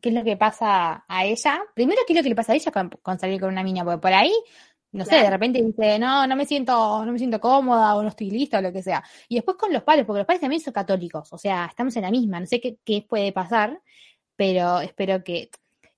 qué 0.00 0.10
es 0.10 0.14
lo 0.14 0.24
que 0.24 0.36
pasa 0.36 1.04
a 1.08 1.24
ella. 1.24 1.62
Primero, 1.74 2.02
qué 2.06 2.12
es 2.12 2.18
lo 2.18 2.22
que 2.22 2.28
le 2.28 2.34
pasa 2.34 2.52
a 2.52 2.56
ella 2.56 2.72
con, 2.72 2.90
con 3.02 3.18
salir 3.18 3.40
con 3.40 3.50
una 3.50 3.62
mina, 3.62 3.84
porque 3.84 4.00
por 4.00 4.12
ahí, 4.12 4.32
no 4.92 5.04
sé, 5.04 5.16
de 5.16 5.30
repente 5.30 5.62
dice, 5.62 5.98
no, 5.98 6.26
no 6.26 6.36
me 6.36 6.44
siento, 6.44 7.04
no 7.04 7.12
me 7.12 7.18
siento 7.18 7.40
cómoda 7.40 7.94
o 7.94 8.02
no 8.02 8.08
estoy 8.08 8.30
lista 8.30 8.58
o 8.58 8.62
lo 8.62 8.72
que 8.72 8.82
sea. 8.82 9.02
Y 9.28 9.36
después 9.36 9.56
con 9.56 9.72
los 9.72 9.82
padres, 9.82 10.04
porque 10.04 10.18
los 10.18 10.26
padres 10.26 10.40
también 10.40 10.60
son 10.60 10.72
católicos, 10.72 11.32
o 11.32 11.38
sea, 11.38 11.66
estamos 11.66 11.94
en 11.96 12.02
la 12.02 12.10
misma, 12.10 12.40
no 12.40 12.46
sé 12.46 12.60
qué, 12.60 12.78
qué 12.84 13.06
puede 13.08 13.32
pasar, 13.32 13.80
pero 14.36 14.80
espero 14.80 15.22
que... 15.22 15.50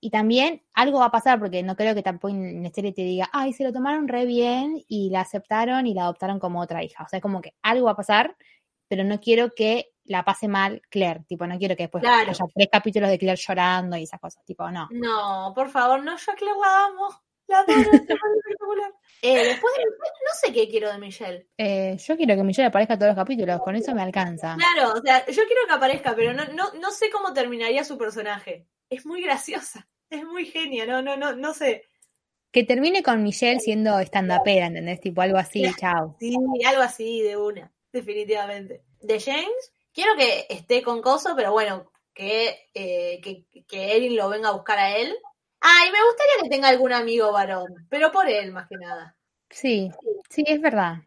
Y 0.05 0.09
también 0.09 0.61
algo 0.73 0.99
va 0.99 1.05
a 1.05 1.11
pasar, 1.11 1.39
porque 1.39 1.63
no 1.63 1.77
creo 1.77 1.95
que 1.95 2.03
tampoco 2.03 2.33
en 2.33 2.69
serie 2.73 2.91
te 2.91 3.03
diga, 3.03 3.29
ay, 3.31 3.53
se 3.53 3.63
lo 3.63 3.71
tomaron 3.71 4.09
re 4.09 4.25
bien 4.25 4.83
y 4.89 5.09
la 5.09 5.21
aceptaron 5.21 5.87
y 5.87 5.93
la 5.93 6.03
adoptaron 6.03 6.39
como 6.39 6.59
otra 6.59 6.83
hija. 6.83 7.05
O 7.05 7.07
sea, 7.07 7.21
como 7.21 7.39
que 7.41 7.53
algo 7.61 7.85
va 7.85 7.91
a 7.93 7.95
pasar, 7.95 8.35
pero 8.89 9.05
no 9.05 9.21
quiero 9.21 9.51
que 9.55 9.93
la 10.03 10.25
pase 10.25 10.49
mal 10.49 10.81
Claire. 10.89 11.21
Tipo, 11.25 11.47
no 11.47 11.57
quiero 11.57 11.77
que 11.77 11.83
después 11.83 12.03
Claro. 12.03 12.31
haya 12.31 12.45
tres 12.53 12.67
capítulos 12.69 13.09
de 13.09 13.17
Claire 13.17 13.39
llorando 13.41 13.95
y 13.95 14.03
esas 14.03 14.19
cosas. 14.19 14.43
Tipo, 14.43 14.69
no. 14.69 14.89
No, 14.91 15.53
por 15.55 15.69
favor, 15.69 16.03
no, 16.03 16.17
yo 16.17 16.31
a 16.33 16.35
Claire 16.35 16.59
la 16.59 16.85
amo. 16.87 17.07
La 17.47 17.59
adoro, 17.59 17.91
es. 17.93 18.01
Eh, 19.25 19.35
después 19.37 19.73
de 19.77 19.83
no 19.85 20.33
sé 20.33 20.51
qué 20.51 20.67
quiero 20.67 20.91
de 20.91 20.97
Michelle. 20.97 21.47
Eh, 21.57 21.95
yo 21.97 22.17
quiero 22.17 22.35
que 22.35 22.43
Michelle 22.43 22.67
aparezca 22.67 22.97
todos 22.97 23.11
los 23.11 23.15
capítulos, 23.15 23.61
con 23.61 23.73
eso 23.73 23.95
me 23.95 24.01
alcanza. 24.01 24.57
Claro, 24.57 24.95
o 24.99 25.01
sea, 25.01 25.25
yo 25.27 25.43
quiero 25.45 25.61
que 25.65 25.73
aparezca, 25.73 26.13
pero 26.13 26.33
no, 26.33 26.43
no, 26.47 26.73
no 26.73 26.91
sé 26.91 27.09
cómo 27.09 27.31
terminaría 27.31 27.85
su 27.85 27.97
personaje. 27.97 28.67
Es 28.89 29.05
muy 29.05 29.21
graciosa, 29.21 29.87
es 30.15 30.25
muy 30.25 30.45
genia, 30.45 30.85
no, 30.85 31.01
no, 31.01 31.17
no, 31.17 31.35
no 31.35 31.53
sé. 31.53 31.87
Que 32.51 32.63
termine 32.63 33.01
con 33.01 33.23
Michelle 33.23 33.59
siendo 33.59 33.99
stand-upera, 33.99 34.67
¿entendés? 34.67 35.01
Tipo, 35.01 35.21
algo 35.21 35.37
así, 35.37 35.65
chao. 35.79 36.15
Sí, 36.19 36.35
algo 36.67 36.81
así 36.83 37.21
de 37.21 37.35
una, 37.35 37.71
definitivamente. 37.91 38.83
De 39.01 39.19
James, 39.19 39.73
quiero 39.91 40.15
que 40.15 40.45
esté 40.49 40.83
con 40.83 41.01
Coso, 41.01 41.33
pero 41.35 41.51
bueno, 41.51 41.91
que, 42.13 42.69
eh, 42.73 43.19
que, 43.21 43.45
que 43.67 43.95
Erin 43.95 44.15
lo 44.15 44.29
venga 44.29 44.49
a 44.49 44.53
buscar 44.53 44.77
a 44.77 44.95
él. 44.95 45.15
Ay, 45.59 45.91
me 45.91 45.97
gustaría 46.05 46.43
que 46.43 46.49
tenga 46.49 46.67
algún 46.67 46.93
amigo 46.93 47.31
varón, 47.31 47.87
pero 47.89 48.11
por 48.11 48.29
él 48.29 48.51
más 48.51 48.67
que 48.67 48.75
nada. 48.77 49.15
Sí, 49.49 49.91
sí, 50.29 50.43
es 50.45 50.61
verdad. 50.61 50.97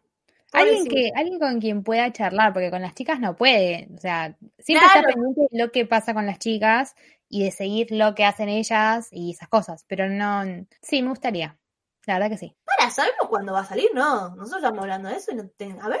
Alguien 0.53 0.87
que, 0.87 1.11
alguien 1.15 1.39
con 1.39 1.59
quien 1.59 1.83
pueda 1.83 2.11
charlar, 2.11 2.53
porque 2.53 2.71
con 2.71 2.81
las 2.81 2.95
chicas 2.95 3.19
no 3.19 3.35
puede. 3.35 3.87
O 3.95 3.99
sea, 3.99 4.35
siempre 4.59 4.87
está 4.87 5.03
pendiente 5.03 5.41
de 5.51 5.59
lo 5.63 5.71
que 5.71 5.85
pasa 5.85 6.13
con 6.13 6.25
las 6.25 6.39
chicas 6.39 6.95
y 7.29 7.43
de 7.43 7.51
seguir 7.51 7.87
lo 7.91 8.15
que 8.15 8.25
hacen 8.25 8.49
ellas 8.49 9.07
y 9.11 9.31
esas 9.31 9.49
cosas. 9.49 9.83
Pero 9.87 10.09
no, 10.09 10.43
sí, 10.81 11.01
me 11.01 11.09
gustaría. 11.09 11.57
La 12.05 12.15
verdad 12.15 12.29
que 12.29 12.37
sí. 12.37 12.55
Para, 12.63 12.89
¿sabemos 12.89 13.27
cuándo 13.29 13.53
va 13.53 13.61
a 13.61 13.65
salir? 13.65 13.89
No, 13.93 14.29
nosotros 14.35 14.57
estamos 14.63 14.81
hablando 14.81 15.09
de 15.09 15.15
eso 15.17 15.31
y 15.31 15.35
no 15.35 15.47
te- 15.49 15.75
A 15.81 15.89
ver. 15.89 15.99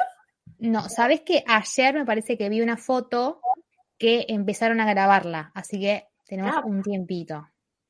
No, 0.59 0.87
¿sabes 0.89 1.21
que 1.21 1.43
Ayer 1.47 1.93
me 1.93 2.05
parece 2.05 2.37
que 2.37 2.49
vi 2.49 2.61
una 2.61 2.77
foto 2.77 3.41
que 3.97 4.25
empezaron 4.29 4.79
a 4.79 4.89
grabarla, 4.89 5.51
así 5.53 5.79
que 5.79 6.07
tenemos 6.25 6.53
Ah. 6.55 6.61
un 6.65 6.81
tiempito. 6.81 7.47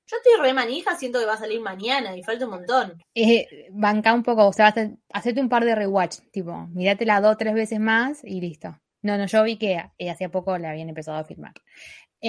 Yo 0.09 0.15
estoy 0.17 0.41
re 0.41 0.53
manija, 0.53 0.95
siento 0.95 1.19
que 1.19 1.25
va 1.25 1.33
a 1.33 1.37
salir 1.37 1.59
mañana 1.59 2.15
y 2.15 2.23
falta 2.23 2.45
un 2.45 2.51
montón. 2.51 3.03
Eh, 3.13 3.67
banca 3.71 4.13
un 4.13 4.23
poco, 4.23 4.47
o 4.47 4.53
sea, 4.53 4.67
hace- 4.67 4.97
hacete 5.13 5.41
un 5.41 5.49
par 5.49 5.65
de 5.65 5.75
rewatch, 5.75 6.19
tipo, 6.31 6.65
mirátela 6.73 7.19
dos, 7.21 7.37
tres 7.37 7.53
veces 7.53 7.79
más 7.81 8.23
y 8.23 8.39
listo. 8.41 8.79
No, 9.01 9.17
no, 9.17 9.25
yo 9.27 9.43
vi 9.43 9.57
que 9.57 9.83
eh, 9.97 10.09
hacía 10.09 10.29
poco 10.29 10.57
la 10.57 10.69
habían 10.71 10.89
empezado 10.89 11.17
a 11.17 11.23
filmar. 11.25 11.53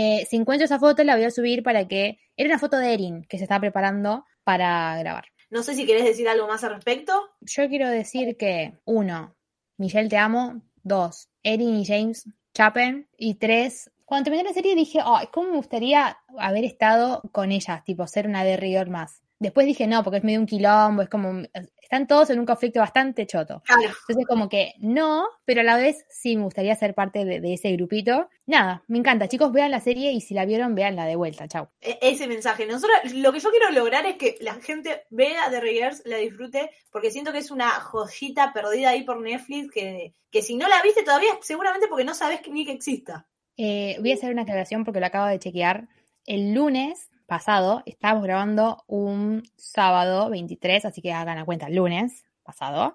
Eh, 0.01 0.29
si 0.31 0.37
encuentro 0.37 0.65
esa 0.65 0.79
foto, 0.79 1.03
la 1.03 1.17
voy 1.17 1.25
a 1.25 1.31
subir 1.33 1.65
para 1.65 1.89
que. 1.89 2.21
Era 2.37 2.51
una 2.51 2.61
foto 2.61 2.79
de 2.79 2.95
Erin 2.95 3.25
que 3.25 3.37
se 3.37 3.45
estaba 3.45 3.63
preparando 3.63 4.25
para 4.45 4.97
grabar. 4.97 5.25
No 5.51 5.65
sé 5.65 5.75
si 5.75 5.87
querés 5.87 6.05
decir 6.05 6.29
algo 6.29 6.47
más 6.47 6.63
al 6.63 6.77
respecto. 6.77 7.13
Yo 7.41 7.69
quiero 7.69 7.89
decir 7.89 8.37
que, 8.37 8.79
uno, 8.85 9.35
Michelle 9.77 10.09
te 10.09 10.17
amo. 10.17 10.63
Dos, 10.85 11.29
Erin 11.43 11.81
y 11.81 11.85
James 11.85 12.29
chapen. 12.55 13.09
Y 13.17 13.35
tres, 13.35 13.91
cuando 14.05 14.27
terminé 14.27 14.45
la 14.45 14.55
serie 14.55 14.77
dije, 14.77 15.01
ay, 15.05 15.27
¿cómo 15.33 15.49
me 15.49 15.57
gustaría 15.57 16.17
haber 16.39 16.65
estado 16.65 17.21
con 17.33 17.51
ellas? 17.51 17.83
Tipo, 17.83 18.07
ser 18.07 18.29
una 18.29 18.45
de 18.45 18.57
rigor 18.57 18.91
más. 18.91 19.21
Después 19.41 19.67
dije, 19.67 19.89
no, 19.89 20.05
porque 20.05 20.19
es 20.19 20.25
medio 20.25 20.39
un 20.39 20.47
quilombo, 20.47 21.03
es 21.03 21.09
como, 21.09 21.43
están 21.89 22.07
todos 22.07 22.29
en 22.29 22.39
un 22.39 22.45
conflicto 22.45 22.81
bastante 22.81 23.27
choto. 23.27 23.63
Claro. 23.65 23.95
Entonces, 24.01 24.27
como 24.27 24.51
que 24.51 24.75
no, 24.79 25.27
pero 25.47 25.63
a 25.63 25.65
la 25.65 25.79
vez 25.79 26.05
sí 26.11 26.37
me 26.37 26.43
gustaría 26.43 26.77
ser 26.77 26.95
parte 26.95 27.25
de, 27.25 27.41
de 27.41 27.55
ese 27.55 27.73
grupito. 27.73 28.29
Nada, 28.45 28.85
me 28.89 28.99
encanta. 28.99 29.27
Chicos, 29.27 29.53
vean 29.53 29.71
la 29.71 29.81
serie 29.81 30.13
y 30.13 30.21
si 30.21 30.35
la 30.35 30.45
vieron, 30.45 30.75
veanla 30.75 31.07
de 31.07 31.17
vuelta. 31.17 31.49
Chau. 31.49 31.69
E- 31.81 31.99
ese 32.03 32.27
mensaje. 32.27 32.67
Nosotros, 32.67 32.99
lo 33.15 33.33
que 33.33 33.41
yo 33.41 33.49
quiero 33.51 33.71
lograr 33.71 34.05
es 34.05 34.17
que 34.17 34.37
la 34.43 34.57
gente 34.57 35.05
vea 35.09 35.49
The 35.49 35.61
Riggers, 35.63 36.03
la 36.05 36.19
disfrute, 36.19 36.71
porque 36.91 37.11
siento 37.11 37.33
que 37.33 37.39
es 37.39 37.51
una 37.51 37.71
joyita 37.71 38.53
perdida 38.53 38.91
ahí 38.91 39.05
por 39.05 39.23
Netflix 39.23 39.71
que, 39.71 40.13
que 40.31 40.43
si 40.43 40.57
no 40.57 40.69
la 40.69 40.83
viste 40.83 41.05
todavía, 41.05 41.31
seguramente 41.41 41.89
porque 41.89 42.05
no 42.05 42.13
sabes 42.13 42.41
ni 42.51 42.67
que 42.67 42.73
exista. 42.73 43.27
Eh, 43.57 43.97
voy 44.01 44.13
a 44.13 44.15
hacer 44.15 44.31
una 44.31 44.43
aclaración 44.43 44.85
porque 44.85 45.01
lo 45.01 45.07
acabo 45.07 45.27
de 45.27 45.39
chequear. 45.39 45.89
El 46.27 46.53
lunes 46.53 47.08
pasado 47.29 47.83
estábamos 47.87 48.25
grabando 48.25 48.83
un 48.89 49.43
sábado 49.57 50.31
23, 50.31 50.87
así 50.87 51.03
que 51.03 51.13
hagan 51.13 51.37
la 51.37 51.45
cuenta, 51.45 51.67
el 51.67 51.77
lunes 51.77 52.25
pasado. 52.43 52.95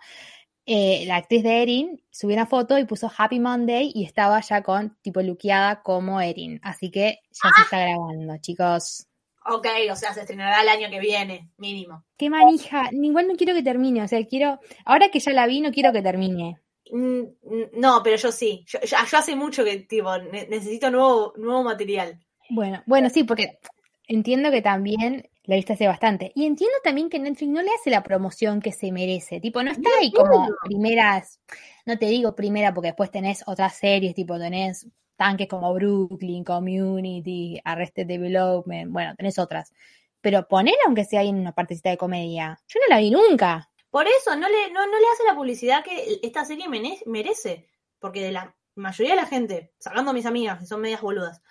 Eh, 0.66 1.04
la 1.08 1.18
actriz 1.18 1.44
de 1.44 1.62
Erin 1.62 2.02
subió 2.10 2.36
una 2.36 2.46
foto 2.46 2.78
y 2.80 2.86
puso 2.86 3.12
Happy 3.16 3.40
Monday 3.40 3.92
y 3.94 4.06
estaba 4.06 4.40
ya 4.42 4.64
con 4.64 4.98
tipo 5.02 5.22
luqueada 5.22 5.84
como 5.84 6.20
Erin. 6.20 6.60
Así 6.64 6.90
que 6.90 7.20
ya 7.32 7.50
se 7.56 7.62
está 7.64 7.80
grabando, 7.80 8.38
chicos. 8.42 9.08
Ok, 9.46 9.68
o 9.92 9.96
sea, 9.96 10.14
se 10.14 10.22
estrenará 10.22 10.62
el 10.62 10.70
año 10.70 10.90
que 10.90 11.00
viene, 11.02 11.50
mínimo. 11.58 12.06
Qué 12.18 12.30
manija. 12.30 12.90
Igual 12.94 13.28
no 13.28 13.36
quiero 13.36 13.54
que 13.54 13.62
termine. 13.62 14.02
O 14.02 14.08
sea, 14.08 14.26
quiero. 14.26 14.60
Ahora 14.86 15.10
que 15.10 15.20
ya 15.20 15.34
la 15.34 15.46
vi, 15.48 15.60
no 15.60 15.72
quiero 15.72 15.92
que 15.92 16.02
termine. 16.02 16.62
Mm, 16.92 17.20
mm, 17.20 17.64
No, 17.74 18.02
pero 18.02 18.16
yo 18.16 18.32
sí. 18.32 18.64
Yo, 18.66 18.80
yo- 18.80 18.98
yo 19.12 19.18
hace 19.18 19.36
mucho 19.36 19.66
que, 19.66 19.80
tipo, 19.80 20.18
ne- 20.18 20.48
necesito 20.48 20.90
nuevo, 20.90 21.34
nuevo 21.36 21.62
material. 21.64 22.20
Bueno, 22.50 22.84
bueno, 22.86 23.10
sí, 23.10 23.26
porque 23.26 23.60
entiendo 24.08 24.52
que 24.52 24.62
también 24.62 25.30
la 25.44 25.56
viste 25.56 25.74
hace 25.74 25.88
bastante. 25.88 26.32
Y 26.36 26.46
entiendo 26.46 26.76
también 26.84 27.10
que 27.10 27.20
Netflix 27.20 27.52
no 27.52 27.62
le 27.62 27.72
hace 27.72 27.90
la 27.90 28.04
promoción 28.04 28.62
que 28.62 28.72
se 28.72 28.92
merece. 28.92 29.40
Tipo, 29.40 29.62
no 29.64 29.72
está 29.72 29.90
ahí 30.00 30.12
como 30.12 30.48
primeras, 30.64 31.40
no 31.86 31.98
te 31.98 32.08
digo 32.08 32.36
primera 32.36 32.74
porque 32.74 32.90
después 32.90 33.12
tenés 33.12 33.44
otras 33.46 33.78
series, 33.78 34.16
tipo 34.16 34.38
tenés 34.40 34.88
tanques 35.16 35.48
como 35.48 35.74
Brooklyn, 35.74 36.44
Community, 36.44 37.60
Arrested 37.64 38.08
Development, 38.08 38.92
bueno, 38.92 39.16
tenés 39.16 39.38
otras. 39.38 39.74
Pero 40.22 40.48
poner 40.48 40.76
aunque 40.86 41.06
sea 41.06 41.20
ahí 41.20 41.30
en 41.30 41.40
una 41.40 41.52
partecita 41.52 41.90
de 41.90 41.98
comedia. 41.98 42.60
Yo 42.68 42.80
no 42.80 42.96
la 42.96 43.00
vi 43.00 43.12
nunca. 43.12 43.70
Por 43.90 44.08
eso, 44.08 44.36
no 44.36 44.48
le, 44.50 44.72
no, 44.72 44.86
no 44.88 45.00
le 45.00 45.06
hace 45.14 45.24
la 45.28 45.36
publicidad 45.36 45.84
que 45.84 46.20
esta 46.24 46.46
serie 46.46 46.68
merece. 47.06 47.70
Porque 48.00 48.24
de 48.24 48.32
la 48.32 48.56
mayoría 48.76 49.16
de 49.16 49.22
la 49.22 49.28
gente, 49.28 49.74
sacando 49.80 50.12
a 50.12 50.14
mis 50.14 50.26
amigas, 50.26 50.60
que 50.60 50.66
son 50.66 50.82
medias 50.82 51.02
boludas, 51.02 51.42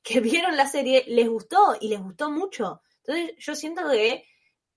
que 0.02 0.20
vieron 0.20 0.56
la 0.56 0.66
serie, 0.66 1.04
les 1.08 1.28
gustó 1.28 1.76
y 1.80 1.88
les 1.88 2.00
gustó 2.00 2.30
mucho. 2.30 2.82
Entonces, 3.04 3.36
yo 3.38 3.54
siento 3.54 3.88
que 3.90 4.24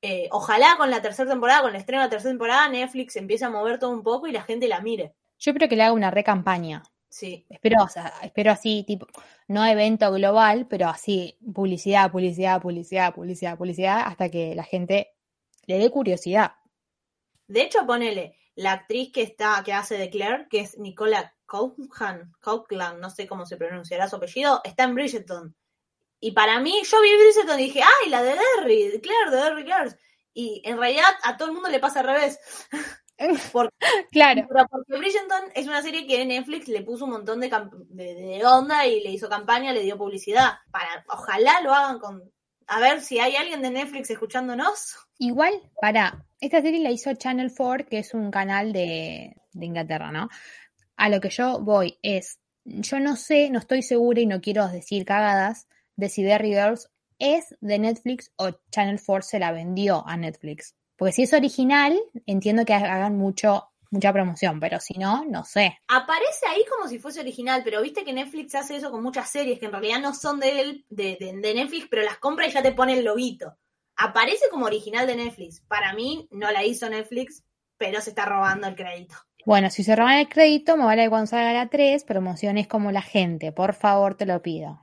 eh, 0.02 0.28
ojalá 0.32 0.76
con 0.78 0.90
la 0.90 1.02
tercera 1.02 1.30
temporada, 1.30 1.62
con 1.62 1.72
el 1.72 1.78
estreno 1.78 2.02
de 2.02 2.08
la 2.08 2.12
tercera 2.12 2.32
temporada, 2.32 2.70
Netflix 2.70 3.16
empiece 3.16 3.46
a 3.46 3.50
mover 3.50 3.80
todo 3.80 3.92
un 3.92 4.04
poco 4.04 4.28
y 4.28 4.32
la 4.32 4.44
gente 4.44 4.68
la 4.68 4.82
mire. 4.82 5.16
Yo 5.40 5.52
espero 5.52 5.70
que 5.70 5.76
le 5.76 5.84
haga 5.84 5.94
una 5.94 6.12
recampaña. 6.12 6.84
Sí. 7.10 7.46
Espero, 7.50 7.84
o 7.84 7.88
sea, 7.88 8.12
espero 8.24 8.52
así, 8.52 8.84
tipo, 8.88 9.06
no 9.48 9.66
evento 9.66 10.12
global, 10.12 10.68
pero 10.68 10.88
así, 10.88 11.38
publicidad, 11.54 12.12
publicidad, 12.12 12.62
publicidad, 12.62 13.14
publicidad, 13.14 13.58
publicidad, 13.58 14.02
hasta 14.06 14.30
que 14.30 14.56
la 14.56 14.64
gente 14.64 15.14
le 15.68 15.78
dé 15.78 15.90
curiosidad. 15.92 16.54
De 17.48 17.62
hecho, 17.62 17.86
ponele, 17.86 18.36
la 18.56 18.74
actriz 18.74 19.12
que 19.12 19.22
está, 19.22 19.62
que 19.64 19.74
hace 19.74 19.98
de 19.98 20.10
Claire, 20.10 20.48
que 20.50 20.62
es 20.62 20.78
Nicola 20.78 21.36
Coughlan, 21.46 22.34
Coughlin, 22.42 23.00
no 23.00 23.10
sé 23.10 23.28
cómo 23.28 23.46
se 23.46 23.58
pronunciará 23.58 24.08
su 24.08 24.16
apellido, 24.16 24.62
está 24.64 24.84
en 24.84 24.96
Bridgerton. 24.96 25.56
Y 26.20 26.32
para 26.32 26.60
mí, 26.60 26.82
yo 26.84 27.02
vi 27.02 27.10
Bridgerton 27.16 27.60
y 27.60 27.64
dije, 27.64 27.82
¡ay, 27.82 28.10
la 28.10 28.24
de 28.24 28.36
Derry! 28.36 28.88
de 28.88 29.02
Claire, 29.02 29.30
de 29.32 29.38
Derry 29.38 29.64
Girls. 29.64 29.98
Y 30.34 30.62
en 30.66 30.78
realidad 30.78 31.10
a 31.24 31.38
todo 31.38 31.50
el 31.50 31.54
mundo 31.54 31.70
le 31.70 31.80
pasa 31.80 32.00
al 32.00 32.08
revés. 32.08 32.40
Porque, 33.52 33.76
Claro. 34.12 34.46
pero 34.50 34.66
porque 34.70 34.98
Bridgerton 34.98 35.44
es 35.54 35.68
una 35.68 35.82
serie 35.82 36.08
que 36.08 36.26
Netflix 36.26 36.68
le 36.68 36.82
puso 36.82 37.06
un 37.06 37.12
montón 37.12 37.40
de, 37.40 37.50
de 37.90 38.46
onda 38.46 38.86
y 38.88 39.02
le 39.02 39.12
hizo 39.12 39.30
campaña, 39.30 39.72
le 39.72 39.82
dio 39.84 39.98
publicidad. 39.98 40.54
Para, 40.72 41.06
ojalá 41.08 41.62
lo 41.62 41.74
hagan 41.74 42.00
con... 42.00 42.32
A 42.66 42.80
ver 42.80 43.02
si 43.02 43.20
hay 43.20 43.36
alguien 43.36 43.62
de 43.62 43.70
Netflix 43.70 44.10
escuchándonos. 44.10 44.96
Igual, 45.20 45.54
para, 45.80 46.26
esta 46.40 46.62
serie 46.62 46.80
la 46.82 46.92
hizo 46.92 47.14
Channel 47.14 47.52
4, 47.56 47.88
que 47.88 48.00
es 48.00 48.14
un 48.14 48.32
canal 48.32 48.74
de, 48.74 49.36
de 49.52 49.66
Inglaterra, 49.66 50.12
¿no? 50.12 50.28
A 51.04 51.10
lo 51.10 51.20
que 51.20 51.30
yo 51.30 51.60
voy 51.60 52.00
es, 52.02 52.40
yo 52.64 52.98
no 53.02 53.18
sé, 53.18 53.50
no 53.50 53.60
estoy 53.60 53.84
segura 53.84 54.22
y 54.22 54.26
no 54.26 54.40
quiero 54.40 54.70
decir 54.70 55.04
cagadas 55.04 55.68
de 55.98 56.08
si 56.08 56.24
Derry 56.24 56.52
Girls 56.54 56.90
es 57.20 57.58
de 57.60 57.78
Netflix 57.78 58.32
o 58.38 58.52
Channel 58.72 59.02
4 59.06 59.28
se 59.28 59.38
la 59.38 59.52
vendió 59.52 60.08
a 60.08 60.16
Netflix. 60.16 60.78
Porque 60.96 61.12
si 61.12 61.24
es 61.24 61.34
original, 61.34 62.00
entiendo 62.26 62.64
que 62.64 62.74
hagan 62.74 63.18
mucho, 63.18 63.66
mucha 63.92 64.14
promoción, 64.14 64.62
pero 64.62 64.80
si 64.80 64.94
no, 64.94 65.26
no 65.26 65.44
sé. 65.44 65.78
Aparece 65.90 66.48
ahí 66.48 66.64
como 66.74 66.88
si 66.88 67.00
fuese 67.00 67.20
original, 67.20 67.64
pero 67.66 67.82
viste 67.82 68.06
que 68.06 68.14
Netflix 68.14 68.56
hace 68.56 68.78
eso 68.78 68.90
con 68.90 69.04
muchas 69.04 69.30
series 69.30 69.60
que 69.60 69.66
en 69.66 69.74
realidad 69.74 70.00
no 70.00 70.14
son 70.14 70.40
de, 70.40 70.62
él, 70.62 70.86
de, 70.90 71.18
de- 71.20 71.54
Netflix, 71.54 71.88
pero 71.92 72.04
las 72.04 72.18
compra 72.20 72.48
y 72.48 72.52
ya 72.52 72.64
te 72.64 72.72
pone 72.72 72.94
el 72.94 73.04
loguito. 73.04 73.58
Aparece 73.98 74.46
como 74.50 74.68
original 74.68 75.06
de 75.06 75.18
Netflix. 75.18 75.60
Para 75.68 75.92
mí 75.92 76.30
no 76.32 76.50
la 76.50 76.64
hizo 76.64 76.90
Netflix, 76.90 77.44
pero 77.78 78.00
se 78.00 78.12
está 78.12 78.24
robando 78.24 78.68
el 78.68 78.76
crédito. 78.76 79.16
Bueno, 79.46 79.70
si 79.70 79.84
se 79.84 79.96
roban 79.96 80.20
el 80.20 80.30
crédito, 80.30 80.78
me 80.78 80.86
vale 80.86 81.10
salga 81.28 81.54
la 81.54 81.70
3, 81.70 82.04
promociones 82.06 82.68
como 82.68 82.92
la 82.92 83.02
gente. 83.02 83.52
Por 83.52 83.74
favor, 83.74 84.16
te 84.16 84.26
lo 84.26 84.42
pido. 84.42 84.80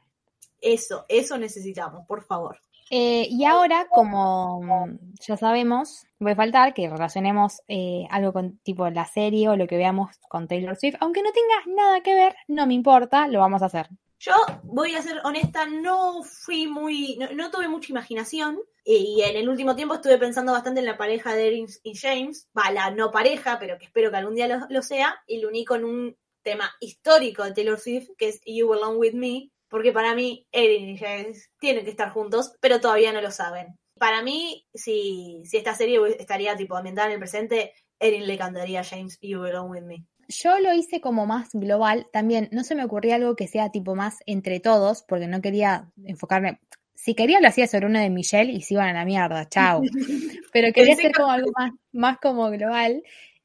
Eso, 0.60 1.06
eso 1.08 1.38
necesitamos, 1.38 2.06
por 2.06 2.22
favor. 2.22 2.60
Eh, 2.90 3.28
y 3.30 3.44
ahora, 3.44 3.86
como 3.88 4.60
mm, 4.62 4.98
ya 5.20 5.36
sabemos, 5.36 6.04
puede 6.18 6.34
faltar 6.34 6.74
que 6.74 6.90
relacionemos 6.90 7.62
eh, 7.68 8.06
algo 8.10 8.32
con 8.32 8.58
tipo 8.58 8.90
la 8.90 9.06
serie 9.06 9.48
o 9.48 9.56
lo 9.56 9.68
que 9.68 9.76
veamos 9.76 10.10
con 10.28 10.48
Taylor 10.48 10.76
Swift. 10.76 10.96
Aunque 11.00 11.22
no 11.22 11.30
tenga 11.32 11.76
nada 11.76 12.00
que 12.00 12.14
ver, 12.14 12.34
no 12.48 12.66
me 12.66 12.74
importa, 12.74 13.28
lo 13.28 13.38
vamos 13.38 13.62
a 13.62 13.66
hacer. 13.66 13.88
Yo 14.22 14.34
voy 14.64 14.94
a 14.94 15.00
ser 15.02 15.18
honesta, 15.24 15.64
no 15.64 16.22
fui 16.22 16.66
muy, 16.66 17.18
no, 17.34 17.50
tuve 17.50 17.68
mucha 17.68 17.90
imaginación 17.90 18.60
y 18.84 19.22
en 19.22 19.34
el 19.34 19.48
último 19.48 19.74
tiempo 19.74 19.94
estuve 19.94 20.18
pensando 20.18 20.52
bastante 20.52 20.80
en 20.80 20.86
la 20.86 20.98
pareja 20.98 21.34
de 21.34 21.46
Erin 21.46 21.66
y 21.82 21.96
James, 21.96 22.46
va, 22.56 22.70
la 22.70 22.90
no 22.90 23.10
pareja, 23.10 23.58
pero 23.58 23.78
que 23.78 23.86
espero 23.86 24.10
que 24.10 24.18
algún 24.18 24.34
día 24.34 24.46
lo, 24.46 24.66
lo 24.68 24.82
sea, 24.82 25.22
y 25.26 25.40
lo 25.40 25.48
uní 25.48 25.64
con 25.64 25.86
un 25.86 26.18
tema 26.42 26.70
histórico 26.80 27.44
de 27.44 27.52
Taylor 27.52 27.80
Swift, 27.80 28.10
que 28.18 28.28
es 28.28 28.42
You 28.44 28.68
Belong 28.68 28.98
With 28.98 29.14
Me, 29.14 29.50
porque 29.70 29.90
para 29.90 30.14
mí 30.14 30.46
Erin 30.52 30.90
y 30.90 30.98
James 30.98 31.50
tienen 31.58 31.84
que 31.84 31.90
estar 31.90 32.10
juntos, 32.10 32.52
pero 32.60 32.78
todavía 32.78 33.14
no 33.14 33.22
lo 33.22 33.30
saben. 33.30 33.78
Para 33.94 34.20
mí, 34.22 34.66
si, 34.74 35.44
si 35.46 35.56
esta 35.56 35.74
serie 35.74 35.98
estaría 36.18 36.58
tipo 36.58 36.76
ambientada 36.76 37.06
en 37.06 37.14
el 37.14 37.20
presente, 37.20 37.72
Erin 37.98 38.26
le 38.26 38.36
cantaría 38.36 38.80
a 38.80 38.84
James 38.84 39.18
You 39.22 39.40
Belong 39.40 39.70
With 39.70 39.84
Me. 39.84 40.04
Yo 40.30 40.60
lo 40.60 40.72
hice 40.72 41.00
como 41.00 41.26
más 41.26 41.50
global. 41.52 42.06
También 42.12 42.48
no 42.52 42.62
se 42.62 42.76
me 42.76 42.84
ocurría 42.84 43.16
algo 43.16 43.34
que 43.34 43.48
sea 43.48 43.70
tipo 43.70 43.96
más 43.96 44.18
entre 44.26 44.60
todos, 44.60 45.02
porque 45.02 45.26
no 45.26 45.40
quería 45.40 45.90
enfocarme. 46.04 46.60
Si 46.94 47.14
quería 47.14 47.40
lo 47.40 47.48
hacía 47.48 47.66
sobre 47.66 47.86
uno 47.86 47.98
de 47.98 48.10
Michelle 48.10 48.52
y 48.52 48.62
se 48.62 48.74
iban 48.74 48.88
a 48.88 48.92
la 48.92 49.04
mierda, 49.04 49.48
chao. 49.48 49.82
Pero 50.52 50.72
quería 50.72 50.94
hacer 50.94 51.12
como 51.12 51.30
algo 51.30 51.50
más, 51.58 51.72
más 51.92 52.18
como 52.18 52.48
global 52.50 53.02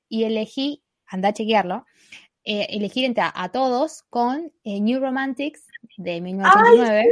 y 0.08 0.26
elegí, 0.26 0.84
anda 1.08 1.30
a 1.30 1.34
chequearlo, 1.34 1.86
eh, 2.44 2.68
elegir 2.70 3.06
entre 3.06 3.24
a, 3.24 3.34
a 3.34 3.52
todos 3.52 4.04
con 4.10 4.54
eh, 4.64 4.80
New 4.80 5.00
Romantics 5.00 5.68
de 5.98 6.22
1989, 6.22 7.10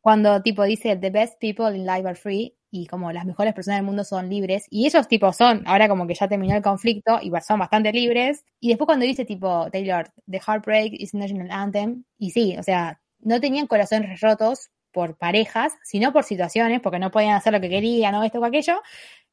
cuando 0.00 0.40
tipo 0.42 0.62
dice 0.64 0.96
The 0.96 1.10
best 1.10 1.38
people 1.38 1.76
in 1.76 1.84
life 1.84 2.06
are 2.06 2.14
free 2.14 2.56
y 2.72 2.86
como 2.86 3.12
las 3.12 3.26
mejores 3.26 3.54
personas 3.54 3.78
del 3.78 3.86
mundo 3.86 4.02
son 4.02 4.28
libres 4.28 4.66
y 4.70 4.86
ellos 4.86 5.06
tipo 5.06 5.32
son, 5.32 5.62
ahora 5.66 5.88
como 5.88 6.06
que 6.06 6.14
ya 6.14 6.26
terminó 6.26 6.56
el 6.56 6.62
conflicto 6.62 7.20
y 7.22 7.30
son 7.46 7.60
bastante 7.60 7.92
libres 7.92 8.44
y 8.58 8.70
después 8.70 8.86
cuando 8.86 9.04
dice 9.04 9.24
tipo 9.24 9.70
Taylor, 9.70 10.10
The 10.28 10.40
Heartbreak 10.44 10.94
is 10.94 11.14
National 11.14 11.50
Anthem 11.50 12.04
y 12.18 12.30
sí, 12.30 12.56
o 12.58 12.62
sea, 12.62 13.00
no 13.20 13.40
tenían 13.40 13.66
corazones 13.66 14.20
rotos 14.20 14.70
por 14.90 15.16
parejas, 15.16 15.74
sino 15.82 16.12
por 16.12 16.24
situaciones, 16.24 16.80
porque 16.80 16.98
no 16.98 17.10
podían 17.10 17.34
hacer 17.34 17.52
lo 17.52 17.60
que 17.60 17.68
querían 17.68 18.14
o 18.14 18.22
esto 18.24 18.38
o 18.38 18.44
aquello. 18.44 18.82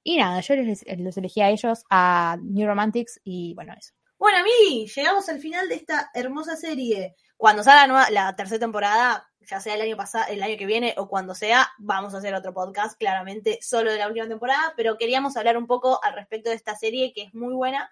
Y 0.04 0.18
nada, 0.18 0.40
yo 0.40 0.56
les, 0.56 0.86
los 0.98 1.18
elegí 1.18 1.42
a 1.42 1.50
ellos, 1.50 1.84
a 1.90 2.38
New 2.42 2.68
Romantics 2.68 3.20
y 3.24 3.54
bueno, 3.54 3.74
eso. 3.78 3.94
Bueno, 4.18 4.40
a 4.40 4.44
mí 4.44 4.88
llegamos 4.88 5.30
al 5.30 5.40
final 5.40 5.70
de 5.70 5.76
esta 5.76 6.10
hermosa 6.14 6.56
serie. 6.56 7.16
Cuando 7.40 7.64
salga 7.64 7.84
la, 7.84 7.88
nueva, 7.88 8.10
la 8.10 8.36
tercera 8.36 8.60
temporada, 8.60 9.30
ya 9.48 9.62
sea 9.62 9.76
el 9.76 9.80
año 9.80 9.96
pasado, 9.96 10.26
el 10.30 10.44
año 10.44 10.58
que 10.58 10.66
viene 10.66 10.94
o 10.98 11.08
cuando 11.08 11.34
sea, 11.34 11.70
vamos 11.78 12.14
a 12.14 12.18
hacer 12.18 12.34
otro 12.34 12.54
podcast, 12.54 13.00
claramente 13.00 13.60
solo 13.62 13.94
de 13.94 13.98
la 13.98 14.10
última 14.10 14.28
temporada, 14.28 14.74
pero 14.76 14.98
queríamos 14.98 15.38
hablar 15.38 15.58
un 15.58 15.66
poco 15.66 16.04
al 16.04 16.16
respecto 16.16 16.50
de 16.50 16.58
esta 16.58 16.76
serie 16.76 17.14
que 17.14 17.24
es 17.24 17.34
muy 17.34 17.54
buena. 17.54 17.90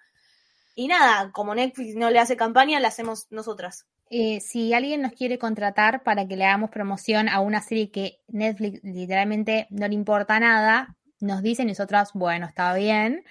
Y 0.74 0.86
nada, 0.86 1.32
como 1.32 1.54
Netflix 1.54 1.94
no 1.94 2.10
le 2.10 2.18
hace 2.18 2.36
campaña, 2.36 2.78
la 2.78 2.88
hacemos 2.88 3.26
nosotras. 3.30 3.86
Eh, 4.10 4.40
si 4.40 4.74
alguien 4.74 5.00
nos 5.00 5.12
quiere 5.12 5.38
contratar 5.38 6.02
para 6.02 6.28
que 6.28 6.36
le 6.36 6.44
hagamos 6.44 6.68
promoción 6.68 7.30
a 7.30 7.40
una 7.40 7.62
serie 7.62 7.90
que 7.90 8.20
Netflix 8.28 8.84
literalmente 8.84 9.66
no 9.70 9.88
le 9.88 9.94
importa 9.94 10.38
nada, 10.38 10.94
nos 11.20 11.40
dicen 11.40 11.68
nosotras, 11.68 12.10
bueno, 12.12 12.44
está 12.44 12.74
bien, 12.74 13.24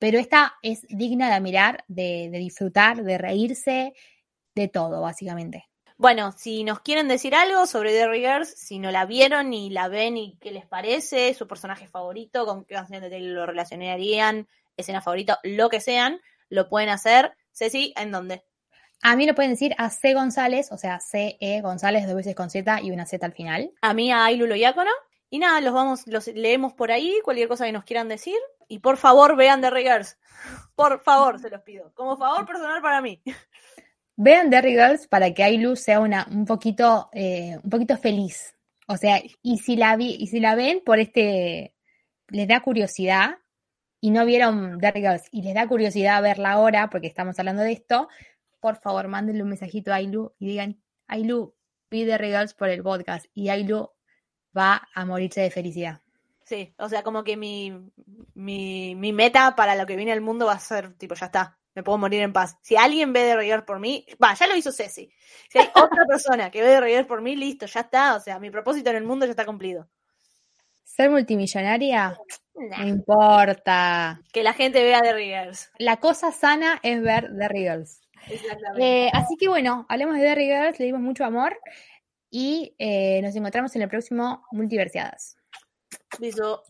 pero 0.00 0.18
esta 0.18 0.56
es 0.62 0.82
digna 0.88 1.32
de 1.32 1.40
mirar, 1.40 1.84
de, 1.86 2.28
de 2.32 2.38
disfrutar, 2.38 3.04
de 3.04 3.18
reírse, 3.18 3.92
de 4.54 4.68
todo, 4.68 5.00
básicamente. 5.00 5.68
Bueno, 5.96 6.32
si 6.32 6.64
nos 6.64 6.80
quieren 6.80 7.06
decir 7.06 7.34
algo 7.34 7.66
sobre 7.66 7.92
Derry 7.92 8.20
Girls, 8.20 8.48
si 8.48 8.78
no 8.78 8.90
la 8.90 9.06
vieron 9.06 9.52
y 9.52 9.70
la 9.70 9.88
ven 9.88 10.16
y 10.16 10.36
qué 10.40 10.50
les 10.50 10.66
parece, 10.66 11.32
su 11.34 11.46
personaje 11.46 11.86
favorito, 11.86 12.46
con 12.46 12.64
qué 12.64 12.74
canción 12.74 13.00
de 13.00 13.10
Taylor 13.10 13.34
lo 13.34 13.46
relacionarían, 13.46 14.48
escena 14.76 15.00
favorita, 15.00 15.38
lo 15.44 15.68
que 15.68 15.80
sean, 15.80 16.20
lo 16.48 16.68
pueden 16.68 16.88
hacer. 16.88 17.36
Ceci, 17.52 17.94
¿en 17.96 18.10
dónde? 18.10 18.44
A 19.02 19.14
mí 19.16 19.26
lo 19.26 19.34
pueden 19.34 19.52
decir 19.52 19.74
a 19.78 19.90
C 19.90 20.14
González, 20.14 20.72
o 20.72 20.78
sea, 20.78 20.98
C 20.98 21.36
E 21.40 21.60
González 21.60 22.06
dos 22.06 22.16
veces 22.16 22.34
con 22.34 22.50
Z 22.50 22.80
y 22.82 22.90
una 22.90 23.06
Z 23.06 23.24
al 23.24 23.32
final. 23.32 23.70
A 23.80 23.94
mí 23.94 24.10
a 24.10 24.24
Ailu 24.24 24.46
Loyácono. 24.46 24.90
Y 25.30 25.38
nada, 25.38 25.60
los 25.60 25.74
vamos, 25.74 26.06
los 26.06 26.28
leemos 26.28 26.74
por 26.74 26.92
ahí, 26.92 27.18
cualquier 27.24 27.48
cosa 27.48 27.66
que 27.66 27.72
nos 27.72 27.84
quieran 27.84 28.08
decir. 28.08 28.36
Y 28.68 28.78
por 28.78 28.96
favor, 28.96 29.36
vean 29.36 29.60
The 29.60 29.70
Girls. 29.70 30.16
Por 30.74 31.02
favor, 31.02 31.40
se 31.40 31.50
los 31.50 31.60
pido. 31.62 31.92
Como 31.94 32.16
favor 32.16 32.46
personal 32.46 32.80
para 32.80 33.00
mí. 33.00 33.20
Vean 34.16 34.50
Derry 34.50 34.72
Girls 34.72 35.08
para 35.08 35.32
que 35.34 35.42
Ailu 35.42 35.76
sea 35.76 36.00
una, 36.00 36.26
un 36.30 36.44
poquito, 36.44 37.08
eh, 37.12 37.58
un 37.62 37.70
poquito 37.70 37.96
feliz. 37.96 38.54
O 38.86 38.96
sea, 38.96 39.20
y 39.42 39.58
si 39.58 39.76
la 39.76 39.96
vi, 39.96 40.16
y 40.18 40.28
si 40.28 40.40
la 40.40 40.54
ven 40.54 40.82
por 40.84 40.98
este, 40.98 41.74
les 42.28 42.46
da 42.46 42.60
curiosidad 42.60 43.38
y 44.00 44.10
no 44.10 44.24
vieron 44.24 44.78
Derry 44.78 45.00
Girls 45.00 45.28
y 45.32 45.42
les 45.42 45.54
da 45.54 45.66
curiosidad 45.66 46.22
verla 46.22 46.52
ahora 46.52 46.90
porque 46.90 47.06
estamos 47.06 47.38
hablando 47.38 47.62
de 47.62 47.72
esto, 47.72 48.08
por 48.60 48.76
favor, 48.76 49.08
mándenle 49.08 49.42
un 49.42 49.48
mensajito 49.48 49.92
a 49.92 49.96
Ailu 49.96 50.34
y 50.38 50.46
digan, 50.46 50.80
Ailu, 51.06 51.54
vi 51.90 52.04
Derry 52.04 52.28
Girls 52.28 52.54
por 52.54 52.68
el 52.68 52.82
podcast 52.82 53.26
y 53.34 53.48
Ailu 53.48 53.90
va 54.56 54.88
a 54.94 55.04
morirse 55.04 55.40
de 55.40 55.50
felicidad. 55.50 56.00
Sí, 56.44 56.74
o 56.78 56.88
sea, 56.88 57.02
como 57.02 57.24
que 57.24 57.36
mi, 57.36 57.72
mi, 58.34 58.94
mi 58.94 59.12
meta 59.12 59.56
para 59.56 59.74
lo 59.74 59.86
que 59.86 59.96
viene 59.96 60.12
al 60.12 60.20
mundo 60.20 60.46
va 60.46 60.52
a 60.52 60.58
ser, 60.58 60.92
tipo, 60.94 61.14
ya 61.14 61.26
está, 61.26 61.58
me 61.74 61.82
puedo 61.82 61.98
morir 61.98 62.22
en 62.22 62.32
paz. 62.32 62.56
Si 62.62 62.76
alguien 62.76 63.12
ve 63.12 63.24
de 63.24 63.36
reír 63.36 63.64
por 63.64 63.80
mí, 63.80 64.06
va, 64.22 64.34
ya 64.34 64.46
lo 64.46 64.56
hizo 64.56 64.72
Ceci. 64.72 65.10
Si 65.48 65.58
hay 65.58 65.68
otra 65.74 66.04
persona 66.08 66.50
que 66.50 66.62
ve 66.62 66.68
de 66.68 66.80
reír 66.80 67.06
por 67.06 67.22
mí, 67.22 67.36
listo, 67.36 67.66
ya 67.66 67.80
está. 67.80 68.14
O 68.16 68.20
sea, 68.20 68.38
mi 68.38 68.50
propósito 68.50 68.90
en 68.90 68.96
el 68.96 69.04
mundo 69.04 69.26
ya 69.26 69.30
está 69.30 69.44
cumplido. 69.44 69.88
¿Ser 70.84 71.10
multimillonaria? 71.10 72.16
No 72.54 72.86
importa. 72.86 74.20
Que 74.32 74.42
la 74.42 74.52
gente 74.52 74.82
vea 74.82 75.00
The 75.00 75.12
Riggers. 75.12 75.70
La 75.78 75.96
cosa 75.96 76.30
sana 76.30 76.78
es 76.82 77.02
ver 77.02 77.30
The 77.36 77.48
Riggers. 77.48 78.00
Exactamente. 78.28 79.06
Eh, 79.06 79.10
así 79.12 79.36
que 79.38 79.48
bueno, 79.48 79.86
hablemos 79.88 80.16
de 80.16 80.22
The 80.22 80.34
Riggers, 80.34 80.78
le 80.78 80.86
dimos 80.86 81.00
mucho 81.00 81.24
amor 81.24 81.58
y 82.30 82.74
eh, 82.78 83.20
nos 83.22 83.34
encontramos 83.36 83.74
en 83.76 83.82
el 83.82 83.88
próximo 83.88 84.44
Multiversiadas. 84.50 85.36
Beso. 86.18 86.64